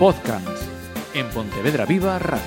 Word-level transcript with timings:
Podcast 0.00 0.62
en 1.12 1.28
Pontevedra 1.28 1.84
Viva 1.84 2.18
Radio. 2.18 2.40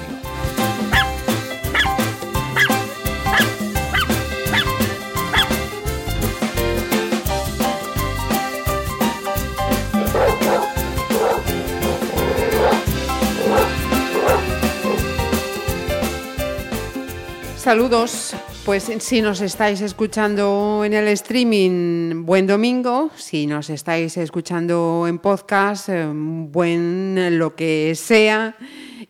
Saludos. 17.56 18.34
Pues 18.66 18.90
si 19.00 19.22
nos 19.22 19.42
estáis 19.42 19.82
escuchando 19.82 20.84
en 20.86 20.94
el 20.94 21.10
streaming, 21.10 22.26
buen 22.26 22.48
domingo. 22.48 23.12
Si 23.14 23.46
nos 23.46 23.70
estáis 23.70 24.16
escuchando 24.16 25.06
en 25.06 25.20
podcast, 25.20 25.90
eh, 25.90 26.06
buen 26.08 27.38
lo 27.38 27.58
que 27.58 27.94
sea. 27.96 28.56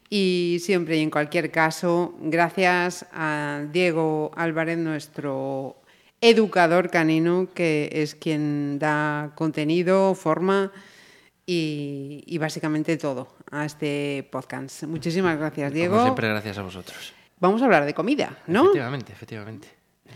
Y 0.09 0.57
siempre 0.59 0.97
y 0.97 1.01
en 1.01 1.11
cualquier 1.11 1.51
caso, 1.51 2.15
gracias 2.19 3.05
a 3.13 3.61
Diego 3.71 4.31
Álvarez, 4.35 4.79
nuestro 4.79 5.75
educador 6.19 6.89
canino, 6.89 7.47
que 7.53 7.89
es 7.91 8.15
quien 8.15 8.79
da 8.79 9.33
contenido, 9.35 10.15
forma 10.15 10.71
y, 11.45 12.23
y 12.25 12.39
básicamente 12.39 12.97
todo 12.97 13.27
a 13.51 13.65
este 13.65 14.27
podcast. 14.31 14.83
Muchísimas 14.85 15.37
gracias, 15.37 15.71
Diego. 15.71 15.93
Como 15.93 16.05
siempre, 16.05 16.29
gracias 16.29 16.57
a 16.57 16.63
vosotros. 16.63 17.13
Vamos 17.43 17.61
a 17.61 17.65
hablar 17.65 17.83
de 17.85 17.93
comida, 17.93 18.37
¿no? 18.47 18.61
Efectivamente, 18.63 19.11
efectivamente. 19.11 19.67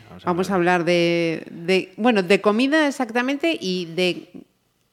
Vamos 0.09 0.23
a 0.23 0.25
Vamos 0.27 0.49
a 0.51 0.55
hablar 0.55 0.85
de, 0.85 1.43
de- 1.51 1.93
bueno, 1.97 2.23
de 2.23 2.39
comida 2.39 2.87
exactamente 2.87 3.57
y 3.59 3.83
de 3.87 4.29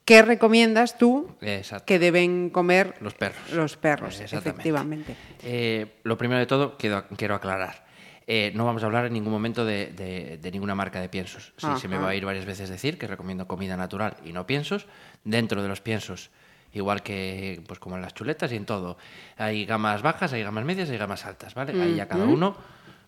qué 0.03 0.21
recomiendas 0.21 0.97
tú 0.97 1.29
Exacto. 1.39 1.85
que 1.85 1.97
deben 1.97 2.49
comer 2.49 2.95
Los 2.99 3.13
perros. 3.13 3.51
los 3.53 3.77
perros, 3.77 4.19
efectivamente. 4.19 5.15
Eh, 5.43 5.95
lo 6.03 6.17
primero 6.17 6.39
de 6.39 6.45
todo, 6.45 6.77
quiero, 6.77 7.07
quiero 7.15 7.35
aclarar. 7.35 7.85
eh, 8.27 8.51
no 8.53 8.65
vamos 8.65 8.83
a 8.83 8.87
hablar 8.87 9.05
en 9.05 9.13
ningún 9.13 9.31
momento 9.31 9.63
de, 9.63 9.93
de- 9.95 10.37
de 10.41 10.51
ninguna 10.51 10.75
marca 10.75 10.99
de 10.99 11.07
piensos. 11.07 11.53
Sí, 11.55 11.67
se 11.79 11.87
me 11.87 11.97
va 11.97 12.09
a 12.09 12.15
ir 12.15 12.25
varias 12.25 12.43
veces 12.45 12.67
decir 12.69 12.97
que 12.97 13.07
recomiendo 13.07 13.47
comida 13.47 13.77
natural 13.77 14.17
y 14.25 14.33
no 14.33 14.45
piensos. 14.45 14.87
Dentro 15.23 15.61
de 15.61 15.69
los 15.69 15.79
piensos, 15.79 16.31
igual 16.75 17.01
que 17.01 17.61
pues 17.67 17.79
como 17.79 17.95
en 17.95 18.01
las 18.01 18.13
chuletas 18.13 18.51
y 18.51 18.55
en 18.55 18.65
todo, 18.65 18.97
hay 19.37 19.65
gamas 19.65 20.01
bajas, 20.01 20.33
hay 20.33 20.43
gamas 20.43 20.63
medias, 20.65 20.89
hay 20.89 20.97
gamas 20.97 21.25
altas, 21.25 21.53
¿vale? 21.55 21.81
Ahí 21.81 21.95
ya 21.95 22.07
cada 22.07 22.25
uno. 22.25 22.55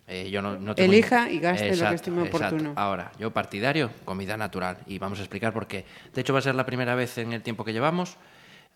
eh, 0.07 0.29
yo 0.31 0.41
no, 0.41 0.57
no 0.57 0.73
tengo 0.73 0.91
Elija 0.91 1.29
y 1.29 1.39
gaste 1.39 1.65
lo 1.65 1.67
que 1.67 1.73
Exacto, 1.73 1.95
estime 1.95 2.21
exacto. 2.25 2.45
oportuno. 2.47 2.73
Ahora, 2.75 3.11
yo 3.19 3.31
partidario, 3.31 3.91
comida 4.05 4.37
natural. 4.37 4.77
Y 4.87 4.97
vamos 4.99 5.19
a 5.19 5.21
explicar 5.21 5.53
por 5.53 5.67
qué. 5.67 5.85
De 6.13 6.21
hecho, 6.21 6.33
va 6.33 6.39
a 6.39 6.41
ser 6.41 6.55
la 6.55 6.65
primera 6.65 6.95
vez 6.95 7.17
en 7.17 7.33
el 7.33 7.41
tiempo 7.41 7.65
que 7.65 7.73
llevamos, 7.73 8.15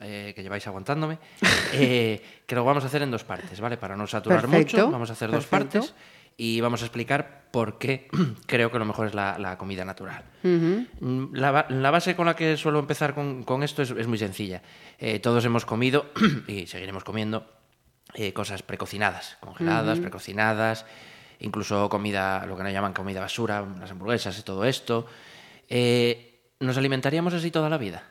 eh, 0.01 0.33
que 0.35 0.43
lleváis 0.43 0.67
aguantándome, 0.67 1.19
eh, 1.73 2.21
que 2.45 2.55
lo 2.55 2.65
vamos 2.65 2.83
a 2.83 2.87
hacer 2.87 3.01
en 3.03 3.11
dos 3.11 3.23
partes, 3.23 3.61
¿vale? 3.61 3.77
Para 3.77 3.95
no 3.95 4.05
saturar 4.07 4.41
Perfecto, 4.41 4.77
mucho, 4.77 4.91
vamos 4.91 5.09
a 5.09 5.13
hacer 5.13 5.31
dos 5.31 5.45
partes 5.45 5.93
y 6.37 6.61
vamos 6.61 6.81
a 6.81 6.85
explicar 6.85 7.49
por 7.51 7.77
qué 7.77 8.07
creo 8.45 8.71
que 8.71 8.79
lo 8.79 8.85
mejor 8.85 9.07
es 9.07 9.13
la, 9.13 9.37
la 9.37 9.57
comida 9.57 9.83
natural. 9.85 10.23
La, 11.33 11.51
ba- 11.51 11.65
la 11.69 11.91
base 11.91 12.15
con 12.15 12.25
la 12.25 12.35
que 12.35 12.57
suelo 12.57 12.79
empezar 12.79 13.13
con, 13.13 13.43
con 13.43 13.63
esto 13.63 13.81
es, 13.81 13.91
es 13.91 14.07
muy 14.07 14.17
sencilla. 14.17 14.61
Eh, 14.97 15.19
todos 15.19 15.43
hemos 15.45 15.65
comido 15.65 16.11
y 16.47 16.67
seguiremos 16.67 17.03
comiendo 17.03 17.51
eh, 18.13 18.33
cosas 18.33 18.63
precocinadas, 18.63 19.37
congeladas, 19.41 19.99
precocinadas, 19.99 20.85
incluso 21.39 21.89
comida, 21.89 22.45
lo 22.45 22.55
que 22.57 22.63
nos 22.63 22.71
llaman 22.73 22.93
comida 22.93 23.19
basura, 23.19 23.65
las 23.79 23.91
hamburguesas 23.91 24.37
y 24.39 24.43
todo 24.43 24.65
esto. 24.65 25.05
Eh, 25.69 26.53
¿Nos 26.59 26.77
alimentaríamos 26.77 27.33
así 27.33 27.51
toda 27.51 27.69
la 27.69 27.77
vida? 27.77 28.03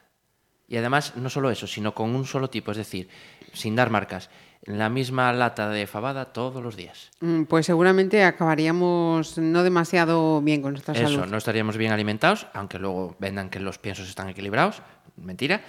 Y 0.68 0.76
además, 0.76 1.16
no 1.16 1.30
solo 1.30 1.50
eso, 1.50 1.66
sino 1.66 1.94
con 1.94 2.14
un 2.14 2.24
solo 2.26 2.48
tipo, 2.50 2.70
es 2.70 2.76
decir, 2.76 3.08
sin 3.52 3.74
dar 3.76 3.90
marcas, 3.90 4.30
la 4.64 4.88
misma 4.90 5.32
lata 5.32 5.68
de 5.70 5.86
fabada 5.86 6.26
todos 6.32 6.62
los 6.62 6.76
días. 6.76 7.10
Mm, 7.20 7.44
Pues 7.44 7.66
seguramente 7.66 8.24
acabaríamos 8.24 9.38
no 9.38 9.62
demasiado 9.62 10.40
bien 10.42 10.60
con 10.62 10.72
nuestra 10.72 10.94
Eso, 10.94 11.08
salud. 11.08 11.26
no 11.30 11.36
estaríamos 11.38 11.76
bien 11.76 11.92
alimentados, 11.92 12.46
aunque 12.52 12.78
luego 12.78 13.16
vendan 13.18 13.48
que 13.50 13.58
los 13.60 13.78
piensos 13.78 14.08
están 14.08 14.28
equilibrados, 14.28 14.82
mentira. 15.16 15.62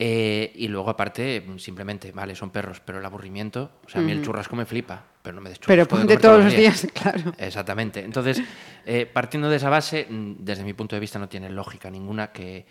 Eh, 0.00 0.52
y 0.54 0.68
luego, 0.68 0.90
aparte, 0.90 1.44
simplemente, 1.58 2.12
vale, 2.12 2.36
son 2.36 2.50
perros, 2.50 2.80
pero 2.84 3.00
el 3.00 3.04
aburrimiento, 3.04 3.72
o 3.84 3.88
sea, 3.88 4.00
a 4.00 4.04
mí 4.04 4.12
el 4.12 4.22
churrasco 4.24 4.54
me 4.54 4.64
flipa, 4.64 5.02
pero 5.22 5.34
no 5.34 5.40
me 5.40 5.48
des 5.50 5.58
Pero 5.58 5.88
ponte 5.88 6.04
comer 6.06 6.20
todos 6.20 6.44
los 6.44 6.52
días, 6.54 6.86
claro. 6.94 7.32
Exactamente. 7.36 8.04
Entonces, 8.04 8.40
eh, 8.86 9.06
partiendo 9.12 9.50
de 9.50 9.56
esa 9.56 9.70
base, 9.70 10.06
mm, 10.08 10.34
desde 10.38 10.62
mi 10.62 10.72
punto 10.72 10.94
de 10.94 11.00
vista 11.00 11.18
no 11.18 11.28
tiene 11.28 11.50
lógica 11.50 11.90
ninguna 11.90 12.30
que, 12.30 12.64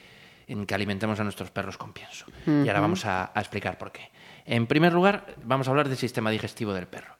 en 0.47 0.65
que 0.65 0.73
alimentemos 0.73 1.19
a 1.19 1.23
nuestros 1.25 1.51
perros 1.51 1.77
con 1.77 1.91
pienso. 1.91 2.25
Y 2.45 2.65
ahora 2.69 2.79
vamos 2.79 3.05
a, 3.05 3.31
a 3.35 3.39
explicar 3.41 3.77
por 3.77 3.91
qué. 3.91 4.09
En 4.47 4.65
primer 4.65 4.93
lugar, 4.93 5.35
vamos 5.43 5.67
a 5.67 5.71
hablar 5.71 5.87
del 5.89 5.97
sistema 5.97 6.31
digestivo 6.31 6.73
del 6.73 6.87
perro. 6.87 7.15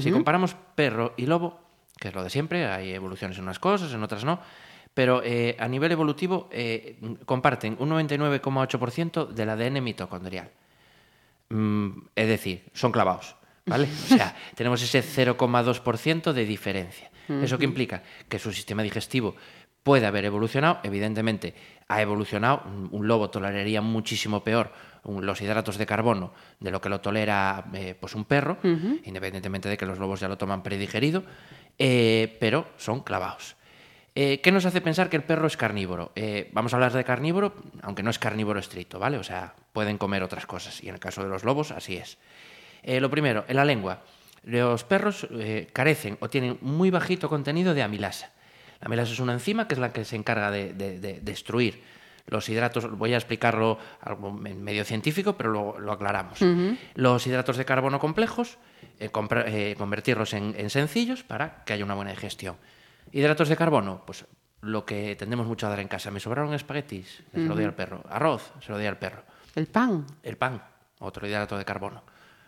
Si 0.00 0.10
comparamos 0.12 0.54
perro 0.74 1.14
y 1.16 1.26
lobo, 1.26 1.58
que 1.98 2.08
es 2.08 2.14
lo 2.14 2.22
de 2.22 2.30
siempre, 2.30 2.66
hay 2.66 2.92
evoluciones 2.92 3.38
en 3.38 3.44
unas 3.44 3.58
cosas, 3.58 3.92
en 3.94 4.02
otras 4.02 4.24
no, 4.24 4.38
pero 4.94 5.22
eh, 5.24 5.56
a 5.58 5.66
nivel 5.68 5.90
evolutivo 5.92 6.48
eh, 6.52 6.98
comparten 7.24 7.76
un 7.78 7.88
99,8% 7.90 9.28
del 9.28 9.48
ADN 9.50 9.82
mitocondrial. 9.82 10.50
Mm, 11.48 11.90
es 12.14 12.28
decir, 12.28 12.64
son 12.74 12.92
clavados, 12.92 13.36
¿vale? 13.66 13.84
O 13.84 14.08
sea, 14.16 14.36
tenemos 14.54 14.82
ese 14.82 15.02
0,2% 15.02 16.32
de 16.32 16.44
diferencia. 16.44 17.10
¿Eso 17.28 17.56
qué 17.58 17.64
implica? 17.64 18.02
Que 18.28 18.38
su 18.38 18.52
sistema 18.52 18.82
digestivo 18.82 19.36
puede 19.82 20.06
haber 20.06 20.24
evolucionado, 20.24 20.80
evidentemente 20.82 21.54
ha 21.88 22.02
evolucionado, 22.02 22.62
un- 22.90 23.06
lobo 23.08 23.30
toleraría 23.30 23.80
muchísimo 23.80 24.42
peor 24.44 24.72
los 25.04 25.40
hidratos 25.40 25.78
de 25.78 25.86
carbono 25.86 26.32
de 26.60 26.70
lo 26.70 26.80
que 26.80 26.88
lo 26.88 27.00
tolera 27.00 27.64
eh, 27.74 27.94
pues 27.98 28.14
un 28.14 28.24
perro, 28.24 28.58
independientemente 29.04 29.68
de 29.68 29.76
que 29.76 29.86
los 29.86 29.98
lobos 29.98 30.20
ya 30.20 30.28
lo 30.28 30.38
toman 30.38 30.62
predigerido, 30.62 31.24
eh, 31.78 32.36
pero 32.40 32.66
son 32.76 33.00
clavados. 33.00 33.56
Eh, 34.14 34.40
¿Qué 34.42 34.52
nos 34.52 34.66
hace 34.66 34.80
pensar 34.82 35.08
que 35.08 35.16
el 35.16 35.22
perro 35.24 35.46
es 35.46 35.56
carnívoro? 35.56 36.12
Eh, 36.14 36.50
vamos 36.52 36.72
a 36.72 36.76
hablar 36.76 36.92
de 36.92 37.02
carnívoro, 37.02 37.54
aunque 37.82 38.02
no 38.02 38.10
es 38.10 38.18
carnívoro 38.18 38.60
estricto, 38.60 38.98
¿vale? 38.98 39.16
O 39.18 39.24
sea, 39.24 39.54
pueden 39.72 39.96
comer 39.98 40.22
otras 40.22 40.44
cosas, 40.46 40.82
y 40.84 40.88
en 40.88 40.94
el 40.94 41.00
caso 41.00 41.22
de 41.22 41.30
los 41.30 41.44
lobos, 41.44 41.70
así 41.70 41.96
es. 41.96 42.18
Eh, 42.82 43.00
lo 43.00 43.10
primero, 43.10 43.44
en 43.48 43.56
la 43.56 43.64
lengua. 43.64 44.02
Los 44.44 44.82
perros 44.84 45.26
carecen 45.72 46.16
o 46.20 46.28
tienen 46.28 46.58
muy 46.62 46.90
bajito 46.90 47.28
contenido 47.28 47.74
de 47.74 47.82
amilasa. 47.82 48.30
La 48.80 48.86
amilasa 48.86 49.12
es 49.12 49.20
una 49.20 49.32
enzima 49.34 49.68
que 49.68 49.74
es 49.74 49.80
la 49.80 49.92
que 49.92 50.04
se 50.04 50.16
encarga 50.16 50.50
de, 50.50 50.72
de- 50.74 50.98
de 50.98 51.20
destruir 51.20 51.80
los 52.26 52.48
hidratos. 52.48 52.90
Voy 52.96 53.14
a 53.14 53.16
explicarlo 53.16 53.78
algo 54.00 54.40
en 54.44 54.62
medio 54.62 54.84
científico, 54.84 55.36
pero 55.36 55.50
luego 55.50 55.78
lo 55.78 55.92
aclaramos. 55.92 56.38
Los 56.94 57.26
hidratos 57.26 57.56
de 57.56 57.64
carbono 57.64 57.98
complejos, 57.98 58.58
eh, 58.98 59.10
eh, 59.46 59.74
convertirlos 59.76 60.34
en, 60.34 60.54
en 60.56 60.70
sencillos 60.70 61.22
para 61.22 61.64
que 61.64 61.72
haya 61.72 61.84
una 61.84 61.94
buena 61.94 62.10
digestión. 62.10 62.56
Hidratos 63.12 63.48
de 63.48 63.56
carbono, 63.56 64.02
pues 64.06 64.24
lo 64.62 64.86
que 64.86 65.16
tendemos 65.16 65.46
mucho 65.46 65.66
a 65.66 65.70
dar 65.70 65.80
en 65.80 65.88
casa. 65.88 66.10
Me 66.10 66.20
sobraron 66.20 66.54
espaguetis, 66.54 67.22
se 67.32 67.40
lo 67.40 67.54
doy 67.54 67.64
al 67.64 67.74
perro. 67.74 68.02
Arroz, 68.08 68.52
se 68.60 68.70
lo 68.70 68.78
doy 68.78 68.86
al 68.86 68.98
perro. 68.98 69.22
El 69.54 69.66
pan. 69.66 70.06
El 70.22 70.36
pan, 70.36 70.62
otro 71.00 71.26
hidrato 71.26 71.58
de 71.58 71.64
carbono. 71.64 72.02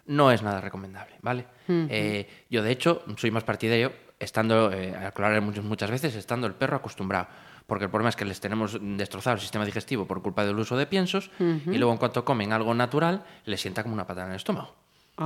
No 0.06 0.30
es 0.30 0.42
nada 0.42 0.60
recomendable, 0.60 1.16
¿vale? 1.22 1.46
Eh, 1.68 2.28
yo, 2.50 2.62
de 2.62 2.70
hecho, 2.70 3.02
soy 3.16 3.30
más 3.30 3.42
partidario, 3.42 3.92
estando, 4.18 4.70
eh, 4.72 4.94
aclarar 4.94 5.41
muchas, 5.41 5.64
muchas 5.64 5.91
veces, 5.91 6.14
estando 6.14 6.46
el 6.46 6.54
perro 6.54 6.76
acostumbrado. 6.76 7.26
Porque 7.66 7.84
el 7.84 7.91
problema 7.91 8.10
es 8.10 8.16
que 8.16 8.25
les 8.25 8.41
tenemos 8.41 8.78
destrozado 8.80 9.34
el 9.34 9.41
sistema 9.41 9.64
digestivo 9.64 10.06
por 10.06 10.20
culpa 10.22 10.44
del 10.44 10.58
uso 10.58 10.76
de 10.76 10.86
piensos 10.86 11.30
y 11.38 11.78
luego 11.78 11.92
en 11.92 11.98
cuanto 11.98 12.25
comen 12.25 12.52
algo 12.52 12.75
natural, 12.75 13.25
les 13.47 13.60
sienta 13.60 13.82
como 13.82 13.94
una 13.94 14.06
patada 14.06 14.26
en 14.26 14.32
el 14.32 14.36
estómago. 14.36 14.75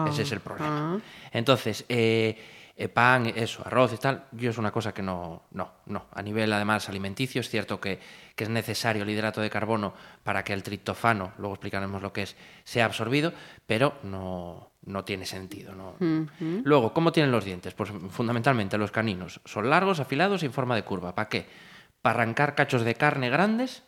Ese 0.09 0.23
es 0.23 0.33
el 0.33 0.41
problema. 0.41 1.01
Entonces, 1.33 1.85
eh, 1.89 2.37
eh, 2.77 2.89
pan, 2.89 3.27
eso, 3.35 3.63
arroz 3.67 3.93
y 3.93 3.97
tal, 3.97 4.27
yo 4.31 4.51
es 4.51 4.59
una 4.59 4.71
cosa 4.71 4.95
que 4.95 5.03
no, 5.03 5.43
no, 5.51 5.73
no. 5.87 6.07
A 6.13 6.23
nivel 6.23 6.53
además 6.53 6.89
alimenticio 6.89 7.41
es 7.41 7.49
cierto 7.49 7.81
que, 7.81 7.99
que 8.37 8.45
es 8.45 8.51
necesario 8.51 9.03
el 9.03 9.11
hidrato 9.11 9.41
de 9.41 9.51
carbono 9.51 9.95
para 10.23 10.45
que 10.45 10.53
el 10.53 10.63
triptofano, 10.63 11.33
luego 11.39 11.55
explicaremos 11.55 12.01
lo 12.03 12.13
que 12.13 12.23
es, 12.23 12.37
sea 12.63 12.85
absorbido, 12.85 13.33
pero 13.67 13.95
no, 14.05 14.71
no 14.85 15.05
tiene 15.05 15.27
sentido. 15.27 15.75
¿no? 15.75 15.97
Luego, 16.63 16.93
¿cómo 16.93 17.11
tienen 17.11 17.33
los 17.33 17.45
dientes? 17.45 17.75
Pues 17.75 17.91
fundamentalmente 18.11 18.79
los 18.79 18.93
caninos 18.93 19.41
son 19.45 19.69
largos, 19.69 19.99
afilados 19.99 20.45
y 20.45 20.47
en 20.47 20.53
forma 20.53 20.77
de 20.77 20.85
curva. 20.85 21.15
¿Para 21.17 21.29
qué? 21.29 21.47
Para 22.03 22.21
arrancar 22.23 22.55
cachos 22.55 22.83
de 22.83 22.95
carne 22.95 23.31
grandes 23.31 23.83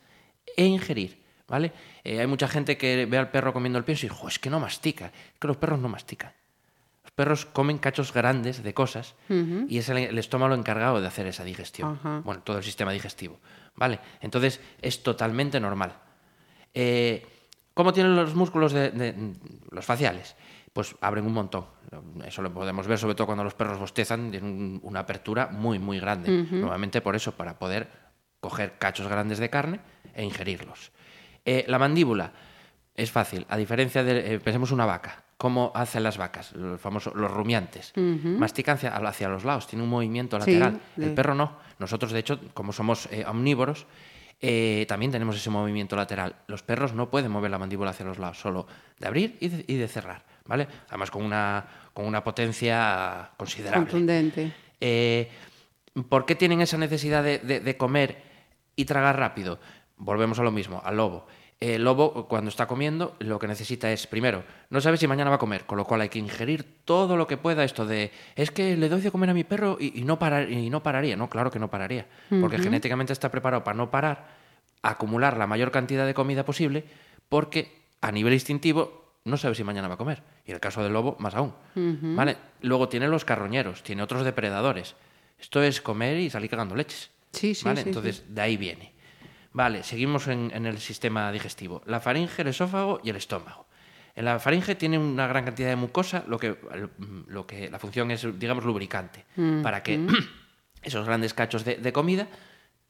e 0.57 0.65
ingerir. 0.65 1.21
¿Vale? 1.49 1.73
Eh, 2.05 2.21
hay 2.21 2.27
mucha 2.29 2.47
gente 2.47 2.79
que 2.79 3.07
ve 3.07 3.19
al 3.19 3.31
perro 3.33 3.53
comiendo 3.53 3.77
el 3.79 3.85
pienso 3.85 4.07
y 4.07 4.09
dice, 4.09 4.21
"Jo, 4.21 4.29
es 4.29 4.39
que 4.39 4.51
no 4.51 4.61
mastica. 4.61 5.07
Es 5.07 5.39
que 5.41 5.49
los 5.49 5.57
perros 5.57 5.81
no 5.81 5.89
mastican. 5.89 6.33
Los 7.03 7.11
perros 7.13 7.45
comen 7.45 7.79
cachos 7.79 8.13
grandes 8.13 8.63
de 8.63 8.73
cosas 8.73 9.17
y 9.69 9.79
es 9.79 9.89
el, 9.89 9.97
el 9.99 10.19
estómago 10.19 10.55
encargado 10.55 11.01
de 11.01 11.09
hacer 11.09 11.27
esa 11.27 11.43
digestión. 11.43 11.99
Bueno, 12.25 12.43
todo 12.43 12.59
el 12.59 12.63
sistema 12.63 12.93
digestivo. 12.93 13.41
¿Vale? 13.75 13.99
Entonces 14.21 14.61
es 14.81 15.03
totalmente 15.03 15.59
normal. 15.59 15.95
Eh, 16.75 17.27
¿Cómo 17.75 17.93
tienen 17.93 18.15
los 18.17 18.35
músculos 18.35 18.73
de, 18.73 18.91
de- 18.91 19.35
los 19.71 19.85
faciales? 19.85 20.37
Pues 20.73 20.95
abren 21.01 21.27
un 21.27 21.33
montón. 21.33 21.67
Eso 22.25 22.43
lo 22.43 22.53
podemos 22.53 22.87
ver 22.87 22.99
sobre 22.99 23.15
todo 23.15 23.27
cuando 23.27 23.43
los 23.43 23.55
perros 23.55 23.79
bostezan, 23.79 24.31
tienen 24.31 24.51
un- 24.51 24.81
una 24.85 25.01
apertura 25.01 25.49
muy, 25.49 25.79
muy 25.79 25.99
grande. 25.99 26.31
Nuevamente 26.61 27.01
por 27.01 27.17
eso, 27.17 27.33
para 27.33 27.59
poder 27.59 27.89
coger 28.41 28.79
cachos 28.79 29.07
grandes 29.09 29.39
de 29.39 29.51
carne 29.51 29.81
e 30.15 30.25
ingerirlos. 30.25 30.93
Eh, 31.45 31.65
la 31.69 31.79
mandíbula, 31.79 32.33
Es 32.97 33.11
fácil. 33.11 33.47
A 33.49 33.57
diferencia 33.57 34.03
de, 34.05 34.35
eh, 34.35 34.41
pensemos 34.41 34.73
una 34.73 34.85
vaca. 34.85 35.23
¿Cómo 35.39 35.73
hacen 35.75 36.03
las 36.03 36.19
vacas? 36.19 36.53
Los 36.53 36.79
famosos, 36.81 37.15
los 37.15 37.31
rumiantes. 37.31 37.93
Mastican 38.39 38.75
hacia, 38.75 38.95
hacia 38.95 39.29
los 39.31 39.45
lados, 39.45 39.67
tiene 39.69 39.85
un 39.85 39.89
movimiento 39.91 40.39
lateral. 40.39 40.81
El 40.99 41.15
perro 41.15 41.35
no. 41.35 41.57
Nosotros, 41.79 42.13
de 42.13 42.19
hecho, 42.19 42.39
como 42.53 42.75
somos 42.75 43.09
eh, 43.11 43.25
omnívoros, 43.27 43.87
eh, 44.43 44.85
también 44.87 45.13
tenemos 45.13 45.37
ese 45.37 45.49
movimiento 45.49 45.97
lateral. 45.97 46.35
Los 46.47 46.63
perros 46.63 46.93
no 46.93 47.09
pueden 47.09 47.31
mover 47.31 47.51
la 47.51 47.59
mandíbula 47.59 47.91
hacia 47.91 48.05
los 48.05 48.19
lados, 48.19 48.39
solo 48.39 48.67
de 48.99 49.07
abrir 49.07 49.39
y 49.41 49.49
de, 49.49 49.65
y 49.67 49.77
de 49.77 49.89
cerrar, 49.89 50.23
¿vale? 50.45 50.69
Además 50.89 51.11
con 51.11 51.23
una, 51.25 51.65
con 51.95 52.05
una 52.05 52.23
potencia 52.23 53.31
considerable. 53.39 53.87
Contundente. 53.87 54.53
Eh, 54.79 55.31
¿Por 56.09 56.27
qué 56.27 56.35
tienen 56.35 56.61
esa 56.61 56.77
necesidad 56.77 57.23
de, 57.25 57.39
de- 57.39 57.61
de 57.61 57.77
comer 57.79 58.30
y 58.81 58.85
tragar 58.85 59.19
rápido? 59.19 59.59
Volvemos 59.97 60.39
a 60.39 60.43
lo 60.43 60.51
mismo, 60.51 60.81
al 60.85 60.97
lobo. 60.97 61.27
El 61.61 61.85
lobo, 61.85 62.27
cuando 62.27 62.49
está 62.49 62.67
comiendo, 62.67 63.15
lo 63.19 63.39
que 63.39 63.47
necesita 63.47 63.93
es, 63.93 64.07
primero, 64.07 64.45
no 64.71 64.81
sabe 64.81 64.97
si 64.97 65.07
mañana 65.07 65.29
va 65.29 65.37
a 65.37 65.39
comer, 65.39 65.67
con 65.67 65.77
lo 65.77 65.85
cual 65.85 66.01
hay 66.01 66.09
que 66.09 66.19
ingerir 66.19 66.65
todo 66.87 67.19
lo 67.19 67.27
que 67.27 67.37
pueda. 67.37 67.65
Esto 67.65 67.85
de, 67.85 68.11
es 68.35 68.51
que 68.51 68.79
le 68.79 68.89
doy 68.89 69.03
de 69.03 69.11
comer 69.11 69.29
a 69.29 69.35
mi 69.35 69.45
perro 69.45 69.77
y, 69.79 70.01
y 70.01 70.05
no, 70.05 70.19
parar, 70.19 70.51
y 70.51 70.71
no 70.71 70.83
pararía. 70.83 71.19
No, 71.19 71.29
claro 71.29 71.51
que 71.51 71.59
no 71.59 71.69
pararía, 71.69 72.07
porque 72.41 72.59
genéticamente 72.59 73.13
está 73.13 73.31
preparado 73.31 73.63
para 73.63 73.77
no 73.77 73.91
parar, 73.91 74.29
acumular 74.81 75.37
la 75.37 75.47
mayor 75.47 75.71
cantidad 75.71 76.07
de 76.07 76.15
comida 76.15 76.47
posible, 76.47 76.85
porque 77.29 77.77
a 78.01 78.11
nivel 78.11 78.33
instintivo 78.33 79.05
no 79.25 79.37
sabe 79.37 79.55
si 79.55 79.63
mañana 79.63 79.89
va 79.89 79.95
a 79.95 79.99
comer. 79.99 80.23
Y 80.47 80.53
en 80.53 80.55
el 80.55 80.61
caso 80.61 80.83
del 80.83 80.95
lobo, 80.95 81.17
más 81.19 81.35
aún. 81.35 81.53
¿Vale? 81.75 82.39
Luego 82.63 82.89
tiene 82.89 83.07
los 83.07 83.27
carroñeros, 83.27 83.83
tiene 83.83 84.03
otros 84.03 84.25
depredadores. 84.25 84.97
Esto 85.39 85.63
es 85.63 85.83
comer 85.83 86.17
y 86.17 86.31
salir 86.31 86.49
cagando 86.49 86.75
leches. 86.75 87.11
Sí, 87.33 87.55
sí, 87.55 87.65
¿Vale? 87.65 87.83
sí, 87.83 87.89
Entonces, 87.89 88.25
de 88.29 88.41
ahí 88.41 88.57
viene. 88.57 88.95
Vale, 89.53 89.83
seguimos 89.83 90.29
en, 90.29 90.51
en 90.55 90.67
el 90.67 90.79
sistema 90.79 91.31
digestivo. 91.33 91.83
La 91.87 92.01
faringe, 92.01 92.43
el 92.43 92.49
esófago 92.49 93.01
y 93.03 93.11
el 93.11 93.17
estómago. 93.17 93.67
En 94.15 94.25
la 94.25 94.39
faringe 94.39 94.75
tiene 94.75 94.99
una 94.99 95.27
gran 95.27 95.45
cantidad 95.45 95.69
de 95.69 95.77
mucosa, 95.77 96.25
lo 96.27 96.39
que, 96.39 96.57
lo 97.29 97.47
que 97.47 97.71
la 97.71 97.79
función 97.79 98.11
es, 98.11 98.27
digamos, 98.39 98.65
lubricante, 98.65 99.25
para 99.63 99.83
que 99.83 100.01
esos 100.83 101.07
grandes 101.07 101.35
cachos 101.35 101.65
de, 101.65 101.77
de 101.77 101.93
comida 101.93 102.29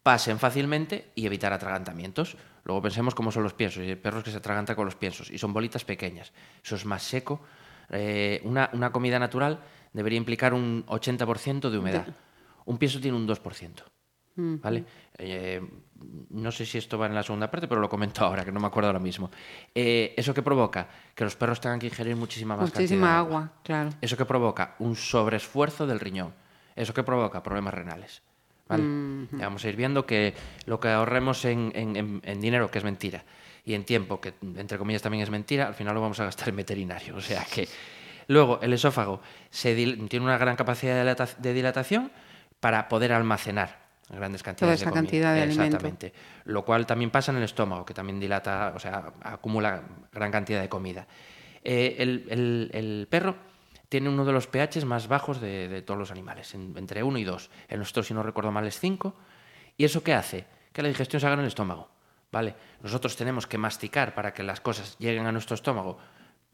pasen 0.02 0.38
fácilmente 0.38 1.10
y 1.14 1.26
evitar 1.26 1.52
atragantamientos. 1.52 2.37
Luego 2.64 2.82
pensemos 2.82 3.14
cómo 3.14 3.31
son 3.32 3.42
los 3.42 3.54
piensos. 3.54 3.84
Y 3.84 3.88
hay 3.90 3.96
perros 3.96 4.25
que 4.25 4.31
se 4.31 4.38
atragantan 4.38 4.76
con 4.76 4.87
los 4.87 4.96
piensos 4.96 5.31
y 5.31 5.38
son 5.38 5.52
bolitas 5.52 5.84
pequeñas. 5.84 6.32
Eso 6.64 6.76
es 6.76 6.84
más 6.84 7.02
seco. 7.02 7.42
Eh, 7.90 8.40
una, 8.44 8.70
una 8.72 8.92
comida 8.92 9.19
natural 9.19 9.60
debería 9.92 10.16
implicar 10.16 10.54
un 10.54 10.84
80% 10.87 11.70
de 11.70 11.78
humedad. 11.78 12.06
Un 12.64 12.78
pienso 12.78 13.00
tiene 13.00 13.16
un 13.16 13.26
2%. 13.28 13.82
¿Vale? 14.62 14.84
Eh, 15.19 15.60
no 16.31 16.50
sé 16.50 16.64
si 16.64 16.78
esto 16.78 16.96
va 16.98 17.06
en 17.06 17.14
la 17.14 17.22
segunda 17.22 17.50
parte, 17.50 17.69
pero 17.69 17.81
lo 17.81 17.88
comento 17.88 18.25
ahora, 18.25 18.44
que 18.44 18.52
no 18.52 18.60
me 18.60 18.66
acuerdo 18.66 18.88
ahora 18.88 18.98
mismo. 19.00 19.31
Eh, 19.75 20.14
¿Eso 20.16 20.32
que 20.34 20.42
provoca? 20.42 20.88
Que 21.14 21.25
los 21.25 21.37
perros 21.37 21.60
tengan 21.60 21.78
que 21.78 21.87
ingerir 21.88 22.16
muchísima 22.16 22.54
más 22.56 22.64
cantidad 22.70 22.78
de 22.78 22.84
Muchísima 22.96 23.19
agua, 23.19 23.52
claro. 23.62 23.90
eso 24.00 24.16
que 24.16 24.25
provoca 24.25 24.75
un 24.78 24.96
sobreesfuerzo 24.96 25.87
del 25.87 26.00
riñón. 26.00 26.32
Eso 26.76 26.94
que 26.94 27.02
provoca 27.02 27.42
problemas 27.42 27.75
renales. 27.75 28.22
Vamos 28.69 29.64
a 29.64 29.69
ir 29.69 29.75
viendo 29.76 30.06
que 30.06 30.32
lo 30.66 30.78
que 30.78 30.88
ahorremos 30.88 31.44
en, 31.44 31.72
en- 31.75 31.96
en- 31.96 32.20
en 32.25 32.40
dinero, 32.40 32.70
que 32.70 32.78
es 32.78 32.84
mentira, 32.84 33.25
y 33.64 33.75
en 33.75 33.84
tiempo, 33.84 34.20
que 34.20 34.34
entre 34.56 34.78
comillas 34.78 35.02
también 35.02 35.25
es 35.25 35.31
mentira, 35.31 35.66
al 35.66 35.75
final 35.75 35.92
lo 35.94 36.00
vamos 36.00 36.20
a 36.20 36.25
gastar 36.25 36.48
en 36.50 36.56
veterinario. 36.56 37.16
O 37.16 37.20
sea 37.20 37.44
que. 37.44 37.69
Luego, 38.28 38.60
el 38.62 38.72
esófago 38.72 39.20
se 39.50 39.75
tiene 39.75 40.25
una 40.25 40.38
gran 40.38 40.54
capacidad 40.54 41.16
de 41.38 41.52
dilatación 41.52 42.12
para 42.60 42.88
poder 42.88 43.12
almacenar 43.12 43.89
grandes 44.19 44.43
cantidades 44.43 44.81
esa 44.81 44.87
de 44.87 44.91
comida. 44.91 45.03
cantidad 45.03 45.35
de 45.35 45.43
alimento. 45.43 45.77
Exactamente. 45.77 46.12
Lo 46.45 46.65
cual 46.65 46.87
también 46.87 47.11
pasa 47.11 47.31
en 47.33 47.39
el 47.39 47.45
estómago, 47.45 47.85
que 47.85 47.95
también 47.95 48.19
dilata, 48.21 48.73
o 48.75 48.79
sea, 48.79 49.12
acumula 49.23 49.83
gran 50.12 50.31
cantidad 50.33 50.61
de 50.61 50.69
comida. 50.69 51.07
Eh, 51.62 51.97
el, 51.99 52.27
el- 52.31 52.71
el 52.73 53.07
perro 53.11 53.37
tiene 53.89 54.09
uno 54.09 54.25
de 54.25 54.33
los 54.33 54.47
pHs 54.47 54.85
más 54.85 55.09
bajos 55.09 55.41
de, 55.41 55.69
de 55.69 55.83
todos 55.83 55.99
los 55.99 56.11
animales, 56.11 56.55
en- 56.55 56.75
entre 56.77 57.03
1 57.03 57.19
y 57.19 57.25
2. 57.25 57.51
El 57.69 57.79
nuestro, 57.79 58.03
si 58.03 58.15
no 58.15 58.23
recuerdo 58.23 58.51
mal, 58.53 58.67
es 58.67 58.79
5. 58.79 59.15
¿Y 59.77 59.85
eso 59.85 60.03
qué 60.03 60.15
hace? 60.15 60.47
Que 60.73 60.83
la 60.83 60.89
digestión 60.89 61.21
se 61.21 61.27
haga 61.27 61.35
en 61.35 61.41
el 61.41 61.47
estómago. 61.47 61.89
¿Vale? 62.33 62.55
Nosotros 62.83 63.17
tenemos 63.17 63.49
que 63.49 63.59
masticar 63.59 64.15
para 64.15 64.33
que 64.33 64.45
las 64.45 64.61
cosas 64.61 64.97
lleguen 64.99 65.27
a 65.27 65.33
nuestro 65.33 65.57
estómago 65.57 65.99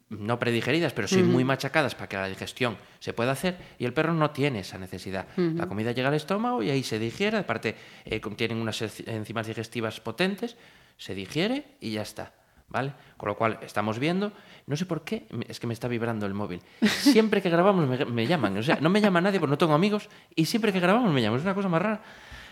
no 0.08 0.38
predigeridas, 0.38 0.92
pero 0.92 1.08
sí 1.08 1.16
muy 1.22 1.44
machacadas 1.44 1.94
para 1.94 2.08
que 2.08 2.16
la 2.16 2.28
digestión 2.28 2.76
se 3.00 3.12
pueda 3.12 3.32
hacer, 3.32 3.56
y 3.78 3.84
el 3.84 3.92
perro 3.92 4.14
no 4.14 4.30
tiene 4.30 4.60
esa 4.60 4.78
necesidad. 4.78 5.26
La 5.36 5.66
comida 5.66 5.92
llega 5.92 6.08
al 6.08 6.14
estómago 6.14 6.62
y 6.62 6.70
ahí 6.70 6.82
se 6.84 6.98
digiere, 6.98 7.38
aparte 7.38 7.74
eh, 8.04 8.20
contienen 8.20 8.58
unas 8.58 8.80
enzi- 8.82 9.08
enzimas 9.08 9.46
digestivas 9.46 10.00
potentes, 10.00 10.56
se 10.96 11.14
digiere 11.14 11.64
y 11.80 11.90
ya 11.92 12.02
está. 12.02 12.32
¿Vale? 12.68 12.94
Con 13.16 13.28
lo 13.28 13.36
cual 13.36 13.60
estamos 13.62 14.00
viendo, 14.00 14.32
no 14.66 14.76
sé 14.76 14.86
por 14.86 15.04
qué, 15.04 15.28
es 15.46 15.60
que 15.60 15.68
me 15.68 15.72
está 15.72 15.86
vibrando 15.86 16.26
el 16.26 16.34
móvil. 16.34 16.60
Siempre 16.84 17.40
que 17.40 17.48
grabamos 17.48 17.88
me, 17.88 18.04
me 18.06 18.26
llaman, 18.26 18.56
o 18.58 18.62
sea, 18.64 18.78
no 18.80 18.90
me 18.90 19.00
llama 19.00 19.20
nadie 19.20 19.38
porque 19.38 19.52
no 19.52 19.56
tengo 19.58 19.72
amigos, 19.72 20.08
y 20.34 20.46
siempre 20.46 20.72
que 20.72 20.80
grabamos 20.80 21.12
me 21.12 21.22
llaman, 21.22 21.38
es 21.38 21.44
una 21.44 21.54
cosa 21.54 21.68
más 21.68 21.80
rara. 21.80 22.00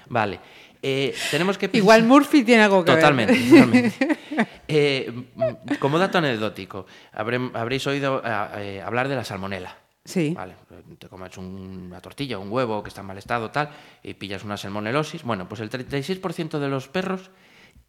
Vale, 0.09 0.41
eh, 0.83 1.15
tenemos 1.31 1.57
que 1.59 1.71
Igual 1.73 2.05
Murphy 2.05 2.45
tiene 2.45 2.63
algo 2.65 2.85
que 2.85 2.93
Totalmente, 2.93 3.33
ver. 3.33 3.49
totalmente. 3.51 4.19
Eh, 4.67 5.13
mm, 5.35 5.75
como 5.79 5.99
dato 5.99 6.19
anecdótico, 6.19 6.87
habré- 7.13 7.51
habréis 7.55 7.87
oído 7.87 8.23
eh, 8.25 8.47
eh, 8.57 8.83
hablar 8.85 9.09
de 9.09 9.17
la 9.17 9.23
salmonela. 9.25 9.77
Sí. 10.05 10.33
Vale, 10.35 10.55
te 10.99 11.09
comes 11.09 11.37
un- 11.39 11.87
una 11.89 12.01
tortilla, 12.01 12.39
un 12.39 12.51
huevo 12.51 12.83
que 12.83 12.89
está 12.89 13.01
en 13.03 13.07
mal 13.07 13.19
estado, 13.19 13.51
tal, 13.51 13.71
y 14.03 14.15
pillas 14.15 14.43
una 14.45 14.57
salmonelosis. 14.57 15.23
Bueno, 15.23 15.49
pues 15.49 15.61
el 15.61 15.71
36% 15.71 16.59
de 16.59 16.69
los 16.69 16.89
perros 16.89 17.31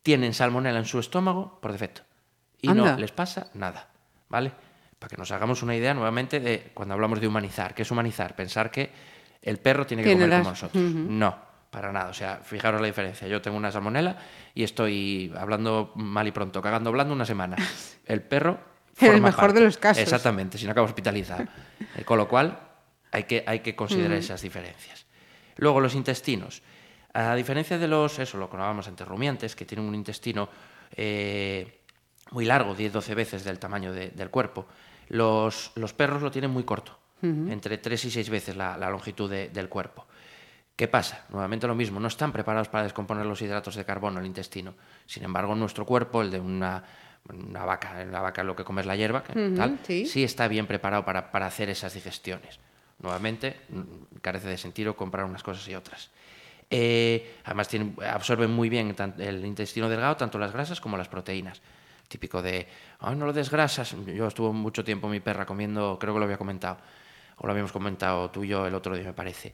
tienen 0.03 0.33
salmonela 0.33 0.79
en 0.79 0.85
su 0.85 0.99
estómago 0.99 1.59
por 1.61 1.71
defecto. 1.71 2.01
Y 2.61 2.69
Anda. 2.69 2.91
no 2.93 2.97
les 2.99 3.11
pasa 3.11 3.47
nada, 3.53 3.89
¿vale? 4.29 4.51
Para 4.99 5.09
que 5.09 5.17
nos 5.17 5.31
hagamos 5.31 5.61
una 5.63 5.75
idea 5.75 5.93
nuevamente 5.93 6.39
de 6.39 6.71
cuando 6.73 6.93
hablamos 6.93 7.19
de 7.19 7.27
humanizar. 7.27 7.73
¿Qué 7.73 7.81
es 7.81 7.91
humanizar? 7.91 8.35
Pensar 8.35 8.69
que 8.71 8.91
el 9.41 9.57
perro 9.57 9.85
tiene 9.85 10.03
que 10.03 10.13
comer 10.13 10.29
las- 10.29 10.39
como 10.39 10.49
nosotros. 10.51 10.83
No, 10.83 11.37
para 11.75 11.91
nada. 11.91 12.09
O 12.09 12.13
sea, 12.13 12.37
fijaros 12.41 12.79
la 12.79 12.87
diferencia. 12.87 13.27
Yo 13.27 13.41
tengo 13.41 13.57
una 13.57 13.69
salmonela 13.69 14.15
y 14.53 14.63
estoy 14.63 15.29
hablando 15.37 15.91
mal 15.95 16.25
y 16.25 16.31
pronto, 16.31 16.61
cagando 16.61 16.89
blando 16.89 17.13
una 17.13 17.25
semana. 17.25 17.57
El 18.05 18.21
perro. 18.21 18.57
En 19.01 19.11
el 19.15 19.21
mejor 19.21 19.51
de 19.51 19.59
los 19.59 19.77
casos. 19.77 20.01
Exactamente, 20.01 20.57
si 20.57 20.63
no 20.63 20.71
acaba 20.71 20.87
hospitalizado. 20.87 21.43
Eh, 21.97 22.03
Con 22.05 22.17
lo 22.17 22.29
cual, 22.29 22.57
hay 23.11 23.23
que, 23.25 23.43
hay 23.45 23.59
que 23.59 23.73
Mm. 23.73 23.75
considerar 23.75 24.17
esas 24.17 24.41
diferencias. 24.41 25.05
Luego, 25.57 25.81
los 25.81 25.95
intestinos. 25.95 26.61
A 27.13 27.35
diferencia 27.35 27.77
de 27.77 27.89
los, 27.89 28.19
eso, 28.19 28.37
lo 28.37 28.49
que 28.49 28.55
hablábamos 28.55 28.87
antes, 28.87 29.05
rumiantes, 29.05 29.53
que 29.53 29.65
tienen 29.65 29.85
un 29.85 29.95
intestino 29.95 30.47
eh, 30.95 31.81
muy 32.31 32.45
largo, 32.45 32.73
10-12 32.73 33.15
veces 33.15 33.43
del 33.43 33.59
tamaño 33.59 33.91
de- 33.91 34.11
del 34.11 34.29
cuerpo, 34.29 34.65
los, 35.09 35.73
los 35.75 35.93
perros 35.93 36.21
lo 36.21 36.31
tienen 36.31 36.51
muy 36.51 36.63
corto, 36.63 36.97
entre 37.21 37.77
3 37.79 38.05
y 38.05 38.11
6 38.11 38.29
veces 38.29 38.55
la, 38.55 38.77
la 38.77 38.89
longitud 38.89 39.29
de- 39.29 39.49
del 39.49 39.67
cuerpo. 39.67 40.05
¿Qué 40.75 40.87
pasa? 40.89 41.23
Nuevamente 41.29 41.67
lo 41.67 41.75
mismo, 41.75 41.99
no 42.01 42.07
están 42.07 42.33
preparados 42.33 42.67
para 42.67 42.83
descomponer 42.83 43.25
los 43.25 43.41
hidratos 43.41 43.75
de 43.75 43.85
carbono 43.85 44.17
en 44.17 44.23
el 44.25 44.27
intestino. 44.27 44.73
Sin 45.05 45.23
embargo, 45.23 45.55
nuestro 45.55 45.85
cuerpo, 45.85 46.21
el 46.21 46.31
de 46.31 46.39
una, 46.39 46.83
una 47.29 47.63
vaca, 47.63 48.03
la 48.03 48.19
vaca 48.19 48.43
lo 48.43 48.55
que 48.57 48.65
come 48.65 48.81
es 48.81 48.87
la 48.87 48.95
hierba, 48.97 49.23
Ujú, 49.29 49.55
tal, 49.55 49.79
sí. 49.83 50.05
sí 50.05 50.23
está 50.25 50.49
bien 50.49 50.67
preparado 50.67 51.05
para, 51.05 51.31
para 51.31 51.45
hacer 51.45 51.69
esas 51.69 51.93
digestiones. 51.93 52.59
Nuevamente, 52.99 53.55
mm, 53.69 54.17
carece 54.21 54.49
de 54.49 54.57
sentido 54.57 54.97
comprar 54.97 55.23
unas 55.25 55.43
cosas 55.43 55.65
y 55.69 55.75
otras. 55.75 56.09
Eh, 56.69 57.35
además, 57.45 57.69
tienen- 57.69 57.95
absorben 58.11 58.51
muy 58.51 58.67
bien 58.67 58.93
el 59.19 59.45
intestino 59.45 59.87
delgado 59.87 60.17
tanto 60.17 60.37
las 60.39 60.51
grasas 60.51 60.81
como 60.81 60.97
las 60.97 61.07
proteínas. 61.07 61.61
Típico 62.09 62.41
de, 62.41 62.67
ay, 62.99 63.15
no 63.15 63.25
lo 63.25 63.31
desgrasas. 63.33 63.95
Yo 64.07 64.27
estuve 64.27 64.51
mucho 64.51 64.83
tiempo 64.83 65.07
mi 65.07 65.21
perra 65.21 65.45
comiendo, 65.45 65.97
creo 65.99 66.13
que 66.13 66.19
lo 66.19 66.25
había 66.25 66.37
comentado, 66.37 66.77
o 67.37 67.45
lo 67.47 67.51
habíamos 67.51 67.71
comentado 67.71 68.29
tú 68.29 68.43
y 68.43 68.49
yo 68.49 68.67
el 68.67 68.75
otro 68.75 68.93
día, 68.95 69.05
me 69.05 69.13
parece. 69.13 69.53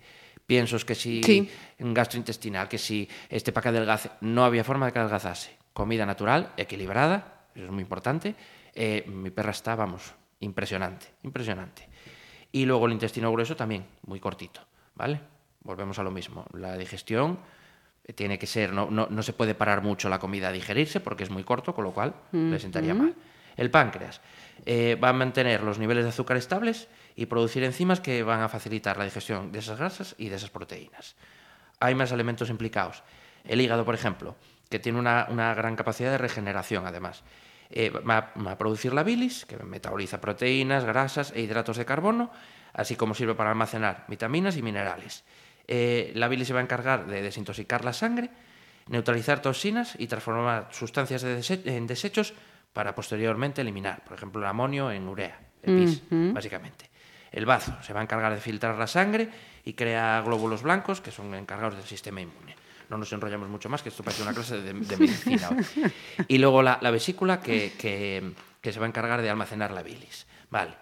Piensos 0.51 0.83
que 0.83 0.95
si 0.95 1.23
Sí. 1.23 1.49
gastrointestinal, 1.79 2.67
que 2.67 2.77
si 2.77 3.07
este 3.29 3.53
para 3.53 3.63
que 3.63 3.69
adelgace, 3.69 4.09
no 4.19 4.43
había 4.43 4.65
forma 4.65 4.85
de 4.85 4.91
que 4.91 4.99
adelgazase. 4.99 5.55
Comida 5.71 6.05
natural, 6.05 6.51
equilibrada, 6.57 7.45
eso 7.55 7.63
es 7.67 7.71
muy 7.71 7.83
importante. 7.83 8.35
Eh, 8.75 9.05
mi 9.07 9.29
perra 9.29 9.51
está, 9.51 9.77
vamos, 9.77 10.13
impresionante, 10.41 11.05
impresionante. 11.23 11.87
Y 12.51 12.65
luego 12.65 12.87
el 12.87 12.91
intestino 12.91 13.31
grueso 13.31 13.55
también, 13.55 13.85
muy 14.05 14.19
cortito, 14.19 14.59
¿vale? 14.93 15.21
Volvemos 15.63 15.99
a 15.99 16.03
lo 16.03 16.11
mismo. 16.11 16.45
La 16.51 16.75
digestión 16.77 17.39
eh, 18.03 18.11
tiene 18.11 18.37
que 18.37 18.45
ser, 18.45 18.73
no, 18.73 18.91
no, 18.91 19.07
no 19.09 19.23
se 19.23 19.31
puede 19.31 19.55
parar 19.55 19.81
mucho 19.81 20.09
la 20.09 20.19
comida 20.19 20.49
a 20.49 20.51
digerirse 20.51 20.99
porque 20.99 21.23
es 21.23 21.29
muy 21.29 21.45
corto, 21.45 21.73
con 21.73 21.85
lo 21.85 21.93
cual 21.93 22.13
le 22.33 22.59
sentaría 22.59 22.93
mal. 22.93 23.15
El 23.55 23.71
páncreas 23.71 24.19
eh, 24.65 24.99
va 25.01 25.09
a 25.09 25.13
mantener 25.13 25.63
los 25.63 25.79
niveles 25.79 26.03
de 26.03 26.09
azúcar 26.09 26.35
estables 26.35 26.89
y 27.15 27.25
producir 27.25 27.63
enzimas 27.63 27.99
que 27.99 28.23
van 28.23 28.41
a 28.41 28.49
facilitar 28.49 28.97
la 28.97 29.03
digestión 29.05 29.51
de 29.51 29.59
esas 29.59 29.77
grasas 29.79 30.15
y 30.17 30.29
de 30.29 30.35
esas 30.35 30.49
proteínas. 30.49 31.15
Hay 31.79 31.95
más 31.95 32.11
elementos 32.11 32.49
implicados. 32.49 33.03
El 33.43 33.59
hígado, 33.61 33.85
por 33.85 33.95
ejemplo, 33.95 34.35
que 34.69 34.79
tiene 34.79 34.99
una, 34.99 35.27
una 35.29 35.53
gran 35.53 35.75
capacidad 35.75 36.11
de 36.11 36.17
regeneración, 36.17 36.85
además. 36.85 37.23
Eh, 37.69 37.89
va, 37.89 38.33
va 38.45 38.51
a 38.51 38.57
producir 38.57 38.93
la 38.93 39.03
bilis, 39.03 39.45
que 39.45 39.57
metaboliza 39.57 40.19
proteínas, 40.21 40.83
grasas 40.83 41.31
e 41.35 41.41
hidratos 41.41 41.77
de 41.77 41.85
carbono, 41.85 42.31
así 42.73 42.95
como 42.95 43.13
sirve 43.13 43.33
para 43.33 43.49
almacenar 43.49 44.05
vitaminas 44.07 44.57
y 44.57 44.61
minerales. 44.61 45.23
Eh, 45.67 46.11
la 46.15 46.27
bilis 46.27 46.47
se 46.47 46.53
va 46.53 46.59
a 46.59 46.63
encargar 46.63 47.07
de 47.07 47.21
desintoxicar 47.21 47.85
la 47.85 47.93
sangre, 47.93 48.29
neutralizar 48.87 49.41
toxinas 49.41 49.95
y 49.97 50.07
transformar 50.07 50.67
sustancias 50.71 51.21
de 51.21 51.37
dese- 51.39 51.61
en 51.65 51.87
desechos 51.87 52.33
para 52.73 52.93
posteriormente 52.93 53.61
eliminar, 53.61 54.03
por 54.03 54.15
ejemplo, 54.17 54.41
el 54.41 54.47
amonio 54.47 54.91
en 54.91 55.07
urea, 55.07 55.39
el 55.63 55.75
pis, 55.75 56.03
básicamente. 56.33 56.90
El 57.31 57.45
bazo 57.45 57.73
se 57.81 57.93
va 57.93 58.01
a 58.01 58.03
encargar 58.03 58.33
de 58.33 58.41
filtrar 58.41 58.77
la 58.77 58.87
sangre 58.87 59.29
y 59.63 59.73
crea 59.73 60.21
glóbulos 60.21 60.63
blancos 60.63 60.99
que 60.99 61.11
son 61.11 61.33
encargados 61.33 61.75
del 61.75 61.85
sistema 61.85 62.21
inmune. 62.21 62.55
No 62.89 62.97
nos 62.97 63.13
enrollamos 63.13 63.47
mucho 63.47 63.69
más, 63.69 63.81
que 63.81 63.87
esto 63.87 64.03
parece 64.03 64.21
una 64.21 64.33
clase 64.33 64.61
de, 64.61 64.73
medicina. 64.73 65.49
Y 66.27 66.39
luego 66.39 66.61
la, 66.61 66.77
la 66.81 66.91
vesícula 66.91 67.39
que, 67.39 67.71
se 68.61 68.79
va 68.79 68.85
a 68.85 68.89
encargar 68.89 69.21
de 69.21 69.29
almacenar 69.29 69.71
la 69.71 69.81
bilis. 69.81 70.27
Vale. 70.49 70.73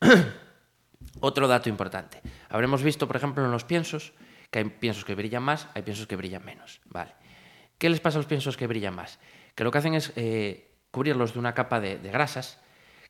Otro 1.20 1.46
dato 1.46 1.68
importante. 1.68 2.22
Habremos 2.48 2.82
visto, 2.82 3.06
por 3.06 3.16
ejemplo, 3.16 3.44
en 3.44 3.50
los 3.50 3.64
piensos, 3.64 4.14
que 4.50 4.60
hay 4.60 4.64
piensos 4.64 5.04
que 5.04 5.14
brillan 5.14 5.42
más, 5.42 5.68
hay 5.74 5.82
piensos 5.82 6.06
que 6.06 6.16
brillan 6.16 6.42
menos. 6.42 6.80
Vale. 6.86 7.12
¿Qué 7.76 7.90
les 7.90 8.00
pasa 8.00 8.16
a 8.16 8.20
los 8.20 8.26
piensos 8.26 8.56
que 8.56 8.66
brillan 8.66 8.94
más? 8.94 9.18
Que 9.54 9.62
lo 9.62 9.70
que 9.70 9.76
hacen 9.76 9.92
es 9.92 10.14
eh, 10.16 10.72
cubrirlos 10.90 11.34
de 11.34 11.38
una 11.38 11.52
capa 11.52 11.80
de 11.80 11.98
grasas 11.98 12.60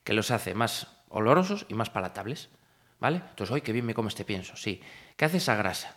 que 0.02 0.14
los 0.14 0.32
hace 0.32 0.54
más 0.54 0.88
olorosos 1.08 1.64
y 1.68 1.74
más 1.74 1.90
palatables. 1.90 2.48
¿Vale? 3.00 3.22
Entonces, 3.30 3.52
hoy 3.52 3.60
qué 3.60 3.72
bien 3.72 3.86
me 3.86 3.94
come 3.94 4.08
este 4.08 4.24
pienso. 4.24 4.56
Sí. 4.56 4.80
¿Qué 5.16 5.24
hace 5.24 5.36
esa 5.36 5.54
grasa? 5.54 5.96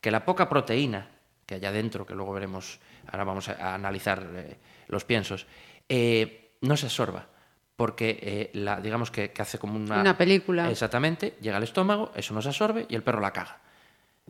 Que 0.00 0.10
la 0.10 0.24
poca 0.24 0.48
proteína 0.48 1.08
que 1.46 1.56
hay 1.56 1.64
adentro, 1.64 2.06
que 2.06 2.14
luego 2.14 2.32
veremos, 2.32 2.80
ahora 3.06 3.24
vamos 3.24 3.48
a, 3.48 3.52
a 3.52 3.74
analizar 3.74 4.26
eh, 4.34 4.56
los 4.88 5.04
piensos, 5.04 5.46
eh, 5.88 6.52
no 6.62 6.76
se 6.76 6.86
absorba. 6.86 7.26
Porque, 7.76 8.18
eh, 8.22 8.50
la, 8.54 8.80
digamos 8.80 9.10
que, 9.10 9.32
que 9.32 9.42
hace 9.42 9.58
como 9.58 9.74
una... 9.74 10.00
Una 10.00 10.16
película. 10.16 10.70
Exactamente, 10.70 11.36
llega 11.40 11.56
al 11.56 11.64
estómago, 11.64 12.12
eso 12.14 12.32
no 12.32 12.40
se 12.40 12.48
absorbe 12.48 12.86
y 12.88 12.94
el 12.94 13.02
perro 13.02 13.20
la 13.20 13.32
caga. 13.32 13.58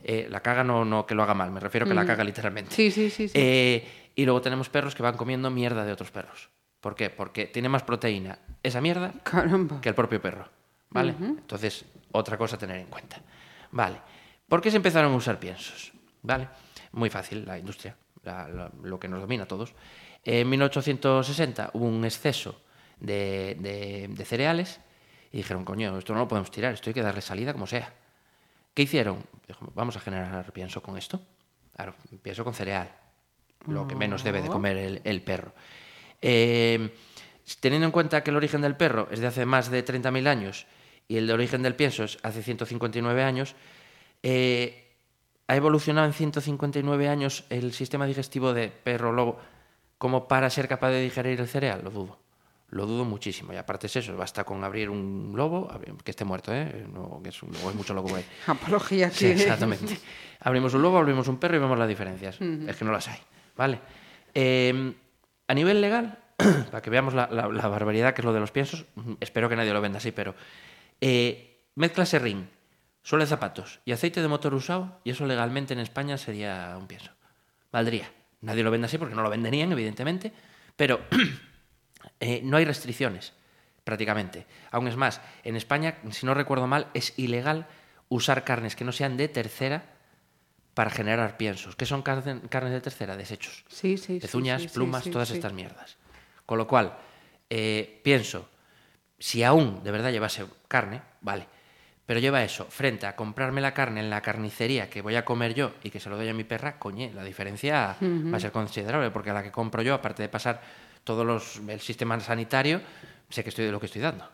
Eh, 0.02 0.26
la 0.30 0.40
caga 0.40 0.64
no, 0.64 0.84
no 0.84 1.06
que 1.06 1.14
lo 1.14 1.22
haga 1.22 1.34
mal, 1.34 1.50
me 1.52 1.60
refiero 1.60 1.86
que 1.86 1.94
la 1.94 2.06
caga 2.06 2.24
literalmente. 2.24 2.74
Sí, 2.74 2.90
sí, 2.90 3.10
sí. 3.10 3.28
sí. 3.28 3.34
Eh, 3.38 4.10
y 4.16 4.24
luego 4.24 4.40
tenemos 4.40 4.68
perros 4.70 4.94
que 4.94 5.02
van 5.02 5.16
comiendo 5.16 5.50
mierda 5.50 5.84
de 5.84 5.92
otros 5.92 6.10
perros. 6.10 6.48
¿Por 6.80 6.94
qué? 6.96 7.10
Porque 7.10 7.46
tiene 7.46 7.68
más 7.68 7.82
proteína 7.82 8.38
esa 8.62 8.80
mierda 8.80 9.12
Caramba. 9.22 9.80
que 9.80 9.88
el 9.90 9.94
propio 9.94 10.20
perro. 10.20 10.48
¿Vale? 10.94 11.14
Entonces, 11.38 11.84
otra 12.12 12.38
cosa 12.38 12.56
a 12.56 12.58
tener 12.58 12.78
en 12.78 12.86
cuenta. 12.86 13.18
Vale. 13.72 13.98
¿Por 14.48 14.60
qué 14.60 14.70
se 14.70 14.76
empezaron 14.76 15.12
a 15.12 15.16
usar 15.16 15.38
piensos? 15.38 15.92
¿Vale? 16.22 16.48
Muy 16.92 17.10
fácil, 17.10 17.44
la 17.44 17.58
industria, 17.58 17.96
la- 18.22 18.48
la- 18.48 18.70
lo 18.82 18.98
que 18.98 19.08
nos 19.08 19.20
domina 19.20 19.44
a 19.44 19.48
todos. 19.48 19.74
En 20.24 20.48
1860 20.48 21.70
hubo 21.74 21.84
un 21.86 22.04
exceso 22.04 22.60
de, 23.00 23.56
de- 23.60 24.06
de 24.08 24.24
cereales 24.24 24.80
y 25.32 25.38
dijeron, 25.38 25.64
coño, 25.64 25.98
esto 25.98 26.12
no 26.14 26.20
lo 26.20 26.28
podemos 26.28 26.50
tirar, 26.50 26.72
esto 26.72 26.88
hay 26.90 26.94
que 26.94 27.02
darle 27.02 27.20
salida 27.20 27.52
como 27.52 27.66
sea. 27.66 27.92
¿Qué 28.72 28.82
hicieron? 28.82 29.24
Dijo, 29.48 29.70
Vamos 29.74 29.96
a 29.96 30.00
generar 30.00 30.50
pienso 30.52 30.82
con 30.82 30.96
esto. 30.96 31.20
Claro, 31.74 31.94
pienso 32.22 32.44
con 32.44 32.54
cereal, 32.54 32.88
lo 33.66 33.86
que 33.88 33.96
menos 33.96 34.22
debe 34.22 34.40
de 34.40 34.48
comer 34.48 34.76
el, 34.76 35.00
el 35.04 35.22
perro. 35.22 35.52
Eh, 36.22 36.94
teniendo 37.60 37.86
en 37.86 37.92
cuenta 37.92 38.22
que 38.22 38.30
el 38.30 38.36
origen 38.36 38.60
del 38.62 38.76
perro 38.76 39.08
es 39.10 39.18
de 39.20 39.26
hace 39.26 39.44
más 39.44 39.70
de 39.70 39.84
30.000 39.84 40.26
años 40.28 40.66
y 41.08 41.16
el 41.16 41.26
de 41.26 41.32
origen 41.32 41.62
del 41.62 41.74
pienso 41.74 42.04
es 42.04 42.18
hace 42.22 42.42
159 42.42 43.22
años, 43.22 43.54
eh, 44.22 44.92
¿ha 45.46 45.56
evolucionado 45.56 46.06
en 46.06 46.12
159 46.12 47.08
años 47.08 47.44
el 47.50 47.72
sistema 47.72 48.06
digestivo 48.06 48.52
de 48.54 48.68
perro-lobo 48.68 49.38
como 49.98 50.26
para 50.28 50.48
ser 50.50 50.68
capaz 50.68 50.90
de 50.90 51.02
digerir 51.02 51.40
el 51.40 51.48
cereal? 51.48 51.82
Lo 51.84 51.90
dudo. 51.90 52.18
Lo 52.70 52.86
dudo 52.86 53.04
muchísimo. 53.04 53.52
Y 53.52 53.56
aparte 53.56 53.86
es 53.86 53.94
eso, 53.96 54.16
basta 54.16 54.42
con 54.44 54.64
abrir 54.64 54.90
un 54.90 55.32
lobo, 55.36 55.68
que 56.02 56.10
esté 56.10 56.24
muerto, 56.24 56.52
¿eh? 56.52 56.86
No, 56.92 57.20
que 57.22 57.28
es, 57.28 57.42
un 57.42 57.52
lobo, 57.52 57.70
es 57.70 57.76
mucho 57.76 57.94
lobo 57.94 58.08
por 58.08 58.18
ahí. 58.18 58.24
Apología 58.46 59.10
Sí, 59.10 59.26
exactamente. 59.26 59.96
Abrimos 60.40 60.74
un 60.74 60.82
lobo, 60.82 60.98
abrimos 60.98 61.28
un 61.28 61.38
perro 61.38 61.56
y 61.56 61.58
vemos 61.60 61.78
las 61.78 61.88
diferencias. 61.88 62.38
Es 62.40 62.76
que 62.76 62.84
no 62.84 62.92
las 62.92 63.06
hay. 63.08 63.18
¿Vale? 63.56 63.78
Eh, 64.34 64.92
a 65.46 65.54
nivel 65.54 65.80
legal, 65.80 66.18
para 66.70 66.82
que 66.82 66.90
veamos 66.90 67.14
la, 67.14 67.28
la- 67.30 67.48
la 67.48 67.68
barbaridad 67.68 68.12
que 68.12 68.20
es 68.20 68.24
lo 68.24 68.32
de 68.32 68.40
los 68.40 68.50
piensos, 68.50 68.84
espero 69.20 69.48
que 69.48 69.56
nadie 69.56 69.72
lo 69.72 69.80
venda 69.80 69.98
así, 69.98 70.10
pero 70.10 70.34
eh, 71.00 71.66
mezcla 71.74 72.06
serrín, 72.06 72.48
suela 73.02 73.24
de 73.24 73.28
zapatos 73.28 73.80
y 73.84 73.92
aceite 73.92 74.22
de 74.22 74.28
motor 74.28 74.54
usado, 74.54 75.00
y 75.04 75.10
eso 75.10 75.26
legalmente 75.26 75.72
en 75.74 75.80
España 75.80 76.16
sería 76.18 76.74
un 76.78 76.86
pienso. 76.86 77.10
Valdría. 77.72 78.10
Nadie 78.40 78.62
lo 78.62 78.70
vende 78.70 78.86
así 78.86 78.98
porque 78.98 79.14
no 79.14 79.22
lo 79.22 79.30
venderían, 79.30 79.72
evidentemente, 79.72 80.32
pero 80.76 81.00
eh, 82.20 82.40
no 82.44 82.56
hay 82.56 82.64
restricciones, 82.64 83.32
prácticamente. 83.84 84.46
Aún 84.70 84.86
es 84.88 84.96
más, 84.96 85.20
en 85.44 85.56
España, 85.56 85.96
si 86.10 86.26
no 86.26 86.34
recuerdo 86.34 86.66
mal, 86.66 86.88
es 86.94 87.18
ilegal 87.18 87.66
usar 88.08 88.44
carnes 88.44 88.76
que 88.76 88.84
no 88.84 88.92
sean 88.92 89.16
de 89.16 89.28
tercera 89.28 89.90
para 90.74 90.90
generar 90.90 91.36
piensos. 91.36 91.74
¿Qué 91.76 91.86
son 91.86 92.02
carne- 92.02 92.42
carnes 92.50 92.72
de 92.72 92.80
tercera? 92.80 93.16
Desechos. 93.16 93.64
Sí, 93.68 93.96
sí, 93.96 94.18
Pezuñas, 94.20 94.62
sí, 94.62 94.68
sí, 94.68 94.74
plumas, 94.74 95.04
sí, 95.04 95.10
todas 95.10 95.30
estas 95.30 95.52
mierdas. 95.52 95.96
Con 96.46 96.58
lo 96.58 96.66
cual, 96.66 96.96
eh, 97.48 98.00
pienso, 98.04 98.48
si 99.24 99.42
aún 99.42 99.82
de 99.82 99.90
verdad 99.90 100.12
llevase 100.12 100.44
carne, 100.68 101.00
vale. 101.22 101.46
Pero 102.04 102.20
lleva 102.20 102.44
eso, 102.44 102.66
frente 102.68 103.06
a 103.06 103.16
comprarme 103.16 103.62
la 103.62 103.72
carne 103.72 104.00
en 104.00 104.10
la 104.10 104.20
carnicería 104.20 104.90
que 104.90 105.00
voy 105.00 105.16
a 105.16 105.24
comer 105.24 105.54
yo 105.54 105.72
y 105.82 105.88
que 105.88 105.98
se 105.98 106.10
lo 106.10 106.16
doy 106.18 106.28
a 106.28 106.34
mi 106.34 106.44
perra, 106.44 106.78
coñe, 106.78 107.10
la 107.14 107.24
diferencia 107.24 107.96
va 108.30 108.36
a 108.36 108.40
ser 108.40 108.52
considerable, 108.52 109.10
porque 109.10 109.30
a 109.30 109.32
la 109.32 109.42
que 109.42 109.50
compro 109.50 109.80
yo, 109.80 109.94
aparte 109.94 110.22
de 110.22 110.28
pasar 110.28 110.60
todo 111.04 111.24
los, 111.24 111.62
el 111.66 111.80
sistema 111.80 112.20
sanitario, 112.20 112.82
sé 113.30 113.42
que 113.42 113.48
estoy 113.48 113.64
de 113.64 113.72
lo 113.72 113.80
que 113.80 113.86
estoy 113.86 114.02
dando. 114.02 114.28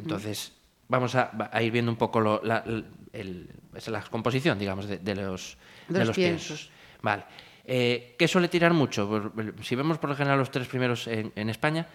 Entonces, 0.00 0.52
vamos 0.88 1.14
a, 1.16 1.30
a 1.52 1.60
ir 1.62 1.70
viendo 1.72 1.90
un 1.92 1.98
poco 1.98 2.20
lo- 2.20 2.40
la, 2.42 2.64
el- 3.12 3.50
la 3.88 4.02
composición, 4.04 4.58
digamos, 4.58 4.86
de, 4.88 4.96
de 4.96 5.14
los, 5.16 5.58
De 5.88 5.98
de 5.98 6.04
los 6.06 6.16
piensos. 6.16 6.70
Vale. 7.02 7.24
Eh, 7.66 8.14
¿Qué 8.18 8.26
suele 8.28 8.48
tirar 8.48 8.72
mucho? 8.72 9.06
Pues, 9.34 9.48
si 9.66 9.74
vemos 9.76 9.98
por 9.98 10.08
lo 10.08 10.16
general 10.16 10.38
los 10.38 10.50
tres 10.50 10.66
primeros 10.68 11.06
en, 11.06 11.32
en 11.36 11.50
España, 11.50 11.86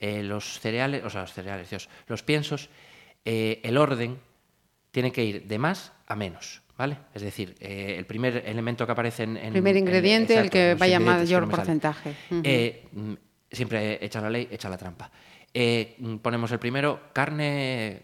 eh, 0.00 0.22
los 0.22 0.60
cereales, 0.60 1.04
o 1.04 1.10
sea, 1.10 1.22
los 1.22 1.32
cereales, 1.32 1.70
Dios, 1.70 1.88
los 2.06 2.22
piensos, 2.22 2.68
eh, 3.24 3.60
el 3.64 3.76
orden 3.78 4.18
tiene 4.90 5.12
que 5.12 5.24
ir 5.24 5.46
de 5.46 5.58
más 5.58 5.92
a 6.06 6.14
menos, 6.16 6.62
¿vale? 6.76 6.98
Es 7.14 7.22
decir, 7.22 7.54
eh, 7.60 7.96
el 7.98 8.06
primer 8.06 8.42
elemento 8.46 8.86
que 8.86 8.92
aparece 8.92 9.24
en... 9.24 9.36
en- 9.36 9.52
Primer 9.52 9.76
en- 9.76 9.82
ingrediente, 9.84 10.38
el 10.38 10.50
que 10.50 10.74
vaya 10.74 10.98
mayor 11.00 11.48
porcentaje. 11.48 12.14
Eh, 12.44 12.88
mm, 12.92 13.12
siempre 13.50 14.04
echa 14.04 14.20
la 14.20 14.30
ley, 14.30 14.48
echa 14.50 14.68
la 14.68 14.76
trampa. 14.78 15.10
Eh, 15.52 15.96
mm, 15.98 16.16
ponemos 16.18 16.50
el 16.52 16.58
primero, 16.58 17.00
carne 17.12 18.02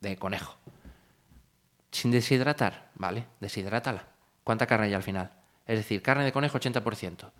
de 0.00 0.16
conejo. 0.16 0.56
Sin 1.90 2.10
deshidratar, 2.10 2.90
¿vale? 2.96 3.24
Deshidrátala. 3.40 4.08
¿Cuánta 4.42 4.66
carne 4.66 4.86
hay 4.86 4.94
al 4.94 5.02
final? 5.02 5.30
Es 5.66 5.78
decir, 5.78 6.02
carne 6.02 6.24
de 6.24 6.32
conejo 6.32 6.58
80%. 6.58 7.30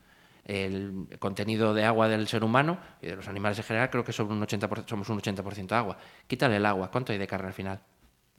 El 0.45 1.09
contenido 1.19 1.73
de 1.73 1.85
agua 1.85 2.09
del 2.09 2.29
ser 2.29 2.45
humano 2.45 2.79
y 3.01 3.07
de 3.07 3.17
los 3.17 3.29
animales 3.29 3.59
en 3.59 3.65
general 3.65 3.91
creo 3.91 4.05
que 4.05 4.13
son 4.13 4.31
un 4.31 4.43
80%, 4.43 4.89
somos 4.89 5.09
un 5.09 5.21
80% 5.21 5.73
agua. 5.73 5.97
Quítale 6.27 6.57
el 6.57 6.67
agua. 6.67 6.91
¿Cuánto 6.91 7.13
hay 7.13 7.19
de 7.19 7.27
carne 7.27 7.49
al 7.49 7.55
final? 7.55 7.81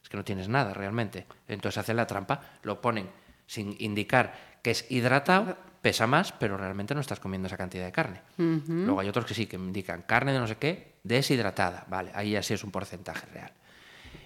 Es 0.02 0.08
que 0.08 0.16
no 0.16 0.24
tienes 0.24 0.48
nada 0.48 0.72
realmente. 0.72 1.26
Entonces 1.48 1.78
hacen 1.78 1.96
la 1.96 2.06
trampa, 2.06 2.40
lo 2.62 2.80
ponen 2.80 3.08
sin 3.46 3.76
indicar 3.80 4.34
que 4.62 4.70
es 4.72 4.90
hidratado, 4.90 5.56
pesa 5.82 6.06
más, 6.06 6.32
pero 6.32 6.56
realmente 6.56 6.94
no 6.94 7.00
estás 7.00 7.20
comiendo 7.20 7.46
esa 7.46 7.56
cantidad 7.56 7.84
de 7.84 7.92
carne. 7.92 8.20
Luego 8.36 9.00
hay 9.00 9.08
otros 9.08 9.24
que 9.24 9.34
sí, 9.34 9.46
que 9.46 9.56
indican 9.56 10.02
carne 10.02 10.32
de 10.32 10.38
no 10.38 10.46
sé 10.46 10.56
qué, 10.56 10.94
deshidratada. 11.04 11.86
Vale, 11.88 12.10
ahí 12.14 12.32
ya 12.32 12.42
sí 12.42 12.54
es 12.54 12.64
un 12.64 12.70
porcentaje 12.70 13.26
real. 13.32 13.52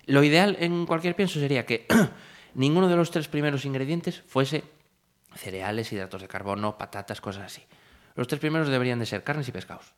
Lo 0.07 0.25
ideal 0.25 0.57
en 0.61 0.87
cualquier 0.87 1.15
pienso 1.15 1.39
sería 1.39 1.67
que 1.67 1.87
ninguno 2.55 2.89
de 2.89 2.97
los 2.97 3.11
tres 3.11 3.29
primeros 3.29 3.65
ingredientes 3.65 4.23
fuese 4.27 4.65
cereales, 5.35 5.93
hidratos 5.93 6.23
de 6.23 6.29
carbono, 6.29 6.77
patatas, 6.77 7.21
cosas 7.21 7.45
así. 7.45 7.65
Los 8.15 8.27
tres 8.27 8.41
primeros 8.41 8.69
deberían 8.69 8.99
de 8.99 9.07
ser 9.07 9.23
carnes 9.23 9.49
y 9.49 9.53
pescados, 9.53 9.95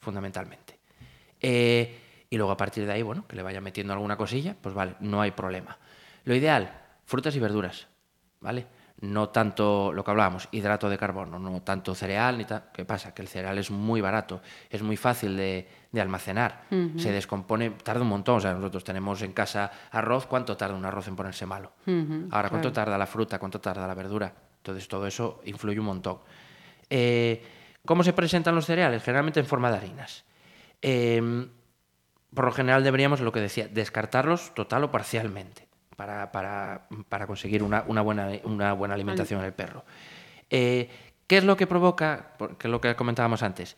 fundamentalmente. 0.00 0.78
Eh, 1.40 2.26
y 2.28 2.36
luego 2.36 2.52
a 2.52 2.56
partir 2.56 2.86
de 2.86 2.92
ahí, 2.92 3.02
bueno, 3.02 3.26
que 3.26 3.36
le 3.36 3.42
vaya 3.42 3.60
metiendo 3.60 3.92
alguna 3.92 4.16
cosilla, 4.16 4.56
pues 4.60 4.74
vale, 4.74 4.94
no 5.00 5.20
hay 5.20 5.32
problema. 5.32 5.78
Lo 6.24 6.34
ideal, 6.34 6.72
frutas 7.04 7.34
y 7.34 7.40
verduras, 7.40 7.88
¿vale? 8.40 8.66
No 9.00 9.30
tanto 9.30 9.92
lo 9.94 10.04
que 10.04 10.10
hablábamos, 10.10 10.48
hidrato 10.52 10.90
de 10.90 10.98
carbono, 10.98 11.38
no 11.38 11.62
tanto 11.62 11.94
cereal 11.94 12.36
ni 12.36 12.44
tal. 12.44 12.64
¿Qué 12.72 12.84
pasa? 12.84 13.14
Que 13.14 13.22
el 13.22 13.28
cereal 13.28 13.56
es 13.56 13.70
muy 13.70 14.02
barato, 14.02 14.42
es 14.68 14.82
muy 14.82 14.98
fácil 14.98 15.36
de, 15.38 15.66
de 15.90 16.00
almacenar, 16.00 16.64
se 16.98 17.10
descompone, 17.10 17.70
tarda 17.70 18.02
un 18.02 18.08
montón. 18.08 18.36
O 18.36 18.40
sea, 18.40 18.52
nosotros 18.52 18.84
tenemos 18.84 19.22
en 19.22 19.32
casa 19.32 19.70
arroz, 19.90 20.26
¿cuánto 20.26 20.54
tarda 20.56 20.76
un 20.76 20.84
arroz 20.84 21.08
en 21.08 21.16
ponerse 21.16 21.46
malo? 21.46 21.72
Ahora, 22.30 22.50
¿cuánto 22.50 22.72
tarda 22.72 22.98
la 22.98 23.06
fruta? 23.06 23.38
¿Cuánto 23.38 23.58
tarda 23.58 23.86
la 23.86 23.94
verdura? 23.94 24.34
Entonces, 24.60 24.88
todo 24.88 25.06
eso 25.06 25.40
influye 25.44 25.78
un 25.80 25.86
montón. 25.86 26.18
Eh, 26.88 27.42
¿Cómo 27.84 28.04
se 28.04 28.12
presentan 28.12 28.54
los 28.54 28.66
cereales? 28.66 29.02
Generalmente 29.02 29.40
en 29.40 29.46
forma 29.46 29.70
de 29.70 29.78
harinas. 29.78 30.24
Eh, 30.82 31.46
por 32.34 32.44
lo 32.44 32.52
general 32.52 32.84
deberíamos, 32.84 33.20
lo 33.20 33.32
que 33.32 33.40
decía, 33.40 33.66
descartarlos 33.68 34.54
total 34.54 34.84
o 34.84 34.90
parcialmente 34.90 35.66
para, 35.96 36.30
para- 36.30 37.26
conseguir 37.26 37.62
una, 37.62 37.80
buena, 37.82 38.30
una 38.44 38.72
buena 38.74 38.94
alimentación 38.94 39.40
en 39.40 39.46
el 39.46 39.52
perro. 39.52 39.84
Eh, 40.48 40.88
¿Qué 41.26 41.38
es 41.38 41.44
lo 41.44 41.56
que 41.56 41.66
provoca? 41.66 42.32
Que 42.58 42.68
es 42.68 42.70
lo 42.70 42.80
que 42.80 42.94
comentábamos 42.96 43.42
antes. 43.42 43.76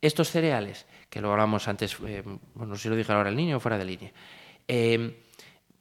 Estos 0.00 0.30
cereales, 0.30 0.86
que 1.10 1.20
lo 1.20 1.30
hablamos 1.32 1.68
antes, 1.68 1.96
eh, 2.06 2.22
bueno, 2.54 2.70
no 2.70 2.76
sé 2.76 2.82
si 2.84 2.88
lo 2.88 2.96
dije 2.96 3.12
ahora 3.12 3.28
el 3.30 3.36
niño 3.36 3.56
o 3.58 3.60
fuera 3.60 3.78
de 3.78 3.84
línea, 3.84 4.12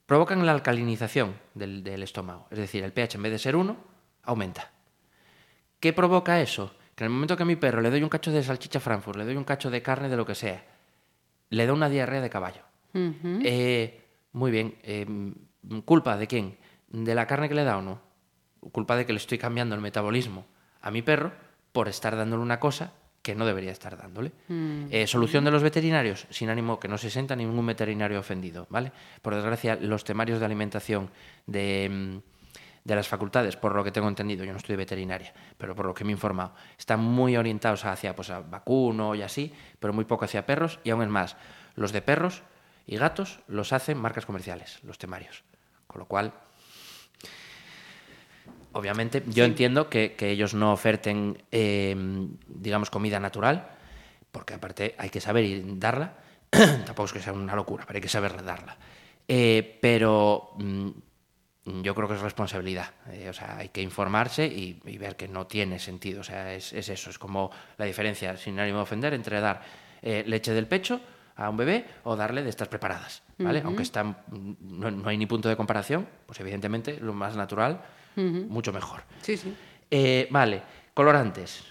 provocan 0.05 0.45
la 0.45 0.51
alcalinización 0.51 1.35
del, 1.53 1.83
del 1.83 2.03
estómago. 2.03 2.47
Es 2.51 2.57
decir, 2.57 2.83
el 2.83 2.91
pH 2.93 3.15
en 3.15 3.23
vez 3.23 3.31
de 3.31 3.39
ser 3.39 3.55
1, 3.55 3.77
aumenta. 4.23 4.71
¿Qué 5.79 5.93
provoca 5.93 6.41
eso? 6.41 6.73
Que 6.95 7.03
en 7.03 7.09
el 7.09 7.13
momento 7.13 7.35
que 7.37 7.43
a 7.43 7.45
mi 7.45 7.55
perro 7.55 7.81
le 7.81 7.89
doy 7.89 8.03
un 8.03 8.09
cacho 8.09 8.31
de 8.31 8.43
salchicha 8.43 8.79
Frankfurt, 8.79 9.17
le 9.17 9.25
doy 9.25 9.35
un 9.35 9.43
cacho 9.43 9.69
de 9.71 9.81
carne 9.81 10.09
de 10.09 10.17
lo 10.17 10.25
que 10.25 10.35
sea, 10.35 10.63
le 11.49 11.65
da 11.65 11.73
una 11.73 11.89
diarrea 11.89 12.21
de 12.21 12.29
caballo. 12.29 12.61
Eh, 13.43 14.01
muy 14.33 14.51
bien. 14.51 14.75
eh, 14.83 15.05
¿Culpa 15.85 16.17
de 16.17 16.27
quién? 16.27 16.57
¿De 16.89 17.15
la 17.15 17.25
carne 17.27 17.47
que 17.49 17.55
le 17.55 17.63
da 17.63 17.77
o 17.77 17.81
no? 17.81 18.01
Culpa 18.71 18.95
de 18.95 19.05
que 19.05 19.13
le 19.13 19.17
estoy 19.17 19.37
cambiando 19.37 19.73
el 19.75 19.81
metabolismo 19.81 20.45
a 20.81 20.91
mi 20.91 21.01
perro 21.01 21.31
por 21.71 21.87
estar 21.87 22.15
dándole 22.15 22.43
una 22.43 22.59
cosa 22.59 22.93
que 23.21 23.35
no 23.35 23.45
debería 23.45 23.71
estar 23.71 23.97
dándole. 23.97 24.31
Eh, 24.91 25.05
solución 25.07 25.45
de 25.45 25.51
los 25.51 25.61
veterinarios, 25.63 26.25
sin 26.31 26.49
ánimo 26.49 26.79
que 26.79 26.87
no 26.87 26.97
se 26.97 27.09
sienta 27.11 27.35
ningún 27.35 27.65
veterinario 27.65 28.19
ofendido, 28.19 28.65
¿vale? 28.69 28.91
Por 29.21 29.35
desgracia, 29.35 29.75
los 29.75 30.03
temarios 30.03 30.39
de 30.39 30.45
alimentación 30.45 31.09
de, 31.45 31.87
mm, 31.89 32.30
de 32.83 32.95
las 32.95 33.07
facultades, 33.07 33.55
por 33.55 33.75
lo 33.75 33.83
que 33.83 33.91
tengo 33.91 34.07
entendido, 34.07 34.43
yo 34.43 34.51
no 34.51 34.57
estoy 34.57 34.75
veterinaria, 34.75 35.33
pero 35.57 35.75
por 35.75 35.85
lo 35.85 35.93
que 35.93 36.03
me 36.03 36.11
he 36.11 36.13
informado, 36.13 36.53
están 36.77 36.99
muy 36.99 37.37
orientados 37.37 37.85
hacia 37.85 38.15
pues, 38.15 38.29
a 38.29 38.41
vacuno 38.41 39.13
y 39.13 39.21
así, 39.21 39.53
pero 39.79 39.93
muy 39.93 40.05
poco 40.05 40.25
hacia 40.25 40.45
perros, 40.45 40.79
y 40.83 40.89
aún 40.89 41.03
es 41.03 41.09
más, 41.09 41.37
los 41.75 41.91
de 41.91 42.01
perros 42.01 42.41
y 42.87 42.97
gatos 42.97 43.39
los 43.47 43.73
hacen 43.73 43.97
marcas 43.97 44.25
comerciales, 44.25 44.79
los 44.83 44.97
temarios. 44.97 45.43
Con 45.87 45.99
lo 45.99 46.05
cual, 46.05 46.33
obviamente, 48.71 49.23
yo 49.27 49.45
entiendo 49.45 49.89
que, 49.89 50.15
que 50.15 50.31
ellos 50.31 50.53
no 50.53 50.73
oferten, 50.73 51.43
eh, 51.51 51.95
digamos, 52.47 52.89
comida 52.89 53.19
natural, 53.19 53.67
porque 54.31 54.53
aparte 54.55 54.95
hay 54.97 55.09
que 55.09 55.21
saber 55.21 55.43
y 55.43 55.63
darla. 55.77 56.13
Tampoco 56.49 57.05
es 57.05 57.13
que 57.13 57.19
sea 57.19 57.33
una 57.33 57.55
locura, 57.55 57.83
pero 57.85 57.97
hay 57.97 58.01
que 58.01 58.09
saber 58.09 58.43
darla. 58.43 58.77
Eh, 59.27 59.77
pero 59.81 60.51
mm, 60.57 60.89
yo 61.65 61.93
creo 61.95 62.07
que 62.07 62.15
es 62.15 62.21
responsabilidad. 62.21 62.89
Eh, 63.11 63.27
o 63.29 63.33
sea, 63.33 63.57
hay 63.57 63.69
que 63.69 63.81
informarse 63.81 64.45
y, 64.47 64.81
y 64.85 64.97
ver 64.97 65.15
que 65.15 65.27
no 65.27 65.47
tiene 65.47 65.79
sentido. 65.79 66.21
O 66.21 66.23
sea, 66.23 66.53
es, 66.53 66.73
es 66.73 66.89
eso. 66.89 67.09
Es 67.09 67.19
como 67.19 67.51
la 67.77 67.85
diferencia, 67.85 68.35
sin 68.37 68.59
ánimo 68.59 68.77
de 68.77 68.83
ofender, 68.83 69.13
entre 69.13 69.39
dar 69.39 69.61
eh, 70.01 70.23
leche 70.25 70.53
del 70.53 70.67
pecho 70.67 70.99
a 71.35 71.49
un 71.49 71.57
bebé 71.57 71.85
o 72.03 72.15
darle 72.15 72.43
de 72.43 72.49
estas 72.49 72.67
preparadas. 72.67 73.23
¿vale? 73.37 73.61
Aunque 73.65 73.83
están, 73.83 74.17
no, 74.61 74.91
no 74.91 75.09
hay 75.09 75.17
ni 75.17 75.25
punto 75.25 75.49
de 75.49 75.55
comparación, 75.55 76.07
pues 76.25 76.39
evidentemente 76.39 76.97
lo 76.99 77.13
más 77.13 77.35
natural, 77.35 77.81
mucho 78.15 78.73
mejor. 78.73 79.01
Sí, 79.21 79.37
sí. 79.37 79.55
Eh, 79.89 80.27
vale, 80.31 80.61
colorantes. 80.93 81.63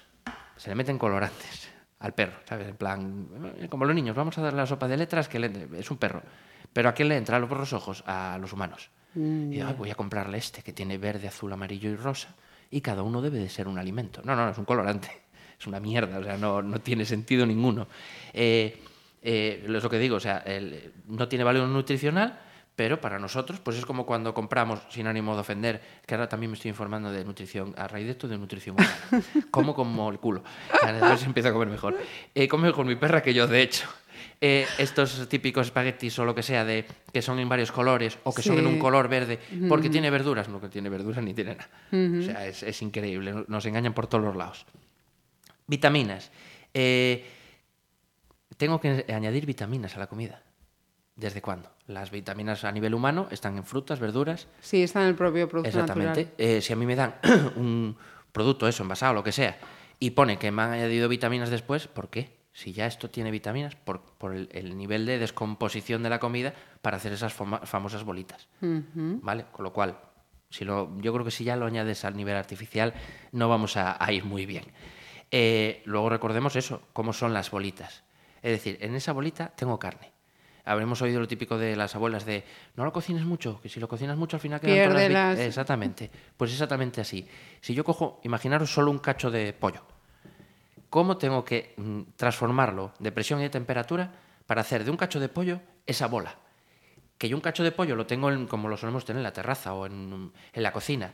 Se 0.57 0.69
le 0.71 0.75
meten 0.75 0.99
colorantes 0.99 1.69
al 2.01 2.15
perro, 2.15 2.39
¿sabes? 2.49 2.69
En 2.69 2.77
plan, 2.77 3.29
eh, 3.59 3.69
como 3.69 3.85
los 3.85 3.95
niños, 3.95 4.17
vamos 4.17 4.37
a 4.39 4.43
darle 4.43 4.59
la 4.59 4.67
sopa 4.67 4.89
de 4.89 4.97
letras 4.97 5.29
que 5.29 5.39
le- 5.39 5.69
es 5.79 5.91
un 5.91 5.99
perro. 5.99 6.23
Pero 6.73 6.89
¿a 6.89 6.93
quién 6.95 7.09
le 7.09 7.17
entra 7.17 7.41
por 7.47 7.59
los 7.59 7.73
ojos? 7.73 8.03
A 8.07 8.39
los 8.41 8.53
humanos. 8.53 8.91
Y 9.15 9.61
"Ay, 9.61 9.75
voy 9.77 9.91
a 9.91 9.95
comprarle 9.95 10.39
este 10.39 10.63
que 10.63 10.73
tiene 10.73 10.99
verde, 10.99 11.29
azul, 11.29 11.53
amarillo 11.53 11.91
y 11.91 11.97
rosa. 11.97 12.35
Y 12.71 12.81
cada 12.81 13.03
uno 13.03 13.21
debe 13.21 13.39
de 13.39 13.49
ser 13.49 13.67
un 13.69 13.79
alimento. 13.79 14.21
No, 14.25 14.37
no, 14.37 14.49
es 14.49 14.59
un 14.59 14.65
colorante. 14.65 15.09
Es 15.61 15.67
una 15.67 15.79
mierda, 15.79 16.19
o 16.19 16.25
sea, 16.25 16.39
no, 16.39 16.63
no 16.63 16.81
tiene 16.81 17.05
sentido 17.05 17.45
ninguno. 17.45 17.87
Eh, 18.33 18.83
eh, 19.21 19.63
es 19.63 19.83
lo 19.83 19.91
que 19.91 19.99
digo, 19.99 20.17
o 20.17 20.21
sea, 20.21 20.39
el- 20.39 20.91
no 21.07 21.29
tiene 21.29 21.45
valor 21.45 21.69
nutricional, 21.69 22.41
pero 22.75 22.99
para 22.99 23.19
nosotros, 23.19 23.61
pues 23.61 23.77
es 23.77 23.85
como 23.85 24.07
cuando 24.07 24.33
compramos, 24.33 24.81
sin 24.89 25.07
ánimo 25.07 25.35
de 25.35 25.41
ofender, 25.43 25.83
que 26.07 26.15
ahora 26.15 26.31
también 26.31 26.51
me 26.51 26.57
estoy 26.57 26.71
informando 26.71 27.13
de 27.13 27.27
nutrición, 27.27 27.75
a 27.77 27.87
raíz 27.89 28.07
de 28.07 28.13
esto 28.13 28.27
de 28.27 28.39
nutrición 28.39 28.77
humana. 28.77 29.27
Como 29.51 29.75
como 29.75 30.11
el 30.11 30.19
culo. 30.19 30.43
A 30.83 30.93
ver 30.93 31.19
si 31.19 31.27
empiezo 31.27 31.51
a 31.51 31.53
comer 31.53 31.69
mejor. 31.69 31.99
Eh, 32.35 32.49
come 32.49 32.69
mejor 32.69 32.87
mi 32.87 32.97
perra 32.97 33.23
que 33.23 33.35
yo, 33.35 33.47
de 33.47 33.61
hecho. 33.61 33.87
Eh, 34.41 34.67
estos 34.79 35.29
típicos 35.29 35.67
espaguetis 35.67 36.19
o 36.19 36.25
lo 36.25 36.35
que 36.35 36.43
sea, 36.43 36.65
de 36.65 36.87
que 37.13 37.23
son 37.23 37.39
en 37.39 37.49
varios 37.49 37.73
colores 37.73 38.19
o 38.25 38.35
que 38.35 38.43
son 38.43 38.59
en 38.59 38.67
un 38.67 38.79
color 38.79 39.09
verde, 39.09 39.39
porque 39.69 39.91
tiene 39.91 40.11
verduras, 40.11 40.49
no 40.49 40.61
que 40.61 40.69
tiene 40.69 40.89
verduras 40.89 41.23
ni 41.23 41.35
tiene 41.35 41.57
nada. 41.57 41.69
O 42.19 42.23
sea, 42.23 42.47
es, 42.47 42.63
es 42.63 42.83
increíble, 42.83 43.45
nos 43.49 43.67
engañan 43.67 43.93
por 43.95 44.07
todos 44.07 44.25
los 44.25 44.37
lados. 44.37 44.67
Vitaminas. 45.67 46.31
Eh, 46.75 47.25
tengo 48.57 48.81
que 48.81 49.07
añadir 49.13 49.47
vitaminas 49.47 49.97
a 49.97 50.01
la 50.01 50.07
comida. 50.07 50.43
¿Desde 51.17 51.43
cuándo? 51.43 51.71
Las 51.87 52.11
vitaminas 52.11 52.65
a 52.65 52.73
nivel 52.73 52.95
humano 52.95 53.29
están 53.31 53.57
en 53.57 53.65
frutas, 53.65 54.01
verduras. 54.01 54.47
Sí, 54.61 54.83
está 54.83 55.03
en 55.03 55.09
el 55.09 55.15
propio 55.15 55.49
producto 55.49 55.69
Exactamente. 55.69 56.25
natural. 56.25 56.35
Eh, 56.39 56.61
si 56.61 56.73
a 56.73 56.77
mí 56.77 56.87
me 56.87 56.97
dan 56.97 57.15
un 57.57 57.97
producto, 58.33 58.67
eso, 58.67 58.83
envasado, 58.83 59.15
lo 59.15 59.23
que 59.25 59.33
sea, 59.33 59.59
y 59.99 60.11
pone 60.11 60.39
que 60.39 60.51
me 60.51 60.63
han 60.63 60.73
añadido 60.73 61.09
vitaminas 61.09 61.51
después, 61.51 61.89
¿por 61.89 62.09
qué? 62.09 62.31
Si 62.61 62.75
ya 62.75 62.85
esto 62.87 63.09
tiene 63.09 63.31
vitaminas, 63.31 63.75
por, 63.75 64.03
por 64.03 64.35
el, 64.35 64.51
el 64.53 64.77
nivel 64.77 65.07
de 65.07 65.19
descomposición 65.19 66.03
de 66.03 66.11
la 66.11 66.19
comida 66.21 66.53
para 66.83 66.99
hacer 66.99 67.11
esas 67.15 67.33
fama- 67.33 67.61
famosas 67.65 68.05
bolitas. 68.05 68.49
¿Vale? 69.25 69.47
Con 69.51 69.63
lo 69.65 69.73
cual, 69.73 69.99
si 70.51 70.67
lo, 70.67 70.95
yo 71.01 71.11
creo 71.15 71.25
que 71.25 71.31
si 71.31 71.43
ya 71.45 71.57
lo 71.57 71.65
añades 71.65 72.05
al 72.05 72.15
nivel 72.15 72.37
artificial, 72.37 72.93
no 73.33 73.49
vamos 73.49 73.79
a, 73.79 73.97
a 74.05 74.13
ir 74.13 74.25
muy 74.27 74.45
bien. 74.45 74.65
Eh, 75.31 75.81
luego 75.87 76.11
recordemos 76.11 76.55
eso, 76.55 76.83
cómo 76.93 77.15
son 77.15 77.33
las 77.33 77.51
bolitas. 77.51 78.03
Es 78.43 78.51
decir, 78.53 78.77
en 78.83 78.95
esa 78.95 79.13
bolita 79.13 79.49
tengo 79.57 79.79
carne. 79.79 80.13
Habremos 80.67 81.01
oído 81.01 81.19
lo 81.19 81.27
típico 81.27 81.57
de 81.57 81.77
las 81.77 81.95
abuelas 81.97 82.27
de 82.27 82.45
no 82.77 82.85
lo 82.85 82.93
cocines 82.93 83.25
mucho, 83.25 83.59
que 83.63 83.71
si 83.71 83.81
lo 83.81 83.89
cocinas 83.89 84.19
mucho 84.19 84.37
al 84.37 84.41
final 84.43 84.61
quedan 84.61 84.77
todas 84.91 84.99
Pierde 84.99 85.09
vi-". 85.09 85.15
las- 85.15 85.39
Exactamente. 85.39 86.11
Pues 86.37 86.53
exactamente 86.53 87.01
así. 87.01 87.27
Si 87.63 87.73
yo 87.75 87.85
cojo, 87.85 88.21
imaginaros 88.25 88.71
solo 88.71 88.91
un 88.91 88.99
cacho 88.99 89.31
de 89.31 89.55
pollo. 89.55 89.83
¿Cómo 90.91 91.17
tengo 91.17 91.45
que 91.45 91.73
mm, 91.77 92.01
transformarlo 92.17 92.93
de 92.99 93.13
presión 93.13 93.41
y 93.41 93.45
de 93.45 93.51
temperatura 93.51 94.13
para 94.47 94.61
hacer 94.63 94.85
de 94.85 94.91
un 94.91 94.97
cacho 94.97 95.21
de 95.21 95.29
pollo 95.29 95.61
esa 95.87 96.07
bola? 96.09 96.35
Que 97.17 97.29
yo 97.29 97.37
un 97.37 97.41
cacho 97.43 97.63
de 97.63 97.71
pollo 97.73 97.95
lo 97.97 98.07
tengo 98.07 98.31
en- 98.31 98.47
como 98.47 98.69
lo 98.69 98.77
solemos 98.77 99.05
tener 99.05 99.21
en 99.21 99.25
la 99.25 99.33
terraza 99.33 99.73
o 99.75 99.87
en, 99.87 100.33
en 100.53 100.63
la 100.63 100.73
cocina. 100.73 101.13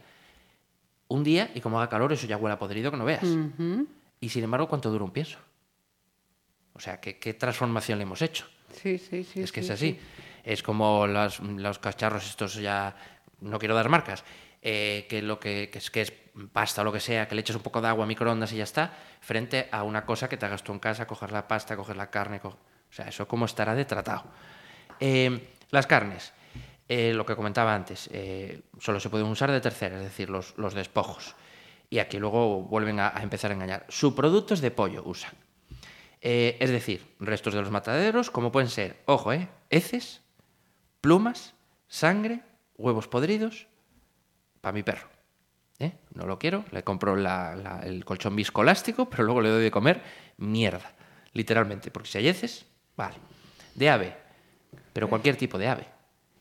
Un 1.08 1.22
día 1.22 1.50
y 1.54 1.60
como 1.60 1.78
haga 1.78 1.88
calor 1.88 2.12
eso 2.12 2.26
ya 2.26 2.36
huele 2.36 2.54
a 2.54 2.58
podrido 2.58 2.90
que 2.90 2.96
no 2.96 3.04
veas. 3.04 3.24
Y 4.20 4.28
sin 4.30 4.44
embargo, 4.44 4.66
¿cuánto 4.68 4.90
dura 4.90 5.04
un 5.04 5.10
pienso? 5.12 5.38
O 6.72 6.80
sea, 6.80 7.00
¿qué, 7.00 7.18
qué 7.18 7.34
transformación 7.34 7.98
le 7.98 8.02
hemos 8.04 8.22
hecho? 8.22 8.46
Sí, 8.72 8.98
sí, 8.98 9.24
sí. 9.24 9.40
es 9.40 9.52
que 9.52 9.60
sí, 9.62 9.66
es 9.66 9.70
así. 9.72 9.90
sí. 9.92 10.00
Es 10.44 10.62
como 10.62 11.06
las- 11.06 11.40
los 11.40 11.78
cacharros 11.78 12.26
estos 12.26 12.54
ya, 12.54 12.94
no 13.40 13.58
quiero 13.58 13.74
dar 13.74 13.88
marcas, 13.88 14.24
eh, 14.62 15.06
que 15.08 15.22
lo 15.22 15.38
que, 15.38 15.70
que 15.70 15.78
es, 15.78 15.90
que 15.90 16.00
es 16.02 16.12
pasta 16.52 16.82
o 16.82 16.84
lo 16.84 16.92
que 16.92 17.00
sea, 17.00 17.28
que 17.28 17.34
le 17.34 17.40
eches 17.40 17.56
un 17.56 17.62
poco 17.62 17.80
de 17.80 17.88
agua 17.88 18.06
microondas 18.06 18.52
y 18.52 18.56
ya 18.56 18.64
está, 18.64 18.92
frente 19.20 19.68
a 19.70 19.82
una 19.82 20.04
cosa 20.04 20.28
que 20.28 20.36
te 20.36 20.46
hagas 20.46 20.62
tú 20.62 20.72
en 20.72 20.78
casa, 20.78 21.06
coger 21.06 21.32
la 21.32 21.48
pasta, 21.48 21.76
coger 21.76 21.96
la 21.96 22.10
carne, 22.10 22.40
o 22.42 22.56
sea, 22.90 23.08
eso 23.08 23.28
cómo 23.28 23.44
estará 23.44 23.74
de 23.74 23.84
tratado. 23.84 24.24
Eh, 25.00 25.54
las 25.70 25.86
carnes, 25.86 26.32
eh, 26.88 27.12
lo 27.12 27.26
que 27.26 27.36
comentaba 27.36 27.74
antes, 27.74 28.10
solo 28.80 29.00
se 29.00 29.10
pueden 29.10 29.26
usar 29.26 29.50
de 29.50 29.60
tercera, 29.60 29.96
es 29.96 30.04
decir, 30.04 30.30
los, 30.30 30.56
los 30.56 30.74
despojos. 30.74 31.34
Y 31.88 31.98
aquí 31.98 32.18
luego 32.18 32.62
vuelven 32.62 33.00
a, 33.00 33.12
empezar 33.22 33.50
a 33.50 33.54
engañar. 33.54 33.86
Subproductos 33.88 34.60
de 34.60 34.70
pollo 34.70 35.02
usan. 35.04 35.32
Es 36.20 36.70
decir, 36.70 37.14
restos 37.20 37.54
de 37.54 37.60
los 37.60 37.70
mataderos, 37.70 38.30
como 38.32 38.50
pueden 38.50 38.68
ser, 38.68 39.00
ojo, 39.06 39.30
heces, 39.70 40.22
plumas, 41.00 41.54
sangre, 41.86 42.42
huevos 42.76 43.06
podridos, 43.06 43.68
para 44.66 44.74
mi 44.74 44.82
perro. 44.82 45.06
¿eh? 45.78 45.92
No 46.14 46.26
lo 46.26 46.40
quiero, 46.40 46.64
le 46.72 46.82
compro 46.82 47.14
la- 47.14 47.54
la- 47.54 47.80
el 47.84 48.04
colchón 48.04 48.34
viscoelástico, 48.34 49.08
pero 49.08 49.22
luego 49.22 49.40
le 49.40 49.48
doy 49.50 49.62
de 49.62 49.70
comer 49.70 50.02
mierda, 50.38 50.90
literalmente, 51.34 51.92
porque 51.92 52.08
si 52.08 52.18
hay 52.18 52.26
heces, 52.26 52.66
vale. 52.96 53.14
De 53.76 53.88
ave, 53.88 54.16
pero 54.92 55.08
cualquier 55.08 55.36
tipo 55.36 55.56
de 55.56 55.68
ave. 55.68 55.86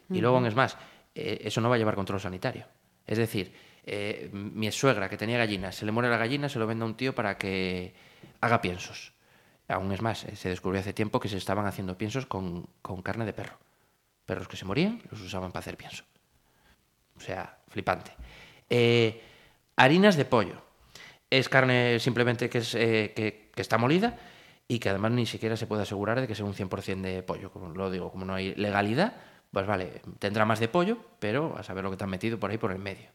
Y 0.10 0.22
luego, 0.22 0.44
es 0.48 0.56
más, 0.56 0.76
eh, 1.14 1.38
eso 1.44 1.62
no 1.62 1.70
va 1.70 1.76
a 1.76 1.78
llevar 1.78 1.94
control 1.94 2.20
sanitario. 2.20 2.66
Es 3.06 3.20
decir, 3.20 3.54
eh, 3.84 4.30
mi 4.34 4.72
suegra 4.72 5.08
que 5.08 5.18
tenía 5.18 5.38
gallinas, 5.38 5.76
se 5.76 5.86
le 5.86 5.92
muere 5.92 6.10
la 6.10 6.18
gallina, 6.18 6.50
se 6.50 6.58
lo 6.58 6.66
vende 6.66 6.82
a 6.84 6.88
un 6.88 6.98
tío 6.98 7.14
para 7.14 7.38
que 7.38 7.94
haga 8.42 8.60
piensos. 8.60 9.14
Aún 9.68 9.92
es 9.92 10.02
más, 10.02 10.26
se 10.34 10.50
descubrió 10.50 10.80
hace 10.82 10.94
tiempo 10.94 11.20
que 11.20 11.30
se 11.30 11.38
estaban 11.38 11.68
haciendo 11.68 11.96
piensos 11.96 12.26
con, 12.26 12.68
con 12.82 13.04
carne 13.04 13.26
de 13.26 13.34
perro. 13.34 13.60
Perros 14.26 14.48
que 14.48 14.58
se 14.58 14.66
morían 14.66 15.04
los 15.12 15.22
usaban 15.22 15.52
para 15.52 15.60
hacer 15.60 15.78
pienso. 15.78 16.04
O 17.18 17.20
sea, 17.20 17.58
flipante. 17.68 18.12
Eh, 18.70 19.22
harinas 19.76 20.16
de 20.16 20.26
pollo. 20.26 20.62
Es 21.30 21.50
carne 21.50 22.00
simplemente 22.00 22.50
que, 22.50 22.60
es, 22.60 22.76
eh, 22.76 23.14
que, 23.16 23.52
que 23.54 23.62
está 23.62 23.78
molida 23.78 24.18
y 24.68 24.80
que 24.80 24.90
además 24.90 25.12
ni 25.12 25.26
siquiera 25.26 25.58
se 25.58 25.68
puede 25.68 25.84
asegurar 25.84 26.22
de 26.22 26.28
que 26.28 26.36
sea 26.36 26.46
un 26.46 26.54
100% 26.54 27.02
de 27.02 27.24
pollo. 27.24 27.52
Como 27.52 27.70
lo 27.70 27.92
digo, 27.92 28.12
como 28.12 28.26
no 28.26 28.34
hay 28.34 28.56
legalidad, 28.56 29.14
pues 29.52 29.68
vale, 29.68 30.02
tendrá 30.20 30.46
más 30.46 30.60
de 30.60 30.68
pollo, 30.68 30.98
pero 31.20 31.56
a 31.58 31.64
saber 31.64 31.84
lo 31.84 31.92
que 31.92 31.98
te 31.98 32.04
han 32.04 32.10
metido 32.10 32.40
por 32.40 32.52
ahí 32.52 32.58
por 32.58 32.72
el 32.72 32.80
medio. 32.80 33.10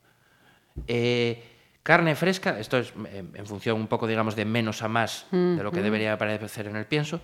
Eh, 0.86 1.42
carne 1.82 2.14
fresca, 2.14 2.58
esto 2.58 2.78
es 2.78 2.92
eh, 3.08 3.24
en 3.34 3.46
función 3.46 3.76
un 3.76 3.88
poco, 3.88 4.06
digamos, 4.06 4.36
de 4.36 4.44
menos 4.44 4.82
a 4.82 4.88
más 4.88 5.26
de 5.30 5.62
lo 5.62 5.72
que 5.72 5.82
debería 5.82 6.12
aparecer 6.12 6.66
en 6.66 6.76
el 6.76 6.86
pienso. 6.86 7.20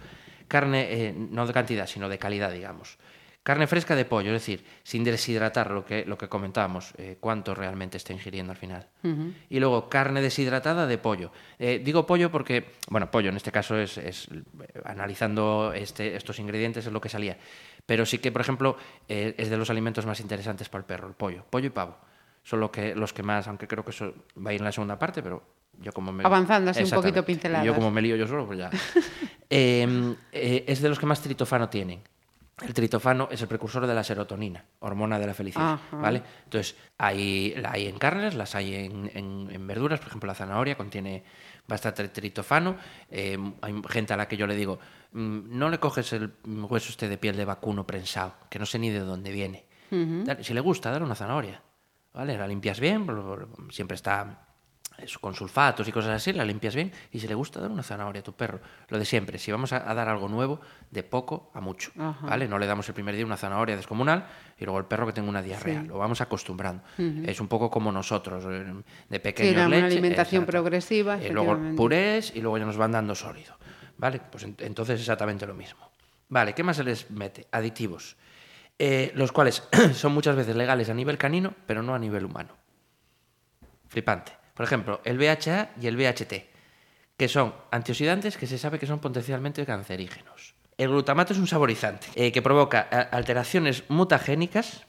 Carne, 0.48 0.88
eh, 0.90 1.14
no 1.16 1.46
de 1.46 1.52
cantidad, 1.52 1.86
sino 1.86 2.08
de 2.08 2.18
calidad, 2.18 2.52
digamos. 2.52 2.98
Carne 3.46 3.68
fresca 3.68 3.94
de 3.94 4.04
pollo, 4.04 4.34
es 4.34 4.42
decir, 4.42 4.64
sin 4.82 5.04
deshidratar 5.04 5.70
lo 5.70 5.84
que, 5.84 6.04
lo 6.04 6.18
que 6.18 6.28
comentábamos, 6.28 6.92
eh, 6.98 7.16
cuánto 7.20 7.54
realmente 7.54 7.96
está 7.96 8.12
ingiriendo 8.12 8.50
al 8.50 8.58
final. 8.58 8.88
Y 9.48 9.60
luego 9.60 9.88
carne 9.88 10.20
deshidratada 10.20 10.88
de 10.88 10.98
pollo. 10.98 11.30
Eh, 11.60 11.80
digo 11.84 12.06
pollo 12.06 12.32
porque, 12.32 12.72
bueno, 12.90 13.08
pollo 13.08 13.28
en 13.28 13.36
este 13.36 13.52
caso 13.52 13.78
es, 13.78 13.98
es, 13.98 14.26
eh, 14.32 14.80
analizando 14.84 15.72
este, 15.72 16.16
estos 16.16 16.40
ingredientes 16.40 16.86
es 16.86 16.92
lo 16.92 17.00
que 17.00 17.08
salía. 17.08 17.38
Pero 17.86 18.04
sí 18.04 18.18
que, 18.18 18.32
por 18.32 18.40
ejemplo, 18.40 18.78
eh, 19.08 19.36
es 19.38 19.48
de 19.48 19.56
los 19.56 19.70
alimentos 19.70 20.04
más 20.06 20.18
interesantes 20.18 20.68
para 20.68 20.80
el 20.80 20.86
perro, 20.86 21.06
el 21.06 21.14
pollo. 21.14 21.44
Pollo 21.48 21.68
y 21.68 21.70
pavo 21.70 21.98
son 22.42 22.58
lo 22.58 22.72
que, 22.72 22.96
los 22.96 23.12
que 23.12 23.22
más, 23.22 23.46
aunque 23.46 23.68
creo 23.68 23.84
que 23.84 23.92
eso 23.92 24.12
va 24.44 24.50
a 24.50 24.54
ir 24.54 24.60
en 24.60 24.64
la 24.64 24.72
segunda 24.72 24.98
parte, 24.98 25.22
pero 25.22 25.44
yo 25.80 25.92
como 25.92 26.10
me... 26.10 26.24
Avanzando 26.24 26.72
así 26.72 26.82
un 26.82 26.90
poquito 26.90 27.24
pinceladas. 27.24 27.64
Yo 27.64 27.76
como 27.76 27.92
me 27.92 28.02
lío 28.02 28.16
yo 28.16 28.26
solo, 28.26 28.44
pues 28.44 28.58
ya. 28.58 28.70
Eh, 29.48 30.14
es 30.66 30.82
de 30.82 30.88
los 30.88 30.98
que 30.98 31.06
más 31.06 31.22
tritofano 31.22 31.68
tienen. 31.68 32.02
El 32.64 32.72
tritofano 32.72 33.28
es 33.30 33.42
el 33.42 33.48
precursor 33.48 33.86
de 33.86 33.94
la 33.94 34.02
serotonina, 34.02 34.64
hormona 34.78 35.18
de 35.18 35.26
la 35.26 35.34
felicidad, 35.34 35.74
Ajá. 35.74 35.96
¿vale? 35.98 36.22
Entonces, 36.44 36.74
hay, 36.96 37.54
la 37.56 37.72
hay 37.72 37.86
en 37.86 37.98
carnes, 37.98 38.34
las 38.34 38.54
hay 38.54 38.74
en, 38.74 39.10
en- 39.14 39.48
en 39.52 39.66
verduras, 39.66 39.98
por 40.00 40.08
ejemplo, 40.08 40.26
la 40.26 40.34
zanahoria 40.34 40.74
contiene 40.74 41.22
bastante 41.68 42.08
tritofano. 42.08 42.76
Eh, 43.10 43.36
hay 43.60 43.74
gente 43.90 44.14
a 44.14 44.16
la 44.16 44.26
que 44.26 44.38
yo 44.38 44.46
le 44.46 44.56
digo, 44.56 44.78
"Mm, 45.12 45.58
no 45.58 45.68
le 45.68 45.78
coges 45.78 46.14
el 46.14 46.32
hueso 46.46 46.88
este 46.88 47.10
de 47.10 47.18
piel 47.18 47.36
de 47.36 47.44
vacuno 47.44 47.86
prensado, 47.86 48.34
que 48.48 48.58
no 48.58 48.64
sé 48.64 48.78
ni 48.78 48.88
de 48.88 49.00
dónde 49.00 49.32
viene. 49.32 49.66
Si 50.40 50.54
le 50.54 50.60
gusta, 50.60 50.90
dale 50.90 51.04
una 51.04 51.14
zanahoria, 51.14 51.60
¿vale? 52.14 52.38
La 52.38 52.48
limpias 52.48 52.80
bien, 52.80 53.06
siempre 53.70 53.94
está 53.96 54.45
con 55.20 55.34
sulfatos 55.34 55.86
y 55.88 55.92
cosas 55.92 56.10
así, 56.12 56.32
la 56.32 56.44
limpias 56.44 56.74
bien 56.74 56.92
y 57.12 57.20
si 57.20 57.28
le 57.28 57.34
gusta 57.34 57.60
dar 57.60 57.70
una 57.70 57.82
zanahoria 57.82 58.20
a 58.20 58.22
tu 58.24 58.32
perro. 58.32 58.60
Lo 58.88 58.98
de 58.98 59.04
siempre, 59.04 59.38
si 59.38 59.52
vamos 59.52 59.72
a, 59.72 59.88
a 59.90 59.94
dar 59.94 60.08
algo 60.08 60.28
nuevo, 60.28 60.60
de 60.90 61.02
poco 61.02 61.50
a 61.54 61.60
mucho, 61.60 61.90
Ajá. 61.98 62.26
¿vale? 62.26 62.48
No 62.48 62.58
le 62.58 62.66
damos 62.66 62.88
el 62.88 62.94
primer 62.94 63.14
día 63.14 63.24
una 63.26 63.36
zanahoria 63.36 63.76
descomunal 63.76 64.26
y 64.58 64.64
luego 64.64 64.78
el 64.78 64.86
perro 64.86 65.06
que 65.06 65.12
tenga 65.12 65.28
una 65.28 65.42
diarrea. 65.42 65.82
Sí. 65.82 65.86
Lo 65.88 65.98
vamos 65.98 66.20
acostumbrando. 66.20 66.82
Es 66.98 67.40
un 67.40 67.48
poco 67.48 67.70
como 67.70 67.92
nosotros, 67.92 68.44
eh, 68.48 68.64
de 69.08 69.16
Sí, 69.16 69.18
pequeños 69.18 69.54
una 69.56 69.68
leche, 69.68 69.86
alimentación 69.86 70.42
exacto. 70.42 70.50
progresiva. 70.52 71.22
Y 71.22 71.30
luego 71.30 71.58
purés 71.76 72.32
y 72.34 72.40
luego 72.40 72.58
ya 72.58 72.64
nos 72.64 72.76
van 72.76 72.92
dando 72.92 73.14
sólido, 73.14 73.56
¿vale? 73.98 74.20
Pues 74.30 74.46
ent- 74.46 74.62
entonces 74.64 74.98
exactamente 75.00 75.46
lo 75.46 75.54
mismo. 75.54 75.90
Vale, 76.28 76.54
¿qué 76.54 76.62
más 76.62 76.76
se 76.76 76.84
les 76.84 77.10
mete? 77.10 77.46
Aditivos. 77.52 78.16
Eh, 78.78 79.12
los 79.14 79.32
cuales 79.32 79.62
son 79.94 80.12
muchas 80.12 80.36
veces 80.36 80.56
legales 80.56 80.90
a 80.90 80.94
nivel 80.94 81.16
canino, 81.18 81.54
pero 81.66 81.82
no 81.82 81.94
a 81.94 81.98
nivel 81.98 82.24
humano. 82.24 82.54
Flipante. 83.88 84.32
Por 84.56 84.64
ejemplo, 84.64 85.00
el 85.04 85.18
BHA 85.18 85.70
y 85.80 85.86
el 85.86 85.96
BHT, 85.96 86.32
que 87.16 87.28
son 87.28 87.54
antioxidantes 87.70 88.36
que 88.36 88.46
se 88.48 88.58
sabe 88.58 88.78
que 88.80 88.86
son 88.86 88.98
potencialmente 88.98 89.64
cancerígenos. 89.64 90.54
El 90.78 90.88
glutamato 90.88 91.32
es 91.32 91.38
un 91.38 91.46
saborizante 91.46 92.08
eh, 92.16 92.32
que 92.32 92.42
provoca 92.42 92.88
a- 92.90 93.00
alteraciones 93.16 93.84
mutagénicas, 93.88 94.84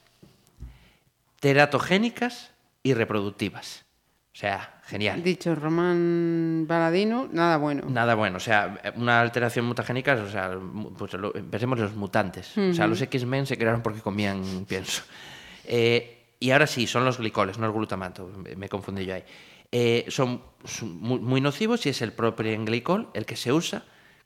teratogénicas 1.40 2.52
y 2.84 2.94
reproductivas. 2.94 3.86
O 4.34 4.40
sea, 4.40 4.82
genial. 4.86 5.24
Dicho 5.24 5.56
Román 5.56 6.66
Baladino, 6.68 7.28
nada 7.32 7.58
bueno. 7.58 7.84
Nada 7.90 8.14
bueno, 8.14 8.38
o 8.38 8.40
sea, 8.40 8.80
una 8.96 9.20
alteración 9.20 9.66
mutagénica, 9.66 10.14
o 10.14 10.30
sea, 10.30 10.52
pues 10.98 11.14
lo- 11.14 11.34
pensemos 11.34 11.80
en 11.80 11.86
los 11.86 11.96
mutantes. 11.96 12.56
O 12.58 12.74
sea, 12.74 12.86
los 12.88 13.02
X-Men 13.02 13.48
se 13.48 13.58
crearon 13.58 13.82
porque 13.82 14.02
comían 14.02 14.66
pienso. 14.68 15.02
Eh, 15.66 16.14
y 16.40 16.52
ahora 16.52 16.68
sí, 16.68 16.86
son 16.86 17.04
los 17.04 17.18
glicoles, 17.18 17.58
no 17.58 17.66
el 17.66 17.72
glutamato, 17.74 18.28
me, 18.28 18.56
me 18.56 18.70
confundí 18.70 19.06
yo 19.06 19.16
ahí. 19.16 19.24
Eh, 19.72 20.06
son, 20.10 20.42
muy, 20.82 21.42
nocivos 21.42 21.86
y 21.86 21.90
es 21.90 22.02
el 22.02 22.14
propilenglicol 22.14 23.10
el 23.14 23.26
que 23.26 23.36
se 23.36 23.52
usa 23.52 23.84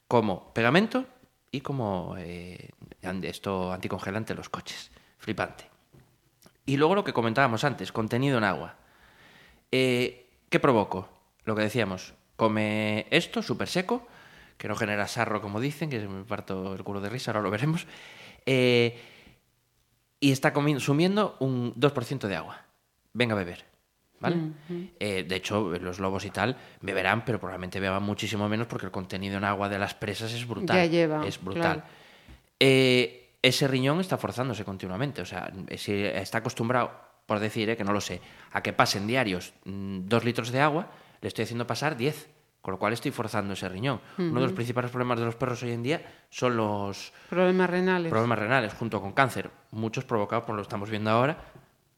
como 0.07 0.53
pegamento 0.53 1.05
y 1.51 1.61
como 1.61 2.15
eh, 2.17 2.69
esto 3.23 3.73
anticongelante 3.73 4.33
en 4.33 4.37
los 4.37 4.49
coches. 4.49 4.91
Flipante. 5.17 5.69
Y 6.65 6.77
luego 6.77 6.95
lo 6.95 7.03
que 7.03 7.13
comentábamos 7.13 7.63
antes, 7.63 7.91
contenido 7.91 8.37
en 8.37 8.43
agua. 8.43 8.75
Eh, 9.71 10.29
¿Qué 10.49 10.59
provoco? 10.59 11.09
Lo 11.43 11.55
que 11.55 11.63
decíamos, 11.63 12.13
come 12.35 13.07
esto 13.09 13.41
súper 13.41 13.67
seco, 13.67 14.07
que 14.57 14.67
no 14.67 14.75
genera 14.75 15.07
sarro 15.07 15.41
como 15.41 15.59
dicen, 15.59 15.89
que 15.89 15.99
me 16.07 16.23
parto 16.23 16.75
el 16.75 16.83
culo 16.83 17.01
de 17.01 17.09
risa, 17.09 17.31
ahora 17.31 17.41
lo 17.41 17.49
veremos, 17.49 17.87
eh, 18.45 18.99
y 20.19 20.31
está 20.31 20.53
consumiendo 20.53 21.35
un 21.39 21.73
2% 21.75 22.27
de 22.27 22.35
agua. 22.35 22.65
Venga 23.13 23.33
a 23.33 23.37
beber. 23.37 23.70
¿Vale? 24.21 24.37
Eh, 24.99 25.25
de 25.27 25.35
hecho, 25.35 25.69
los 25.79 25.99
lobos 25.99 26.23
y 26.25 26.29
tal 26.29 26.55
beberán, 26.79 27.25
pero 27.25 27.39
probablemente 27.39 27.79
beban 27.79 28.03
muchísimo 28.03 28.47
menos 28.47 28.67
porque 28.67 28.85
el 28.85 28.91
contenido 28.91 29.37
en 29.37 29.43
agua 29.43 29.67
de 29.67 29.79
las 29.79 29.95
presas 29.95 30.31
es 30.31 30.47
brutal. 30.47 30.77
Ya 30.77 30.85
lleva, 30.85 31.25
es 31.27 31.43
brutal. 31.43 31.61
claro. 31.61 31.83
Eh, 32.59 33.17
ese 33.41 33.67
riñón 33.67 33.99
está 33.99 34.17
forzándose 34.17 34.63
continuamente. 34.63 35.21
O 35.21 35.25
sea, 35.25 35.51
si 35.75 35.93
está 35.93 36.37
acostumbrado, 36.37 36.91
por 37.25 37.39
decir, 37.39 37.69
eh, 37.71 37.75
que 37.75 37.83
no 37.83 37.91
lo 37.91 38.01
sé, 38.01 38.21
a 38.51 38.61
que 38.61 38.71
pasen 38.73 39.07
diarios 39.07 39.53
mm, 39.65 40.01
dos 40.05 40.23
litros 40.23 40.51
de 40.51 40.61
agua, 40.61 40.91
le 41.21 41.27
estoy 41.27 41.43
haciendo 41.43 41.65
pasar 41.65 41.97
10. 41.97 42.29
Con 42.61 42.73
lo 42.73 42.77
cual 42.77 42.93
estoy 42.93 43.09
forzando 43.09 43.53
ese 43.53 43.67
riñón. 43.67 43.99
Uno 44.19 44.35
de 44.35 44.45
los 44.45 44.51
principales 44.53 44.91
problemas 44.91 45.17
de 45.17 45.25
los 45.25 45.33
perros 45.33 45.63
hoy 45.63 45.71
en 45.71 45.81
día 45.81 46.03
son 46.29 46.55
los 46.57 47.11
Problemas 47.27 47.67
renales. 47.67 48.11
problemas 48.11 48.37
renales 48.37 48.73
junto 48.75 49.01
con 49.01 49.13
cáncer, 49.13 49.49
muchos 49.71 50.05
provocados, 50.05 50.45
por 50.45 50.55
lo 50.55 50.61
estamos 50.61 50.87
viendo 50.91 51.09
ahora, 51.09 51.50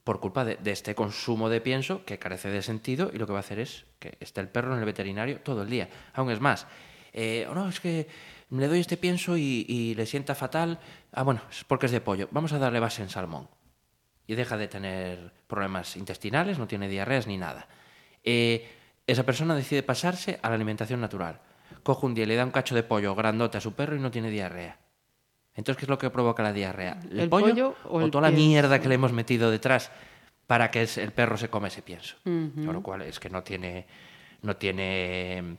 por 0.04 0.20
culpa 0.20 0.44
de, 0.44 0.58
este 0.70 0.94
consumo 0.94 1.48
de 1.48 1.60
pienso 1.60 2.04
que 2.04 2.18
carece 2.18 2.50
de 2.50 2.62
sentido 2.62 3.10
y 3.12 3.18
lo 3.18 3.26
que 3.26 3.32
va 3.32 3.38
a 3.38 3.40
hacer 3.40 3.58
es 3.58 3.86
que 3.98 4.16
esté 4.20 4.40
el 4.40 4.48
perro 4.48 4.74
en 4.74 4.78
el 4.78 4.84
veterinario 4.84 5.40
todo 5.40 5.62
el 5.62 5.70
día. 5.70 5.88
Aún 6.12 6.30
es 6.30 6.40
más, 6.40 6.66
eh, 7.12 7.46
"Oh, 7.50 7.54
no, 7.54 7.68
es 7.68 7.80
que 7.80 8.06
le 8.50 8.68
doy 8.68 8.80
este 8.80 8.96
pienso 8.96 9.36
y, 9.36 9.64
y 9.68 9.94
le 9.94 10.06
sienta 10.06 10.34
fatal. 10.34 10.78
Ah, 11.12 11.22
bueno, 11.22 11.40
es 11.50 11.64
porque 11.64 11.86
es 11.86 11.92
de 11.92 12.00
pollo. 12.00 12.28
Vamos 12.30 12.52
a 12.52 12.58
darle 12.58 12.80
base 12.80 13.02
en 13.02 13.08
salmón. 13.08 13.48
Y 14.26 14.34
deja 14.34 14.56
de 14.56 14.68
tener 14.68 15.32
problemas 15.46 15.96
intestinales, 15.96 16.58
no 16.58 16.66
tiene 16.66 16.88
diarreas 16.88 17.26
ni 17.26 17.36
nada. 17.36 17.66
Eh, 18.22 18.68
esa 19.06 19.24
persona 19.24 19.54
decide 19.54 19.82
pasarse 19.82 20.38
a 20.42 20.48
la 20.48 20.54
alimentación 20.54 21.00
natural. 21.00 21.40
Coge 21.82 22.06
un 22.06 22.14
día 22.14 22.24
y 22.24 22.28
le 22.28 22.36
da 22.36 22.44
un 22.44 22.50
cacho 22.50 22.74
de 22.74 22.82
pollo 22.82 23.14
grandote 23.14 23.58
a 23.58 23.60
su 23.60 23.74
perro 23.74 23.96
y 23.96 24.00
no 24.00 24.10
tiene 24.10 24.30
diarrea. 24.30 24.78
Entonces, 25.56 25.78
¿qué 25.78 25.84
es 25.84 25.88
lo 25.88 25.98
que 25.98 26.10
provoca 26.10 26.42
la 26.42 26.52
diarrea? 26.52 26.98
¿El, 27.10 27.20
¿El 27.20 27.28
pollo, 27.28 27.46
pollo 27.48 27.76
o 27.84 28.00
el 28.00 28.10
toda 28.10 28.30
la 28.30 28.36
mierda 28.36 28.80
que 28.80 28.88
le 28.88 28.96
hemos 28.96 29.12
metido 29.12 29.50
detrás 29.50 29.90
para 30.46 30.70
que 30.70 30.82
es- 30.82 30.98
el 30.98 31.12
perro 31.12 31.36
se 31.36 31.48
come 31.48 31.68
ese 31.68 31.82
pienso? 31.82 32.16
Con 32.24 32.72
lo 32.72 32.82
cual 32.82 33.02
es 33.02 33.18
que 33.20 33.30
no 33.30 33.42
tiene... 33.42 33.86
No 34.42 34.56
tiene 34.56 35.56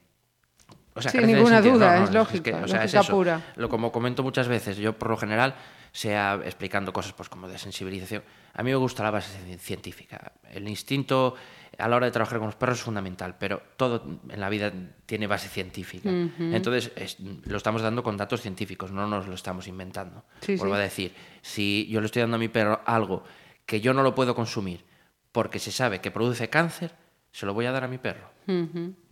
o 0.93 1.01
sea, 1.01 1.11
de 1.11 1.25
ninguna 1.27 1.55
sentido. 1.55 1.75
duda, 1.75 1.99
No, 1.99 2.09
no, 2.11 2.21
es 2.31 2.41
que- 2.41 2.53
o 2.53 2.67
sea, 2.67 2.83
es 2.83 2.93
eso. 2.93 3.11
pura. 3.11 3.41
Lo 3.55 3.67
como 3.67 3.91
comento 3.91 4.21
muchas 4.23 4.47
veces, 4.47 4.77
yo 4.77 4.93
por 4.97 5.09
lo 5.09 5.17
general, 5.17 5.55
sea 5.91 6.39
explicando 6.45 6.93
cosas 6.93 7.13
pues 7.13 7.27
como 7.29 7.47
de 7.47 7.57
sensibilización, 7.57 8.21
a 8.53 8.63
mí 8.63 8.69
me 8.71 8.75
gusta 8.77 9.01
la 9.03 9.11
base 9.11 9.37
ci- 9.47 9.57
científica. 9.57 10.33
El 10.51 10.67
instinto 10.69 11.35
a 11.77 11.87
la 11.87 11.95
hora 11.95 12.05
de 12.05 12.11
trabajar 12.11 12.37
con 12.39 12.47
los 12.47 12.55
perros 12.55 12.77
es 12.79 12.83
fundamental, 12.83 13.35
pero 13.37 13.61
todo 13.77 14.03
en 14.29 14.39
la 14.39 14.49
vida 14.49 14.71
tiene 15.05 15.27
base 15.27 15.47
científica. 15.49 16.09
Entonces, 16.39 16.91
es- 16.95 17.17
lo 17.19 17.57
estamos 17.57 17.81
dando 17.81 18.03
con 18.03 18.17
datos 18.17 18.41
científicos, 18.41 18.91
no 18.91 19.07
nos 19.07 19.27
lo 19.27 19.33
estamos 19.35 19.67
inventando. 19.67 20.23
Sí, 20.41 20.55
Vuelvo 20.57 20.75
sí. 20.75 20.79
a 20.79 20.83
decir, 20.83 21.15
si 21.41 21.87
yo 21.89 21.99
le 22.01 22.05
estoy 22.07 22.21
dando 22.21 22.35
a 22.35 22.39
mi 22.39 22.47
perro 22.49 22.81
algo 22.85 23.23
que 23.65 23.81
yo 23.81 23.93
no 23.93 24.03
lo 24.03 24.13
puedo 24.15 24.35
consumir 24.35 24.83
porque 25.31 25.59
se 25.59 25.71
sabe 25.71 26.01
que 26.01 26.11
produce 26.11 26.49
cáncer, 26.49 26.91
se 27.31 27.45
lo 27.45 27.53
voy 27.53 27.65
a 27.65 27.71
dar 27.71 27.83
a 27.83 27.87
mi 27.87 27.97
perro. 27.97 28.29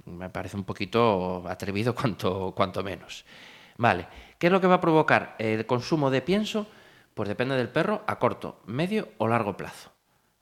Me 0.05 0.29
parece 0.29 0.57
un 0.57 0.63
poquito 0.65 1.43
atrevido 1.47 1.95
cuanto, 1.95 2.53
cuanto 2.55 2.83
menos. 2.83 3.25
Vale, 3.77 4.07
¿qué 4.37 4.47
es 4.47 4.53
lo 4.53 4.61
que 4.61 4.67
va 4.67 4.75
a 4.75 4.81
provocar 4.81 5.35
el 5.39 5.65
consumo 5.65 6.11
de 6.11 6.21
pienso? 6.21 6.67
Pues 7.13 7.29
depende 7.29 7.55
del 7.55 7.69
perro 7.69 8.03
a 8.07 8.19
corto, 8.19 8.61
medio 8.65 9.09
o 9.17 9.27
largo 9.27 9.55
plazo. 9.55 9.92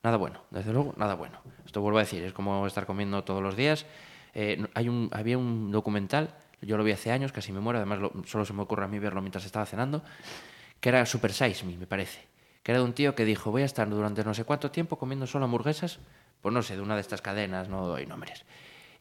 Nada 0.03 0.17
bueno, 0.17 0.41
desde 0.49 0.73
luego, 0.73 0.93
nada 0.97 1.13
bueno. 1.15 1.39
Esto 1.65 1.81
vuelvo 1.81 1.99
a 1.99 2.01
decir, 2.01 2.23
es 2.23 2.33
como 2.33 2.65
estar 2.65 2.85
comiendo 2.85 3.23
todos 3.23 3.41
los 3.43 3.55
días. 3.55 3.85
Eh, 4.33 4.65
hay 4.73 4.89
un, 4.89 5.09
había 5.13 5.37
un 5.37 5.71
documental, 5.71 6.33
yo 6.61 6.77
lo 6.77 6.83
vi 6.83 6.91
hace 6.91 7.11
años, 7.11 7.31
casi 7.31 7.51
me 7.51 7.59
muero, 7.59 7.77
además 7.77 7.99
lo- 7.99 8.11
solo 8.25 8.45
se 8.45 8.53
me 8.53 8.63
ocurre 8.63 8.85
a 8.85 8.87
mí 8.87 8.97
verlo 8.97 9.21
mientras 9.21 9.45
estaba 9.45 9.65
cenando, 9.65 10.03
que 10.79 10.89
era 10.89 11.05
Super 11.05 11.33
Size 11.33 11.65
Me, 11.65 11.77
me 11.77 11.85
parece. 11.87 12.27
Que 12.63 12.71
era 12.71 12.79
de 12.79 12.85
un 12.85 12.93
tío 12.93 13.13
que 13.15 13.25
dijo, 13.25 13.51
voy 13.51 13.61
a 13.63 13.65
estar 13.65 13.89
durante 13.89 14.23
no 14.23 14.33
sé 14.33 14.43
cuánto 14.43 14.71
tiempo 14.71 14.97
comiendo 14.97 15.27
solo 15.27 15.45
hamburguesas, 15.45 15.99
pues 16.41 16.53
no 16.53 16.61
sé, 16.63 16.75
de 16.75 16.81
una 16.81 16.95
de 16.95 17.01
estas 17.01 17.21
cadenas, 17.21 17.69
no 17.69 17.85
doy 17.87 18.05
nombres. 18.07 18.45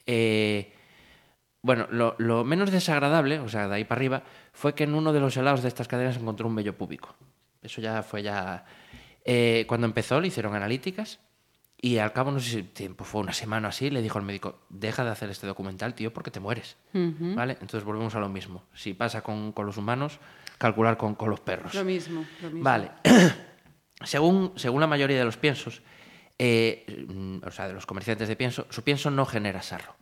Eh, 0.06 0.72
bueno, 1.62 1.86
lo, 1.90 2.14
lo 2.18 2.44
menos 2.44 2.70
desagradable, 2.70 3.38
o 3.38 3.48
sea, 3.48 3.68
de 3.68 3.74
ahí 3.76 3.84
para 3.84 3.98
arriba, 3.98 4.22
fue 4.52 4.74
que 4.74 4.84
en 4.84 4.94
uno 4.94 5.12
de 5.12 5.20
los 5.20 5.36
helados 5.36 5.62
de 5.62 5.68
estas 5.68 5.88
cadenas 5.88 6.16
encontró 6.16 6.46
un 6.48 6.54
vello 6.56 6.76
púbico. 6.76 7.14
Eso 7.62 7.80
ya 7.80 8.02
fue 8.02 8.22
ya... 8.22 8.64
eh, 9.24 9.64
cuando 9.68 9.86
empezó 9.86 10.20
le 10.20 10.28
hicieron 10.28 10.54
analíticas 10.54 11.20
y 11.82 11.96
al 11.98 12.12
cabo, 12.12 12.30
no 12.30 12.40
sé 12.40 12.50
si 12.50 12.62
tiempo, 12.62 13.04
fue 13.04 13.22
una 13.22 13.32
semana 13.32 13.68
o 13.68 13.70
así, 13.70 13.88
le 13.88 14.02
dijo 14.02 14.18
al 14.18 14.24
médico, 14.24 14.60
deja 14.68 15.02
de 15.02 15.10
hacer 15.10 15.30
este 15.30 15.46
documental, 15.46 15.94
tío, 15.94 16.12
porque 16.12 16.30
te 16.30 16.38
mueres. 16.38 16.76
¿Vale? 16.92 17.54
Entonces 17.54 17.84
volvemos 17.84 18.14
a 18.14 18.20
lo 18.20 18.28
mismo. 18.28 18.64
Si 18.74 18.92
pasa 18.92 19.22
con, 19.22 19.52
con 19.52 19.64
los 19.64 19.78
humanos, 19.78 20.20
calcular 20.58 20.98
con, 20.98 21.14
con 21.14 21.30
los 21.30 21.40
perros. 21.40 21.74
Lo 21.74 21.84
mismo, 21.84 22.26
lo 22.42 22.48
mismo. 22.48 22.62
Vale. 22.62 22.90
según, 24.04 24.52
según 24.56 24.82
la 24.82 24.86
mayoría 24.86 25.18
de 25.18 25.24
los 25.24 25.38
piensos, 25.38 25.80
eh, 26.38 27.06
mm, 27.08 27.46
o 27.46 27.50
sea, 27.50 27.66
de 27.66 27.72
los 27.72 27.86
comerciantes 27.86 28.28
de 28.28 28.36
pienso, 28.36 28.66
su 28.68 28.82
pienso 28.82 29.10
no 29.10 29.24
genera 29.24 29.62
sarro. 29.62 29.96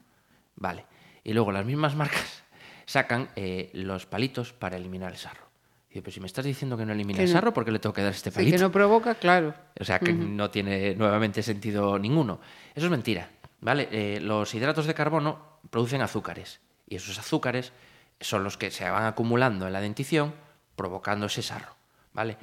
Vale. 0.56 0.84
Y 1.22 1.32
luego 1.32 1.52
las 1.52 1.64
mismas 1.64 1.94
marcas 1.94 2.42
sacan 2.86 3.28
eh, 3.36 3.70
los 3.72 4.06
palitos 4.06 4.52
para 4.52 4.76
eliminar 4.76 5.12
el 5.12 5.18
sarro. 5.18 5.47
Y 5.90 5.94
digo, 5.94 6.04
pero 6.04 6.12
si 6.14 6.20
me 6.20 6.26
estás 6.26 6.44
diciendo 6.44 6.76
que 6.76 6.84
no 6.84 6.92
elimina 6.92 7.20
el 7.22 7.26
no- 7.28 7.32
sarro, 7.32 7.54
¿por 7.54 7.64
qué 7.64 7.70
le 7.70 7.78
tengo 7.78 7.94
que 7.94 8.02
dar 8.02 8.12
este 8.12 8.30
Sí, 8.30 8.34
palito? 8.36 8.56
que 8.56 8.62
no 8.62 8.70
provoca, 8.72 9.14
claro. 9.14 9.54
O 9.80 9.84
sea, 9.84 9.98
que 9.98 10.12
no 10.12 10.50
tiene 10.50 10.94
nuevamente 10.94 11.42
sentido 11.42 11.98
ninguno. 11.98 12.40
Eso 12.74 12.86
es 12.86 12.90
mentira, 12.90 13.30
¿vale? 13.60 13.88
Eh, 13.90 14.20
los 14.20 14.52
hidratos 14.54 14.86
de 14.86 14.94
carbono 14.94 15.60
producen 15.70 16.02
azúcares 16.02 16.60
y 16.86 16.96
esos 16.96 17.18
azúcares 17.18 17.72
son 18.20 18.44
los 18.44 18.56
que 18.58 18.70
se 18.70 18.88
van 18.90 19.04
acumulando 19.06 19.66
en 19.66 19.72
la 19.72 19.80
dentición 19.80 20.34
provocando 20.76 21.26
ese 21.26 21.42
sarro, 21.42 21.74
¿vale? 22.12 22.36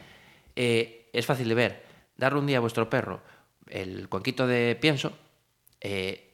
Eh, 0.55 1.09
es 1.13 1.25
fácil 1.25 1.47
de 1.49 1.55
ver. 1.55 1.85
Darle 2.17 2.39
un 2.39 2.47
día 2.47 2.57
a 2.57 2.61
vuestro 2.61 2.89
perro 2.89 3.21
el 3.67 4.09
cuenquito 4.09 4.47
de 4.47 4.75
pienso, 4.79 5.17
eh, 5.81 6.33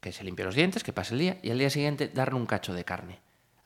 que 0.00 0.12
se 0.12 0.24
limpie 0.24 0.44
los 0.44 0.54
dientes, 0.54 0.82
que 0.84 0.92
pase 0.92 1.14
el 1.14 1.20
día, 1.20 1.38
y 1.42 1.50
al 1.50 1.58
día 1.58 1.68
siguiente 1.68 2.08
darle 2.08 2.36
un 2.36 2.46
cacho 2.46 2.72
de 2.72 2.84
carne. 2.84 3.18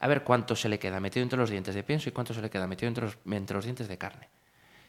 A 0.05 0.07
ver 0.07 0.23
cuánto 0.23 0.55
se 0.55 0.69
le 0.69 0.79
queda 0.79 1.01
metido 1.01 1.23
entre 1.23 1.39
los 1.39 1.49
dientes 1.49 1.75
de 1.75 1.83
pienso 1.83 2.11
y 2.11 2.13
cuánto 2.13 2.35
se 2.35 2.43
le 2.43 2.51
queda 2.51 2.67
metido 2.67 2.89
entre 2.89 3.05
los, 3.07 3.17
entre 3.25 3.57
los 3.57 3.65
dientes 3.65 3.89
de 3.89 3.97
carne. 3.97 4.29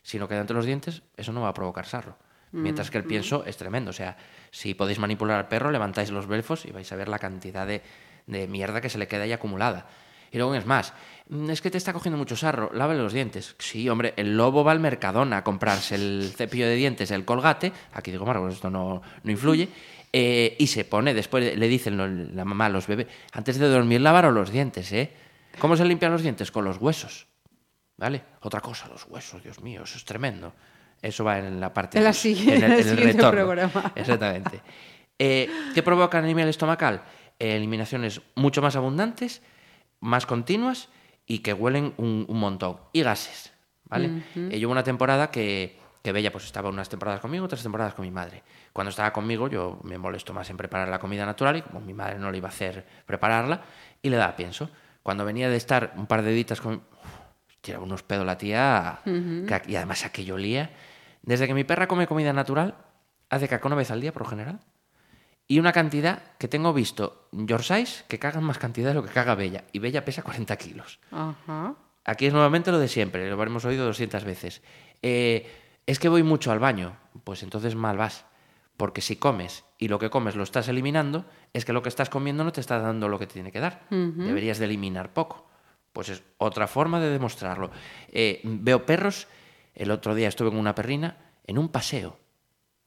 Si 0.03 0.19
no 0.19 0.27
queda 0.27 0.41
entre 0.41 0.57
los 0.57 0.65
dientes, 0.65 1.03
eso 1.15 1.31
no 1.31 1.39
va 1.39 1.47
a 1.47 1.53
provocar 1.53 1.85
sarro. 1.85 2.17
Mientras 2.51 2.91
que 2.91 2.97
el 2.97 3.05
pienso 3.05 3.45
es 3.45 3.55
tremendo. 3.55 3.91
O 3.91 3.93
sea, 3.93 4.17
si 4.51 4.73
podéis 4.73 4.99
manipular 4.99 5.37
al 5.39 5.47
perro, 5.47 5.71
levantáis 5.71 6.09
los 6.11 6.27
belfos 6.27 6.65
y 6.65 6.71
vais 6.71 6.91
a 6.91 6.97
ver 6.97 7.07
la 7.07 7.17
cantidad 7.17 7.65
de, 7.65 7.81
de 8.27 8.47
mierda 8.47 8.81
que 8.81 8.89
se 8.89 8.97
le 8.97 9.07
queda 9.07 9.23
ahí 9.23 9.31
acumulada. 9.31 9.87
Y 10.31 10.37
luego 10.37 10.53
es 10.55 10.65
más, 10.65 10.91
"Mm, 11.29 11.49
es 11.49 11.61
que 11.61 11.71
te 11.71 11.77
está 11.77 11.93
cogiendo 11.93 12.17
mucho 12.17 12.35
sarro, 12.35 12.69
lávale 12.73 13.01
los 13.01 13.13
dientes. 13.13 13.55
Sí, 13.57 13.87
hombre, 13.87 14.13
el 14.17 14.35
lobo 14.35 14.65
va 14.65 14.73
al 14.73 14.81
Mercadona 14.81 15.37
a 15.37 15.43
comprarse 15.45 15.95
el 15.95 16.33
cepillo 16.35 16.67
de 16.67 16.75
dientes, 16.75 17.09
el 17.11 17.23
colgate, 17.23 17.71
aquí 17.93 18.11
digo, 18.11 18.25
Marcos, 18.25 18.55
esto 18.55 18.69
no, 18.69 19.01
no 19.23 19.31
influye, 19.31 19.69
eh, 20.17 20.55
y 20.57 20.67
se 20.67 20.85
pone, 20.85 21.13
después 21.13 21.57
le 21.57 21.67
dicen 21.67 21.97
la 22.35 22.45
mamá 22.45 22.67
a 22.67 22.69
los 22.69 22.87
bebés, 22.87 23.07
antes 23.33 23.59
de 23.59 23.67
dormir 23.67 23.99
lavaros 23.99 24.33
los 24.33 24.49
dientes, 24.49 24.89
¿eh? 24.93 25.11
¿Cómo 25.59 25.75
se 25.75 25.83
limpian 25.83 26.13
los 26.13 26.21
dientes? 26.21 26.51
Con 26.51 26.63
los 26.63 26.77
huesos, 26.77 27.27
¿vale? 27.97 28.21
Otra 28.41 28.61
cosa, 28.61 28.87
los 28.87 29.05
huesos, 29.09 29.43
Dios 29.43 29.59
mío, 29.61 29.83
eso 29.83 29.97
es 29.97 30.05
tremendo. 30.05 30.53
Eso 31.01 31.25
va 31.25 31.39
en 31.39 31.59
la 31.59 31.73
parte... 31.73 31.97
En 31.97 32.05
la 32.05 32.13
siguiente- 32.13 32.55
en 32.55 32.63
el, 32.63 32.71
en 32.71 32.71
el 32.71 32.79
en 32.79 32.87
el 32.89 32.95
siguiente 32.97 33.17
retorno. 33.17 33.31
programa. 33.45 33.91
Exactamente. 33.95 34.61
Eh, 35.19 35.49
¿Qué 35.73 35.83
provoca 35.83 36.17
a 36.17 36.21
nivel 36.21 36.47
estomacal? 36.47 37.03
Eh, 37.37 37.57
eliminaciones 37.57 38.21
mucho 38.35 38.61
más 38.61 38.77
abundantes, 38.77 39.41
más 39.99 40.25
continuas 40.25 40.87
y 41.27 41.39
que 41.39 41.51
huelen 41.53 41.93
un, 41.97 42.25
un 42.29 42.39
montón. 42.39 42.77
Y 42.93 43.01
gases, 43.03 43.51
¿vale? 43.89 44.23
Eh, 44.35 44.57
yo 44.59 44.67
hubo 44.67 44.71
una 44.71 44.83
temporada 44.83 45.29
que, 45.29 45.77
que 46.05 46.11
Bella 46.11 46.31
pues 46.31 46.45
estaba 46.45 46.69
unas 46.69 46.87
temporadas 46.87 47.19
conmigo, 47.19 47.45
otras 47.45 47.63
temporadas 47.63 47.95
con 47.95 48.05
mi 48.05 48.11
madre. 48.11 48.43
Cuando 48.71 48.91
estaba 48.91 49.11
conmigo 49.11 49.49
yo 49.49 49.79
me 49.81 49.97
molesto 49.97 50.35
más 50.35 50.47
en 50.51 50.55
preparar 50.55 50.87
la 50.87 50.99
comida 50.99 51.25
natural 51.25 51.57
y 51.57 51.61
como 51.63 51.81
mi 51.81 51.95
madre 51.95 52.19
no 52.19 52.29
le 52.29 52.37
iba 52.37 52.47
a 52.47 52.51
hacer 52.51 52.85
prepararla 53.07 53.63
y 54.03 54.11
le 54.11 54.17
daba 54.17 54.35
pienso. 54.35 54.69
Cuando 55.01 55.25
venía 55.25 55.49
de 55.49 55.55
estar 55.55 55.93
un 55.95 56.05
par 56.05 56.21
de 56.21 56.31
editas 56.31 56.61
con... 56.61 56.83
tiraba 57.61 57.83
unos 57.83 58.03
pedos 58.03 58.23
la 58.23 58.37
tía 58.37 58.99
y 59.03 59.75
además 59.75 60.05
aquello 60.05 60.35
olía. 60.35 60.69
Desde 61.23 61.47
que 61.47 61.55
mi 61.55 61.63
perra 61.63 61.87
come 61.87 62.05
comida 62.05 62.33
natural, 62.33 62.75
hace 63.31 63.47
caca 63.47 63.65
una 63.65 63.75
vez 63.75 63.89
al 63.89 63.99
día 63.99 64.13
por 64.13 64.21
lo 64.21 64.29
general. 64.29 64.59
Y 65.47 65.57
una 65.57 65.73
cantidad 65.73 66.21
que 66.37 66.47
tengo 66.47 66.71
visto 66.71 67.29
Yorkshires 67.31 68.05
que 68.07 68.19
cagan 68.19 68.43
más 68.43 68.59
cantidad 68.59 68.89
de 68.89 68.93
lo 68.93 69.03
que 69.03 69.09
caga 69.09 69.33
Bella. 69.33 69.63
Y 69.71 69.79
Bella 69.79 70.05
pesa 70.05 70.21
40 70.21 70.55
kilos. 70.57 70.99
Aquí 72.03 72.27
es 72.27 72.33
nuevamente 72.33 72.71
lo 72.71 72.77
de 72.77 72.89
siempre, 72.89 73.27
lo 73.27 73.33
habremos 73.33 73.65
oído 73.65 73.85
200 73.85 74.23
veces. 74.23 74.61
Eh, 75.01 75.64
es 75.85 75.99
que 75.99 76.09
voy 76.09 76.23
mucho 76.23 76.51
al 76.51 76.59
baño. 76.59 76.97
Pues 77.23 77.43
entonces 77.43 77.75
mal 77.75 77.97
vas. 77.97 78.25
Porque 78.77 79.01
si 79.01 79.15
comes 79.15 79.63
y 79.77 79.87
lo 79.87 79.99
que 79.99 80.09
comes 80.09 80.35
lo 80.35 80.43
estás 80.43 80.67
eliminando, 80.67 81.25
es 81.53 81.63
que 81.63 81.71
lo 81.73 81.81
que 81.81 81.89
estás 81.89 82.09
comiendo 82.09 82.43
no 82.43 82.51
te 82.51 82.59
está 82.61 82.79
dando 82.79 83.07
lo 83.07 83.17
que 83.19 83.27
te 83.27 83.33
tiene 83.33 83.51
que 83.51 83.59
dar. 83.61 83.85
Deberías 83.89 84.59
de 84.59 84.65
eliminar 84.65 85.13
poco. 85.13 85.47
Pues 85.93 86.09
es 86.09 86.23
otra 86.37 86.67
forma 86.67 86.99
de 86.99 87.09
demostrarlo. 87.09 87.71
Eh, 88.09 88.41
veo 88.43 88.85
perros, 88.85 89.27
el 89.73 89.91
otro 89.91 90.13
día 90.13 90.27
estuve 90.27 90.49
con 90.49 90.57
una 90.59 90.75
perrina 90.75 91.15
en 91.47 91.57
un 91.57 91.69
paseo. 91.69 92.17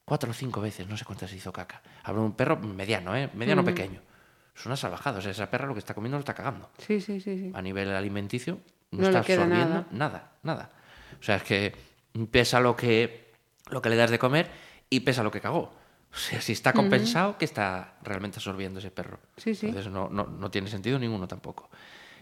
Cuatro 0.05 0.31
o 0.31 0.35
cinco 0.35 0.61
veces, 0.61 0.87
no 0.89 0.97
sé 0.97 1.05
cuántas 1.07 1.33
hizo 1.33 1.53
caca. 1.53 1.83
Hablo 2.05 2.21
de 2.23 2.27
un 2.29 2.33
perro 2.35 2.59
mediano, 2.59 3.17
¿eh? 3.17 3.31
Mediano 3.35 3.65
pequeño. 3.65 4.03
Es 4.55 4.67
una 4.67 4.77
salvajada. 4.77 5.19
O 5.19 5.23
sea, 5.23 5.31
esa 5.31 5.51
perra 5.51 5.67
lo 5.67 5.73
que 5.73 5.79
está 5.81 5.95
comiendo 5.95 6.17
lo 6.17 6.21
está 6.21 6.35
cagando 6.35 6.69
Sí, 6.79 7.01
sí, 7.01 7.21
sí, 7.21 7.39
sí. 7.39 7.53
a 7.55 7.63
nivel 7.63 7.91
alimenticio 7.95 8.59
no, 8.91 9.01
No 9.03 9.07
está 9.07 9.21
absorbiendo 9.21 9.55
nada. 9.57 9.87
nada. 9.91 10.33
nada, 10.43 10.71
O 11.19 11.23
sea, 11.23 11.37
es 11.37 11.43
que 11.45 11.75
pesa 12.27 12.61
lo 12.61 12.75
que, 12.77 13.33
lo 13.71 13.81
que 13.83 13.89
le 13.91 13.97
das 13.97 14.11
de 14.11 14.19
comer 14.19 14.51
y 14.91 15.01
pesa 15.01 15.23
lo 15.23 15.31
que 15.31 15.41
cagó. 15.41 15.73
O 16.13 16.17
sea, 16.17 16.41
si 16.41 16.53
está 16.53 16.73
compensado, 16.73 17.37
que 17.39 17.45
está 17.45 17.95
realmente 18.03 18.39
absorbiendo 18.39 18.79
ese 18.81 18.91
perro. 18.91 19.21
Sí, 19.37 19.55
sí. 19.55 19.67
Entonces 19.67 19.93
no, 19.93 20.09
no, 20.09 20.25
no 20.25 20.51
tiene 20.51 20.69
sentido 20.71 20.99
ninguno 20.99 21.29
tampoco. 21.29 21.69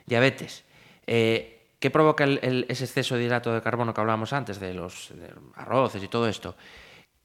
Diabetes. 0.06 0.64
Eh, 1.06 1.52
¿Qué 1.78 1.90
provoca 1.90 2.24
el- 2.24 2.40
el- 2.42 2.66
ese 2.68 2.84
exceso 2.84 3.16
de 3.16 3.24
hidrato 3.24 3.52
de 3.52 3.60
carbono 3.62 3.92
que 3.94 4.00
hablábamos 4.00 4.32
antes, 4.32 4.58
de 4.58 4.74
los 4.74 5.10
de 5.14 5.32
arroces 5.54 6.02
y 6.02 6.08
todo 6.08 6.26
esto? 6.28 6.56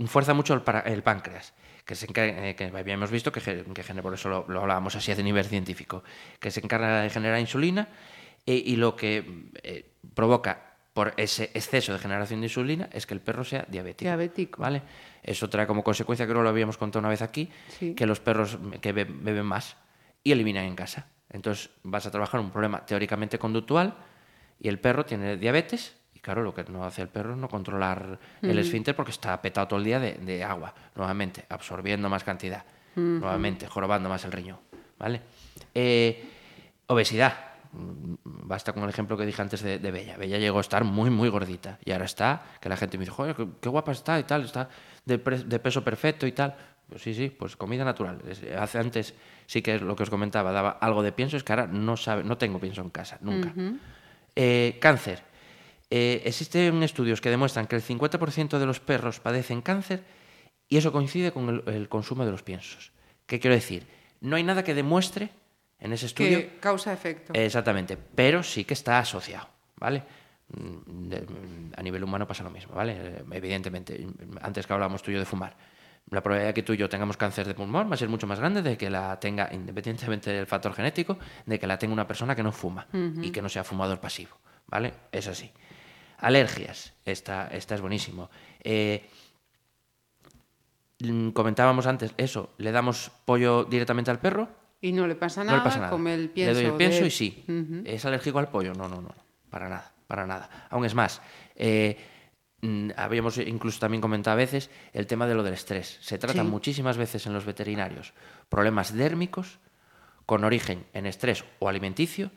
Fuerza 0.05 0.34
mucho 0.34 0.53
el, 0.53 0.62
para- 0.62 0.81
el 0.81 1.03
páncreas, 1.03 1.53
que, 1.86 1.95
se 1.95 2.05
encarga- 2.07 2.38
eh, 2.49 2.55
que 2.55 2.65
habíamos 2.65 3.10
visto 3.12 3.31
que, 3.31 3.39
que 3.41 3.84
genera, 3.84 4.03
por 4.03 4.13
eso 4.13 4.29
lo, 4.29 4.45
lo 4.47 4.62
hablábamos 4.62 4.95
así 4.95 5.12
a 5.12 5.15
nivel 5.15 5.45
científico, 5.45 6.03
que 6.39 6.51
se 6.51 6.60
encarga 6.60 7.01
de 7.01 7.10
generar 7.10 7.39
insulina 7.39 7.88
eh, 8.45 8.62
y 8.65 8.75
lo 8.75 8.95
que 8.95 9.49
eh, 9.63 9.91
provoca 10.13 10.70
por 10.93 11.13
ese 11.17 11.51
exceso 11.54 11.93
de 11.93 11.99
generación 11.99 12.41
de 12.41 12.47
insulina 12.47 12.89
es 12.91 13.06
que 13.06 13.13
el 13.13 13.21
perro 13.21 13.43
sea 13.43 13.65
diabético. 13.69 14.04
Diabético. 14.10 14.62
¿vale? 14.62 14.82
Eso 15.23 15.49
trae 15.49 15.65
como 15.67 15.84
consecuencia, 15.84 16.25
creo 16.25 16.39
que 16.39 16.43
lo 16.43 16.49
habíamos 16.49 16.77
contado 16.77 16.99
una 16.99 17.10
vez 17.10 17.21
aquí, 17.21 17.49
Sí. 17.80 17.93
que 17.95 18.06
los 18.06 18.19
perros 18.19 18.58
que 18.82 18.91
be- 18.91 19.06
beben 19.06 19.45
más 19.45 19.77
y 20.23 20.32
eliminan 20.32 20.65
en 20.65 20.75
casa. 20.75 21.08
Entonces 21.30 21.69
vas 21.84 22.06
a 22.06 22.12
trabajar 22.12 22.39
un 22.41 22.51
problema 22.51 22.86
teóricamente 22.86 23.39
conductual 23.39 23.95
y 24.60 24.67
el 24.67 24.80
perro 24.80 25.06
tiene 25.06 25.38
diabetes 25.38 25.95
y 26.13 26.19
claro, 26.19 26.43
lo 26.43 26.54
que 26.54 26.63
no 26.65 26.84
hace 26.84 27.01
el 27.04 27.08
perro 27.08 27.32
es 27.32 27.38
no 27.38 27.47
controlar 27.47 28.19
el 28.41 28.60
esfínter 28.60 28.93
porque 28.95 29.12
está 29.12 29.41
petado 29.41 29.69
todo 29.69 29.80
el 29.80 29.86
día 29.86 29.99
de, 29.99 30.15
de 30.15 30.43
agua, 30.43 30.73
nuevamente, 30.95 31.45
absorbiendo 31.47 32.10
más 32.10 32.23
cantidad, 32.25 32.65
nuevamente, 32.95 33.65
jorobando 33.65 34.10
más 34.10 34.25
el 34.25 34.32
riñón. 34.34 34.58
¿vale? 34.99 35.21
Eh, 35.73 36.30
obesidad. 36.88 37.50
Mm, 37.73 38.15
Basta 38.23 38.73
con 38.73 38.84
el 38.84 38.89
ejemplo 38.89 39.15
que 39.17 39.25
dije 39.25 39.41
antes 39.41 39.62
de, 39.62 39.79
de 39.79 39.91
Bella. 39.91 40.17
Bella 40.17 40.38
llegó 40.38 40.57
a 40.57 40.62
estar 40.62 40.84
muy, 40.84 41.10
muy 41.10 41.29
gordita. 41.29 41.79
Y 41.86 41.91
ahora 41.91 42.05
está, 42.05 42.43
que 42.60 42.67
la 42.69 42.75
gente 42.77 42.97
me 42.97 43.03
dice, 43.05 43.12
joder, 43.15 43.36
qué, 43.36 43.47
qué 43.62 43.69
guapa 43.69 43.91
está 43.93 44.19
y 44.19 44.23
tal, 44.23 44.43
está 44.45 44.67
de, 45.05 45.17
pre- 45.19 45.43
de 45.43 45.60
peso 45.60 45.84
perfecto 45.84 46.27
y 46.27 46.31
tal. 46.34 46.55
Pues 46.89 47.01
sí, 47.01 47.13
sí, 47.13 47.29
pues 47.29 47.55
comida 47.55 47.86
natural. 47.86 48.19
Hace 48.60 48.77
antes 48.79 49.13
sí 49.45 49.62
que 49.62 49.75
es 49.75 49.81
lo 49.81 49.95
que 49.95 50.03
os 50.03 50.10
comentaba, 50.10 50.51
daba 50.51 50.71
algo 50.71 51.01
de 51.03 51.13
pienso, 51.13 51.38
es 51.38 51.43
que 51.43 51.53
ahora 51.53 51.67
no, 51.67 51.95
sabe, 51.95 52.23
no 52.25 52.38
tengo 52.38 52.60
pienso 52.60 52.81
en 52.81 52.89
casa, 52.89 53.17
nunca. 53.21 53.53
Eh, 54.36 54.77
cáncer. 54.81 55.23
Eh, 55.89 56.21
existen 56.25 56.84
estudios 56.84 57.21
que 57.21 57.29
demuestran 57.29 57.67
que 57.67 57.75
el 57.77 57.81
50% 57.81 58.60
de 58.60 58.65
los 58.65 58.79
perros 58.81 59.19
padecen 59.21 59.62
cáncer 59.62 60.03
y 60.67 60.77
eso 60.77 60.91
coincide 60.91 61.31
con 61.31 61.49
el, 61.65 61.73
el 61.73 61.88
consumo 61.89 62.25
de 62.25 62.31
los 62.31 62.43
piensos. 62.43 62.91
¿Qué 63.25 63.39
quiero 63.39 63.55
decir? 63.55 63.88
No 64.19 64.36
hay 64.36 64.43
nada 64.43 64.63
que 64.63 64.73
demuestre 64.73 65.29
en 65.82 65.91
ese 65.94 66.06
estudio 66.06 66.38
Que 66.39 66.60
causa 66.60 66.94
efecto. 66.94 67.34
Exactamente, 67.34 67.98
pero 67.98 68.41
sí 68.44 68.63
que 68.63 68.74
está 68.74 69.00
asociado, 69.00 69.48
¿vale? 69.78 70.04
Mm, 70.50 71.10
de- 71.10 71.22
mm, 71.22 71.72
A 71.78 71.82
nivel 71.84 72.04
humano 72.04 72.28
pasa 72.28 72.44
lo 72.44 72.50
mismo, 72.52 72.74
¿vale? 72.76 72.94
Eh, 72.98 73.24
Evidentemente, 73.32 74.06
antes 74.41 74.65
que 74.67 74.74
hablábamos 74.74 75.02
tú 75.02 75.12
y 75.12 75.15
yo 75.15 75.20
de 75.20 75.26
fumar, 75.26 75.56
la 76.10 76.22
probabilidad 76.22 76.50
de 76.50 76.54
que 76.54 76.63
tú 76.63 76.74
y 76.74 76.78
yo 76.78 76.89
tengamos 76.89 77.15
cáncer 77.17 77.48
de 77.48 77.54
pulmón 77.54 77.89
va 77.89 77.94
a 77.94 77.98
ser 77.98 78.10
mucho 78.10 78.28
más 78.28 78.39
grande 78.39 78.62
de 78.62 78.78
que 78.78 78.89
la 78.89 79.20
tenga, 79.20 79.50
independientemente 79.52 80.32
del 80.32 80.46
factor 80.48 80.74
genético, 80.74 81.17
de 81.46 81.58
que 81.60 81.67
la 81.67 81.78
tenga 81.78 81.94
una 81.94 82.08
persona 82.08 82.36
que 82.36 82.44
no 82.44 82.52
fuma 82.52 82.88
y 83.24 83.32
que 83.32 83.41
no 83.41 83.48
sea 83.50 83.63
fumador 83.63 84.00
pasivo, 84.00 84.36
¿vale? 84.67 84.94
Es 85.12 85.28
así. 85.28 85.52
Alergias, 86.17 86.94
esta, 87.06 87.48
esta 87.48 87.76
es 87.76 87.82
buenísimo. 87.82 88.30
Eh, 88.63 89.08
mm, 91.00 91.30
comentábamos 91.32 91.88
antes 91.88 92.13
eso, 92.17 92.54
le 92.58 92.72
damos 92.72 93.12
pollo 93.26 93.63
directamente 93.63 94.12
al 94.12 94.20
perro, 94.20 94.50
Y 94.82 94.91
no 94.94 95.06
le 95.08 95.15
pasa 95.15 95.41
no 95.44 95.52
nada, 95.52 95.58
le 95.60 95.63
pasa 95.63 95.78
nada. 95.80 95.91
come 95.91 96.13
el 96.13 96.30
pienso. 96.30 96.54
Le 96.54 96.62
doy 96.63 96.72
el 96.72 96.78
pienso 96.78 97.02
de- 97.02 97.08
y 97.08 97.12
sí. 97.12 97.44
¿Es 97.86 98.04
alérgico 98.06 98.39
al 98.39 98.50
pollo? 98.50 98.74
No, 98.74 98.88
no, 98.88 99.02
no. 99.02 99.13
Para 99.50 99.70
nada, 99.70 99.91
para 100.08 100.26
nada. 100.26 100.50
Aún 100.70 100.86
es 100.86 100.96
más, 100.96 101.22
eh, 101.56 101.98
mm, 102.62 102.89
habíamos 102.98 103.38
incluso 103.38 103.80
también 103.80 104.02
comentado 104.02 104.34
a 104.34 104.38
veces 104.38 104.70
el 104.94 105.06
tema 105.08 105.28
de 105.28 105.36
lo 105.36 105.44
del 105.44 105.54
estrés. 105.54 105.98
Se 106.02 106.17
trata 106.17 106.41
Sí. 106.41 106.48
muchísimas 106.48 106.98
veces 106.98 107.26
en 107.28 107.34
los 107.34 107.46
veterinarios 107.46 108.13
problemas 108.50 108.94
dérmicos 108.94 109.60
con 110.26 110.44
origen 110.44 110.86
en 110.94 111.06
estrés 111.06 111.44
o 111.60 111.67
alimenticio 111.70 112.32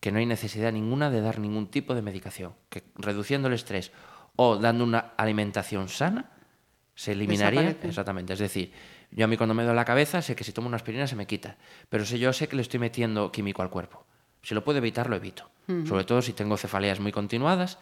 que 0.00 0.10
no 0.12 0.18
hay 0.18 0.26
necesidad 0.26 0.72
ninguna 0.72 1.10
de 1.10 1.20
dar 1.20 1.38
ningún 1.38 1.68
tipo 1.70 1.94
de 1.94 2.02
medicación. 2.02 2.54
Que 2.70 2.82
reduciendo 2.96 3.48
el 3.48 3.54
estrés 3.54 3.92
o 4.36 4.56
dando 4.56 4.84
una 4.84 5.12
alimentación 5.16 5.88
sana 5.88 6.30
se 6.94 7.12
eliminaría 7.12 7.70
exactamente. 7.82 8.32
Es 8.34 8.38
decir, 8.38 8.72
yo 9.14 9.24
a 9.24 9.28
mí 9.28 9.36
cuando 9.36 9.54
me 9.54 9.62
duele 9.62 9.76
la 9.76 9.84
cabeza 9.84 10.20
sé 10.22 10.34
que 10.34 10.44
si 10.44 10.52
tomo 10.52 10.66
una 10.66 10.76
aspirina 10.76 11.06
se 11.06 11.14
me 11.14 11.26
quita, 11.26 11.56
pero 11.88 12.04
si 12.04 12.18
yo 12.18 12.32
sé 12.32 12.48
que 12.48 12.56
le 12.56 12.62
estoy 12.62 12.80
metiendo 12.80 13.30
químico 13.30 13.62
al 13.62 13.70
cuerpo. 13.70 14.04
Si 14.42 14.54
lo 14.54 14.64
puedo 14.64 14.78
evitar, 14.78 15.08
lo 15.08 15.16
evito. 15.16 15.48
Sobre 15.86 16.04
todo 16.04 16.20
si 16.20 16.34
tengo 16.34 16.58
cefaleas 16.58 17.00
muy 17.00 17.10
continuadas, 17.10 17.78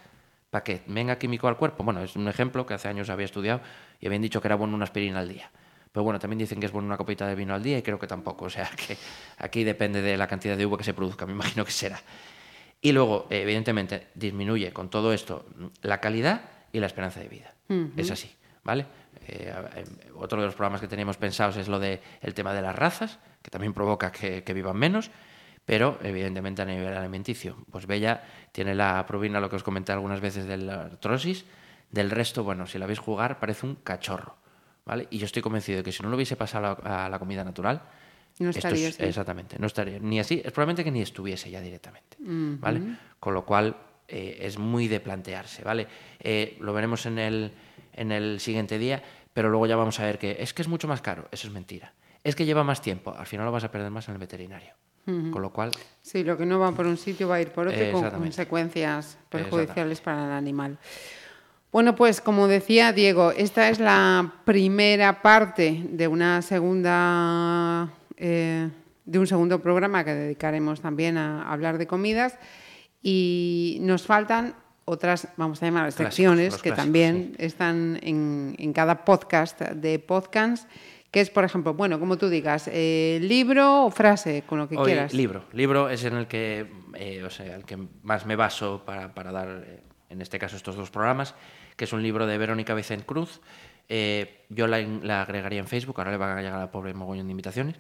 para 0.51 0.63
que 0.63 0.83
venga 0.87 1.19
químico 1.19 1.49
al 1.49 1.57
cuerpo. 1.57 1.83
Bueno, 1.83 2.03
es 2.03 2.15
un 2.15 2.29
ejemplo 2.29 2.67
que 2.67 2.75
hace 2.75 2.87
años 2.87 3.09
había 3.09 3.25
estudiado 3.25 3.61
y 3.99 4.07
habían 4.07 4.23
dicho 4.23 4.41
que 4.41 4.49
era 4.49 4.55
bueno 4.55 4.75
una 4.75 4.85
aspirina 4.85 5.19
al 5.19 5.29
día. 5.29 5.51
Pero 5.91 6.05
bueno, 6.05 6.19
también 6.19 6.39
dicen 6.39 6.61
que 6.61 6.67
es 6.67 6.73
bueno 6.73 6.87
una 6.87 6.97
copita 6.97 7.27
de 7.27 7.35
vino 7.35 7.55
al 7.55 7.63
día 7.63 7.79
y 7.79 7.83
creo 7.83 7.99
que 7.99 8.07
tampoco. 8.07 8.45
O 8.45 8.51
sea, 8.51 8.71
que 8.77 8.97
aquí 9.39 9.65
depende 9.65 10.03
de 10.03 10.17
la 10.17 10.27
cantidad 10.27 10.57
de 10.57 10.67
uva 10.67 10.77
que 10.77 10.85
se 10.85 10.95
produzca, 10.95 11.27
me 11.27 11.33
imagino 11.39 11.65
que 11.65 11.73
será. 11.73 12.01
Y 12.83 12.93
luego, 12.93 13.27
evidentemente, 13.31 14.09
disminuye 14.15 14.73
con 14.73 14.91
todo 14.91 15.13
esto 15.13 15.47
la 15.81 16.01
calidad 16.01 16.43
y 16.73 16.81
la 16.81 16.87
esperanza 16.87 17.21
de 17.21 17.29
vida. 17.29 17.55
Es 17.97 18.11
así, 18.11 18.31
¿vale? 18.65 18.85
Eh, 19.29 19.53
eh, 19.77 19.85
otro 20.17 20.41
de 20.41 20.47
los 20.47 20.55
programas 20.55 20.81
que 20.81 20.89
teníamos 20.89 21.17
pensados 21.17 21.57
es 21.57 21.69
lo 21.69 21.79
del 21.79 22.01
el 22.21 22.35
tema 22.35 22.53
de 22.53 22.63
las 22.63 22.75
razas, 22.75 23.19
que 23.43 23.51
también 23.51 23.73
provoca 23.73 24.11
que, 24.13 24.43
que 24.45 24.53
vivan 24.55 24.77
menos, 24.77 25.11
pero 25.65 25.99
evidentemente 26.03 26.63
a 26.63 26.65
nivel 26.65 26.97
alimenticio. 26.97 27.57
Pues 27.71 27.87
Bella 27.87 28.23
tiene 28.53 28.75
la 28.75 29.05
provina, 29.07 29.41
lo 29.41 29.49
que 29.49 29.57
os 29.57 29.63
comenté 29.63 29.93
algunas 29.93 30.21
veces, 30.21 30.47
de 30.47 30.57
la 30.57 30.83
artrosis. 30.83 31.45
Del 31.91 32.11
resto, 32.11 32.43
bueno, 32.43 32.67
si 32.67 32.79
la 32.79 32.87
veis 32.87 32.99
jugar, 32.99 33.39
parece 33.39 33.67
un 33.67 33.75
cachorro, 33.77 34.35
¿vale? 34.87 35.07
Y 35.11 35.19
yo 35.19 35.27
estoy 35.27 35.43
convencido 35.43 35.79
de 35.79 35.85
que 35.85 35.93
si 35.93 36.03
no 36.03 36.09
lo 36.09 36.17
hubiese 36.17 36.37
pasado 36.37 36.79
a 36.83 37.09
la, 37.11 37.19
comida 37.19 37.45
natural, 37.45 37.83
No 38.39 38.49
estaría 38.49 38.89
es- 38.89 38.95
así. 38.95 39.05
Exactamente, 39.05 39.57
no 39.59 39.67
estaría 39.67 39.99
ni 39.99 40.19
así, 40.19 40.41
es 40.43 40.53
probablemente 40.53 40.85
que 40.85 40.91
ni 40.91 41.03
estuviese 41.03 41.51
ya 41.51 41.61
directamente, 41.61 42.17
¿vale? 42.19 42.81
Con 43.21 43.35
lo 43.35 43.45
cual 43.45 43.77
eh, 44.09 44.39
es 44.41 44.57
muy 44.59 44.89
de 44.89 45.01
plantearse, 45.01 45.63
¿vale? 45.63 45.87
Eh, 46.19 46.57
lo 46.61 46.73
veremos 46.73 47.05
en 47.05 47.19
el, 47.19 47.53
en 47.93 48.13
el 48.13 48.41
siguiente 48.41 48.79
día, 48.79 49.03
pero 49.33 49.51
luego 49.51 49.67
ya 49.67 49.77
vamos 49.77 49.99
a 50.01 50.05
ver 50.05 50.19
que 50.19 50.37
es 50.41 50.53
que 50.55 50.63
es 50.63 50.69
mucho 50.69 50.89
más 50.89 51.01
caro, 51.01 51.29
eso 51.31 51.47
es 51.47 51.53
mentira. 51.53 51.93
Es 52.25 52.37
que 52.37 52.45
lleva 52.45 52.63
más 52.63 52.81
tiempo, 52.81 53.15
al 53.17 53.27
final 53.27 53.47
lo 53.47 53.53
vas 53.53 53.65
a 53.65 53.71
perder 53.71 53.91
más 53.91 54.09
en 54.09 54.15
el 54.15 54.21
veterinario. 54.21 54.75
Con 55.05 55.43
lo 55.43 55.51
cual, 55.51 55.73
Sí, 56.01 56.23
lo 56.23 56.39
que 56.39 56.47
no 56.47 56.61
va 56.61 56.71
por 56.71 56.87
un 56.87 56.97
sitio 56.97 57.27
va 57.27 57.35
a 57.35 57.41
ir 57.41 57.49
por 57.49 57.67
otro 57.67 57.91
con 57.91 58.09
consecuencias 58.11 59.19
perjudiciales 59.29 60.01
para 60.01 60.27
el 60.27 60.31
animal. 60.31 60.79
Bueno, 61.73 61.97
pues 61.97 62.21
como 62.21 62.47
decía 62.47 62.93
Diego, 62.93 63.33
esta 63.33 63.69
es 63.69 63.81
la 63.81 64.33
primera 64.45 65.21
parte 65.21 65.87
de 65.89 66.07
una 66.07 66.41
segunda 66.41 67.91
eh, 68.17 68.69
de 69.05 69.19
un 69.19 69.27
segundo 69.27 69.61
programa 69.61 70.05
que 70.05 70.15
dedicaremos 70.15 70.81
también 70.81 71.19
a 71.19 71.51
hablar 71.51 71.79
de 71.79 71.87
comidas 71.89 72.39
y 73.03 73.79
nos 73.81 74.03
faltan 74.07 74.55
otras, 74.85 75.29
vamos 75.37 75.63
a 75.63 75.67
llamar 75.67 75.93
secciones 75.93 76.55
que 76.57 76.71
clásicos, 76.71 76.77
también 76.77 77.35
están 77.39 77.99
en, 78.03 78.55
en 78.59 78.73
cada 78.73 79.05
podcast 79.05 79.61
de 79.61 79.99
podcast, 79.99 80.69
que 81.11 81.21
es, 81.21 81.31
por 81.31 81.45
ejemplo, 81.45 81.75
bueno, 81.75 82.01
como 82.01 82.17
tú 82.17 82.29
digas, 82.29 82.69
eh, 82.73 83.19
libro 83.23 83.85
o 83.85 83.91
frase, 83.91 84.45
con 84.47 84.59
lo 84.59 84.69
que 84.69 84.77
Hoy, 84.77 84.87
quieras. 84.87 85.13
libro. 85.13 85.45
Libro 85.53 85.89
es 85.89 86.05
en 86.05 86.17
el 86.17 86.27
que, 86.27 86.67
eh, 86.95 87.23
o 87.23 87.31
sea, 87.31 87.55
el 87.55 87.65
que 87.65 87.79
más 88.03 88.27
me 88.27 88.35
baso 88.35 88.83
para, 88.85 89.15
para 89.15 89.31
dar, 89.31 89.65
eh, 89.67 89.81
en 90.09 90.23
este 90.23 90.39
caso, 90.39 90.57
estos 90.57 90.75
dos 90.75 90.91
programas, 90.91 91.35
que 91.77 91.85
es 91.85 91.93
un 91.93 92.03
libro 92.03 92.27
de 92.27 92.39
Verónica 92.39 92.75
Vicent 92.75 93.05
Cruz. 93.05 93.41
Eh, 93.89 94.47
yo 94.49 94.67
la 94.67 95.23
agregaría 95.23 95.61
en 95.61 95.67
Facebook, 95.67 95.97
ahora 95.99 96.13
le 96.13 96.17
van 96.17 96.39
a 96.39 96.41
llegar 96.41 96.57
a 96.57 96.61
la 96.61 96.71
pobre 96.71 96.95
mogollón 96.95 97.27
de 97.27 97.33
invitaciones, 97.33 97.77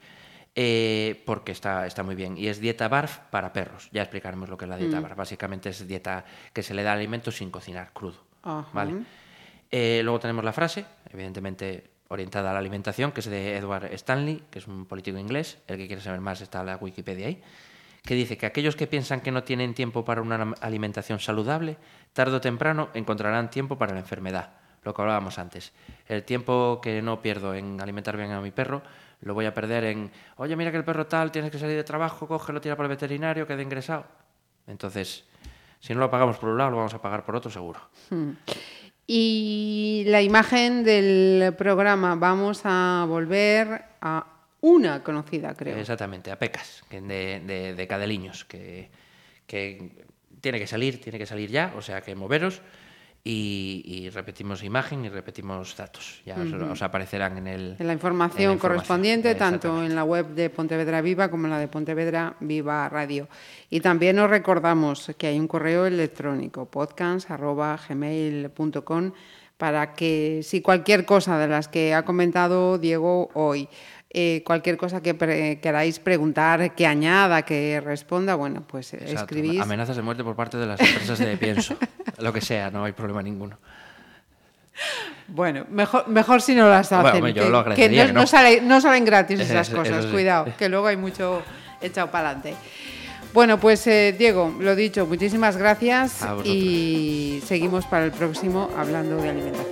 eh, 0.54 1.22
porque 1.24 1.52
está, 1.52 1.86
está 1.86 2.02
muy 2.02 2.14
bien. 2.14 2.36
Y 2.36 2.48
es 2.48 2.60
dieta 2.60 2.88
BARF 2.88 3.18
para 3.30 3.52
perros. 3.52 3.88
Ya 3.92 4.02
explicaremos 4.02 4.48
lo 4.48 4.56
que 4.56 4.66
es 4.66 4.68
la 4.68 4.76
dieta 4.76 5.00
BARF. 5.00 5.16
Básicamente 5.16 5.70
es 5.70 5.86
dieta 5.86 6.24
que 6.52 6.62
se 6.62 6.74
le 6.74 6.82
da 6.82 6.92
alimento 6.92 7.30
sin 7.30 7.50
cocinar, 7.50 7.92
crudo. 7.92 8.18
Ajá. 8.42 8.68
¿vale? 8.72 9.04
Eh, 9.70 10.02
luego 10.04 10.20
tenemos 10.20 10.44
la 10.44 10.52
frase, 10.52 10.84
evidentemente 11.10 11.92
orientada 12.08 12.50
a 12.50 12.52
la 12.52 12.58
alimentación, 12.58 13.12
que 13.12 13.20
es 13.20 13.26
de 13.26 13.56
Edward 13.56 13.86
Stanley, 13.94 14.42
que 14.50 14.58
es 14.58 14.66
un 14.66 14.84
político 14.84 15.16
inglés. 15.18 15.58
El 15.66 15.78
que 15.78 15.86
quiere 15.86 16.02
saber 16.02 16.20
más 16.20 16.42
está 16.42 16.60
en 16.60 16.66
la 16.66 16.76
Wikipedia 16.76 17.26
ahí. 17.28 17.42
Que 18.02 18.14
dice 18.14 18.36
que 18.36 18.44
aquellos 18.44 18.76
que 18.76 18.86
piensan 18.86 19.22
que 19.22 19.30
no 19.30 19.44
tienen 19.44 19.72
tiempo 19.72 20.04
para 20.04 20.20
una 20.20 20.54
alimentación 20.60 21.20
saludable, 21.20 21.78
tarde 22.12 22.36
o 22.36 22.40
temprano 22.40 22.90
encontrarán 22.92 23.48
tiempo 23.48 23.78
para 23.78 23.94
la 23.94 24.00
enfermedad. 24.00 24.50
Lo 24.82 24.92
que 24.92 25.00
hablábamos 25.00 25.38
antes. 25.38 25.72
El 26.06 26.24
tiempo 26.24 26.80
que 26.82 27.00
no 27.00 27.22
pierdo 27.22 27.54
en 27.54 27.80
alimentar 27.80 28.16
bien 28.16 28.32
a 28.32 28.40
mi 28.40 28.50
perro, 28.50 28.82
lo 29.22 29.34
voy 29.34 29.46
a 29.46 29.54
perder 29.54 29.84
en, 29.84 30.10
oye, 30.36 30.56
mira 30.56 30.70
que 30.70 30.76
el 30.76 30.84
perro 30.84 31.06
tal, 31.06 31.30
tienes 31.30 31.50
que 31.50 31.58
salir 31.58 31.76
de 31.76 31.84
trabajo, 31.84 32.26
cógelo, 32.26 32.60
tira 32.60 32.76
para 32.76 32.86
el 32.86 32.90
veterinario, 32.90 33.46
queda 33.46 33.62
ingresado. 33.62 34.04
Entonces, 34.66 35.24
si 35.80 35.94
no 35.94 36.00
lo 36.00 36.10
pagamos 36.10 36.38
por 36.38 36.50
un 36.50 36.58
lado, 36.58 36.70
lo 36.70 36.76
vamos 36.76 36.94
a 36.94 37.00
pagar 37.00 37.24
por 37.24 37.36
otro 37.36 37.50
seguro. 37.50 37.80
Y 39.06 40.04
la 40.06 40.22
imagen 40.22 40.84
del 40.84 41.54
programa, 41.56 42.14
vamos 42.14 42.62
a 42.64 43.04
volver 43.08 43.84
a 44.00 44.26
una 44.60 45.02
conocida, 45.02 45.54
creo. 45.54 45.76
Exactamente, 45.76 46.30
a 46.30 46.38
Pecas, 46.38 46.84
de, 46.90 47.40
de, 47.40 47.74
de 47.74 47.86
Cadeliños, 47.88 48.44
que, 48.44 48.90
que 49.46 50.04
tiene 50.40 50.58
que 50.58 50.66
salir, 50.66 51.00
tiene 51.00 51.18
que 51.18 51.26
salir 51.26 51.50
ya, 51.50 51.72
o 51.76 51.82
sea 51.82 52.00
que 52.00 52.14
moveros 52.14 52.62
y, 53.24 53.82
y 53.86 54.10
repetimos 54.10 54.64
imagen 54.64 55.04
y 55.04 55.08
repetimos 55.08 55.76
datos. 55.76 56.20
Ya 56.26 56.34
os, 56.36 56.52
os 56.52 56.82
aparecerán 56.82 57.38
en 57.38 57.46
el... 57.46 57.76
En 57.78 57.86
la 57.86 57.92
información 57.92 58.42
en 58.42 58.48
la 58.48 58.54
información, 58.54 58.58
correspondiente, 58.58 59.36
tanto 59.36 59.84
en 59.84 59.94
la 59.94 60.02
web 60.02 60.30
de 60.34 60.50
Pontevedra 60.50 61.00
Viva 61.00 61.30
como 61.30 61.44
en 61.46 61.52
la 61.52 61.60
de 61.60 61.68
Pontevedra 61.68 62.34
Viva 62.40 62.88
Radio. 62.88 63.28
Y 63.70 63.78
también 63.80 64.18
os 64.18 64.28
recordamos 64.28 65.12
que 65.16 65.28
hay 65.28 65.38
un 65.38 65.46
correo 65.46 65.86
electrónico, 65.86 66.66
podcast.gmail.com, 66.66 69.12
para 69.56 69.94
que 69.94 70.40
si 70.42 70.60
cualquier 70.60 71.04
cosa 71.04 71.38
de 71.38 71.48
las 71.48 71.68
que 71.68 71.94
ha 71.94 72.04
comentado 72.04 72.78
Diego 72.78 73.30
hoy, 73.34 73.68
eh, 74.10 74.42
cualquier 74.44 74.76
cosa 74.76 75.00
que 75.00 75.14
pre- 75.14 75.60
queráis 75.60 75.98
preguntar, 76.00 76.74
que 76.74 76.86
añada, 76.86 77.42
que 77.42 77.80
responda, 77.80 78.34
bueno, 78.34 78.64
pues 78.66 78.92
Exacto, 78.94 79.20
escribís. 79.20 79.60
Amenazas 79.60 79.96
de 79.96 80.02
muerte 80.02 80.24
por 80.24 80.34
parte 80.36 80.58
de 80.58 80.66
las 80.66 80.80
empresas 80.80 81.18
de 81.18 81.36
pienso. 81.36 81.76
Lo 82.22 82.32
que 82.32 82.40
sea, 82.40 82.70
no 82.70 82.84
hay 82.84 82.92
problema 82.92 83.22
ninguno. 83.22 83.58
Bueno, 85.28 85.66
mejor, 85.70 86.08
mejor 86.08 86.40
si 86.40 86.54
no 86.54 86.68
las 86.68 86.90
hacen. 86.92 87.26
yo 87.28 87.44
que, 87.44 87.50
lo 87.50 87.64
que 87.64 87.70
no, 87.70 87.74
que 87.76 87.88
no. 88.12 88.20
no 88.20 88.26
sale- 88.26 88.60
no 88.60 88.80
salen 88.80 89.04
gratis 89.04 89.40
esas 89.40 89.68
Eso- 89.68 89.76
cosas, 89.76 89.98
eso 89.98 90.06
sí. 90.08 90.12
cuidado, 90.12 90.46
que 90.58 90.68
luego 90.68 90.86
hay 90.86 90.96
mucho 90.96 91.42
echado 91.80 92.10
para 92.10 92.30
adelante. 92.30 92.54
Bueno, 93.32 93.58
pues 93.58 93.86
eh, 93.86 94.14
Diego, 94.18 94.54
lo 94.60 94.74
dicho, 94.76 95.06
muchísimas 95.06 95.56
gracias 95.56 96.20
y 96.44 97.42
seguimos 97.46 97.86
para 97.86 98.04
el 98.04 98.12
próximo 98.12 98.70
hablando 98.76 99.16
de 99.16 99.30
alimentación. 99.30 99.71